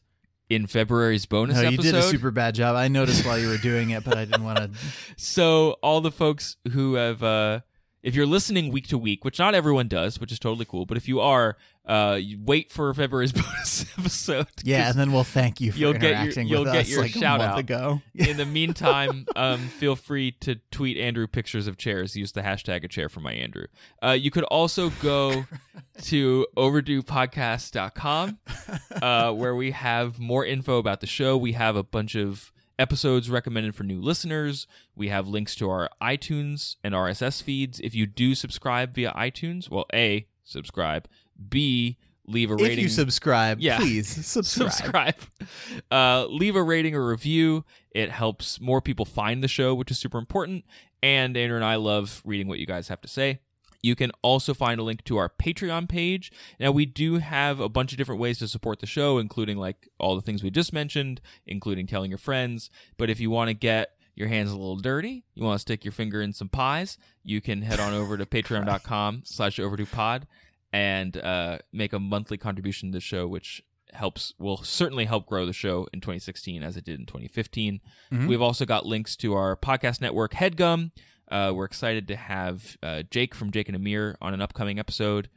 in 0.49 0.65
February's 0.67 1.25
bonus 1.27 1.55
No, 1.57 1.61
you 1.61 1.67
episode. 1.67 1.83
did 1.83 1.95
a 1.95 2.01
super 2.03 2.31
bad 2.31 2.55
job. 2.55 2.75
I 2.75 2.87
noticed 2.87 3.25
while 3.25 3.37
you 3.37 3.47
were 3.49 3.57
doing 3.57 3.91
it, 3.91 4.03
but 4.03 4.17
I 4.17 4.25
didn't 4.25 4.43
want 4.43 4.57
to. 4.57 4.71
so 5.17 5.77
all 5.83 6.01
the 6.01 6.11
folks 6.11 6.57
who 6.71 6.95
have 6.95 7.21
uh 7.21 7.59
if 8.01 8.15
you're 8.15 8.25
listening 8.25 8.71
week 8.71 8.87
to 8.87 8.97
week 8.97 9.23
which 9.25 9.37
not 9.39 9.53
everyone 9.53 9.87
does 9.87 10.19
which 10.19 10.31
is 10.31 10.39
totally 10.39 10.65
cool 10.65 10.85
but 10.85 10.95
if 10.97 11.07
you 11.07 11.19
are 11.19 11.57
uh 11.89 12.19
wait 12.45 12.71
for 12.71 12.93
february's 12.93 13.31
bonus 13.33 13.85
episode 13.97 14.47
Yeah, 14.63 14.89
and 14.89 14.97
then 14.97 15.11
we'll 15.11 15.23
thank 15.23 15.59
you 15.59 15.71
for 15.71 15.77
You'll 15.79 15.93
get 15.93 16.01
your- 16.03 16.11
interacting 16.11 16.47
you'll 16.47 16.63
with 16.63 16.73
get 16.73 16.81
us 16.85 16.89
your 16.89 17.01
like 17.01 17.11
shout 17.11 17.41
a 17.41 17.43
month 17.43 17.53
out. 17.53 17.59
ago. 17.59 18.01
in 18.15 18.37
the 18.37 18.45
meantime 18.45 19.25
um 19.35 19.59
feel 19.67 19.95
free 19.95 20.31
to 20.41 20.55
tweet 20.71 20.97
andrew 20.97 21.25
pictures 21.27 21.65
of 21.67 21.77
chairs 21.77 22.15
use 22.15 22.31
the 22.33 22.41
hashtag 22.41 22.83
a 22.83 22.87
chair 22.87 23.09
for 23.09 23.19
my 23.21 23.33
andrew 23.33 23.65
uh 24.03 24.11
you 24.11 24.29
could 24.31 24.43
also 24.45 24.91
go 25.01 25.45
to 26.03 26.45
overduepodcast.com 26.55 28.37
uh 29.01 29.31
where 29.33 29.55
we 29.55 29.71
have 29.71 30.19
more 30.19 30.45
info 30.45 30.77
about 30.77 31.01
the 31.01 31.07
show 31.07 31.35
we 31.37 31.53
have 31.53 31.75
a 31.75 31.83
bunch 31.83 32.15
of 32.15 32.51
episodes 32.77 33.29
recommended 33.29 33.75
for 33.75 33.83
new 33.83 33.99
listeners. 33.99 34.65
We 34.95 35.09
have 35.09 35.27
links 35.27 35.53
to 35.55 35.69
our 35.69 35.89
iTunes 36.01 36.77
and 36.81 36.93
RSS 36.93 37.43
feeds. 37.43 37.81
If 37.81 37.93
you 37.93 38.05
do 38.05 38.33
subscribe 38.35 38.95
via 38.95 39.11
iTunes, 39.17 39.69
well, 39.69 39.85
A, 39.93 40.27
subscribe. 40.45 41.05
B, 41.47 41.97
leave 42.27 42.51
a 42.51 42.55
rating. 42.55 42.71
If 42.77 42.79
you 42.79 42.89
subscribe, 42.89 43.59
Yeah. 43.59 43.77
please 43.77 44.07
subscribe. 44.25 44.71
subscribe. 44.71 45.15
Uh, 45.91 46.25
leave 46.27 46.55
a 46.55 46.63
rating 46.63 46.95
or 46.95 47.07
review. 47.07 47.65
It 47.91 48.11
helps 48.11 48.59
more 48.61 48.81
people 48.81 49.05
find 49.05 49.43
the 49.43 49.47
show, 49.47 49.73
which 49.73 49.91
is 49.91 49.99
super 49.99 50.17
important. 50.17 50.65
And 51.01 51.35
Andrew 51.37 51.55
and 51.55 51.65
I 51.65 51.75
love 51.75 52.21
reading 52.25 52.47
what 52.47 52.59
you 52.59 52.65
guys 52.65 52.87
have 52.89 53.01
to 53.01 53.07
say. 53.07 53.39
You 53.81 53.95
can 53.95 54.11
also 54.21 54.53
find 54.53 54.77
a 54.79 54.83
link 54.83 55.05
to 55.05 55.15
our 55.15 55.29
Patreon 55.29 55.87
page. 55.87 56.33
Now, 56.59 56.71
we 56.71 56.85
do 56.85 57.19
have 57.19 57.61
a 57.61 57.69
bunch 57.69 57.93
of 57.93 57.97
different 57.97 58.19
ways 58.19 58.37
to 58.39 58.47
support 58.49 58.79
the 58.79 58.85
show, 58.85 59.17
including 59.19 59.57
like 59.57 59.87
all 59.97 60.15
the 60.17 60.21
things 60.21 60.43
we 60.43 60.49
just 60.49 60.73
mentioned, 60.73 61.21
including 61.47 61.87
telling 61.87 62.11
your 62.11 62.17
friends. 62.17 62.69
But 62.97 63.09
if 63.09 63.21
you 63.21 63.29
want 63.29 63.47
to 63.47 63.53
get 63.53 63.91
your 64.15 64.27
hands 64.27 64.51
a 64.51 64.57
little 64.57 64.75
dirty, 64.75 65.23
you 65.33 65.43
want 65.45 65.55
to 65.55 65.61
stick 65.61 65.85
your 65.85 65.93
finger 65.93 66.21
in 66.21 66.33
some 66.33 66.49
pies, 66.49 66.97
you 67.23 67.39
can 67.39 67.61
head 67.61 67.79
on 67.79 67.93
over 67.93 68.17
to 68.17 68.25
patreon.com 68.25 69.21
slash 69.23 69.59
overdue 69.61 69.85
pod 69.85 70.27
and 70.71 71.17
uh, 71.17 71.59
make 71.73 71.93
a 71.93 71.99
monthly 71.99 72.37
contribution 72.37 72.91
to 72.91 72.97
the 72.97 73.01
show, 73.01 73.27
which 73.27 73.61
helps 73.93 74.33
will 74.37 74.57
certainly 74.57 75.05
help 75.05 75.25
grow 75.25 75.45
the 75.47 75.53
show 75.53 75.87
in 75.91 75.99
2016 75.99 76.61
as 76.61 76.77
it 76.77 76.83
did 76.85 76.99
in 76.99 77.05
2015. 77.07 77.81
Mhm. 78.11 78.27
We've 78.27 78.41
also 78.41 78.65
got 78.65 78.85
links 78.85 79.15
to 79.17 79.33
our 79.33 79.55
podcast 79.55 79.99
network, 79.99 80.33
Headgum. 80.33 80.91
Uh, 81.31 81.51
we're 81.55 81.65
excited 81.65 82.07
to 82.07 82.15
have 82.15 82.77
uh, 82.83 83.03
Jake 83.09 83.33
from 83.33 83.51
Jake 83.51 83.67
and 83.67 83.75
Amir 83.75 84.15
on 84.21 84.33
an 84.33 84.41
upcoming 84.41 84.77
episode. 84.79 85.29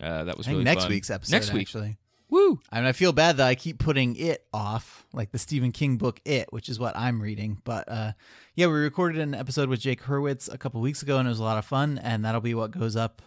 Uh, 0.00 0.24
that 0.24 0.36
was 0.36 0.48
really 0.48 0.64
next 0.64 0.82
fun. 0.84 0.90
week's 0.90 1.08
episode, 1.10 1.32
Next 1.36 1.52
week, 1.52 1.68
actually. 1.68 1.96
woo! 2.28 2.60
I 2.70 2.76
mean, 2.80 2.86
I 2.86 2.92
feel 2.92 3.12
bad 3.12 3.36
that 3.38 3.46
I 3.46 3.54
keep 3.54 3.78
putting 3.78 4.16
it 4.16 4.44
off, 4.52 5.06
like 5.12 5.30
the 5.32 5.38
Stephen 5.38 5.70
King 5.72 5.96
book 5.98 6.20
It, 6.24 6.52
which 6.52 6.68
is 6.68 6.78
what 6.78 6.96
I'm 6.96 7.22
reading. 7.22 7.58
But 7.64 7.88
uh, 7.88 8.12
yeah, 8.54 8.66
we 8.66 8.72
recorded 8.74 9.20
an 9.20 9.34
episode 9.34 9.68
with 9.68 9.80
Jake 9.80 10.02
Hurwitz 10.02 10.52
a 10.52 10.58
couple 10.58 10.80
weeks 10.80 11.00
ago, 11.02 11.18
and 11.18 11.26
it 11.26 11.30
was 11.30 11.38
a 11.38 11.44
lot 11.44 11.58
of 11.58 11.64
fun. 11.64 11.98
And 12.02 12.24
that'll 12.24 12.40
be 12.40 12.54
what 12.54 12.70
goes 12.70 12.96
up 12.96 13.22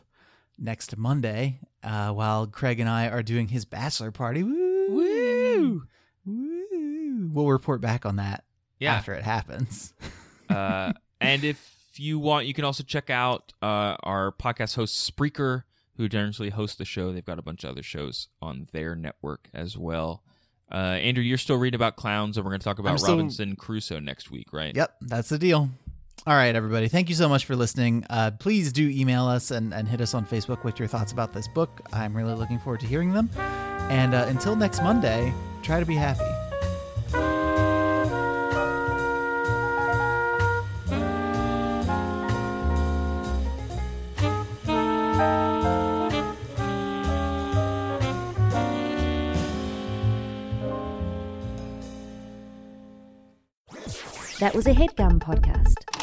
next 0.57 0.97
Monday, 0.97 1.59
uh, 1.83 2.11
while 2.11 2.47
Craig 2.47 2.79
and 2.79 2.89
I 2.89 3.07
are 3.09 3.23
doing 3.23 3.47
his 3.49 3.65
bachelor 3.65 4.11
party. 4.11 4.43
Woo! 4.43 4.87
Woo! 4.89 5.83
Woo! 6.25 7.29
We'll 7.33 7.47
report 7.47 7.81
back 7.81 8.05
on 8.05 8.17
that 8.17 8.43
Yeah. 8.79 8.93
after 8.95 9.13
it 9.13 9.23
happens. 9.23 9.93
uh, 10.49 10.93
and 11.21 11.43
if 11.43 11.75
you 11.95 12.19
want, 12.19 12.45
you 12.45 12.53
can 12.53 12.65
also 12.65 12.83
check 12.83 13.09
out 13.09 13.53
uh, 13.61 13.95
our 14.03 14.31
podcast 14.31 14.75
host 14.75 15.15
Spreaker, 15.15 15.63
who 15.97 16.07
generally 16.07 16.49
hosts 16.51 16.77
the 16.77 16.85
show. 16.85 17.11
They've 17.11 17.25
got 17.25 17.39
a 17.39 17.43
bunch 17.43 17.63
of 17.63 17.71
other 17.71 17.83
shows 17.83 18.27
on 18.41 18.67
their 18.71 18.95
network 18.95 19.49
as 19.53 19.77
well. 19.77 20.23
Uh, 20.71 20.75
Andrew, 20.99 21.23
you're 21.23 21.37
still 21.37 21.57
reading 21.57 21.75
about 21.75 21.95
clowns, 21.95 22.37
and 22.37 22.45
we're 22.45 22.51
going 22.51 22.59
to 22.59 22.63
talk 22.65 22.77
about 22.79 22.91
I'm 22.91 22.97
still- 22.97 23.15
Robinson 23.15 23.55
Crusoe 23.55 23.99
next 23.99 24.29
week, 24.29 24.51
right? 24.51 24.75
Yep, 24.75 24.95
that's 25.01 25.29
the 25.29 25.39
deal. 25.39 25.69
All 26.27 26.35
right, 26.35 26.53
everybody. 26.53 26.89
Thank 26.89 27.07
you 27.07 27.15
so 27.15 27.29
much 27.29 27.45
for 27.45 27.55
listening. 27.55 28.05
Uh, 28.09 28.31
please 28.31 28.73
do 28.73 28.89
email 28.89 29.27
us 29.27 29.49
and, 29.49 29.73
and 29.73 29.87
hit 29.87 30.01
us 30.01 30.13
on 30.13 30.25
Facebook 30.25 30.65
with 30.65 30.77
your 30.77 30.85
thoughts 30.89 31.13
about 31.13 31.31
this 31.31 31.47
book. 31.47 31.79
I'm 31.93 32.13
really 32.13 32.33
looking 32.33 32.59
forward 32.59 32.81
to 32.81 32.85
hearing 32.85 33.13
them. 33.13 33.29
And 33.37 34.13
uh, 34.13 34.25
until 34.27 34.57
next 34.57 34.83
Monday, 34.83 35.33
try 35.63 35.79
to 35.79 35.85
be 35.85 35.95
happy. 35.95 36.25
That 54.39 54.53
was 54.53 54.67
a 54.67 54.73
headgum 54.73 55.19
podcast. 55.19 55.96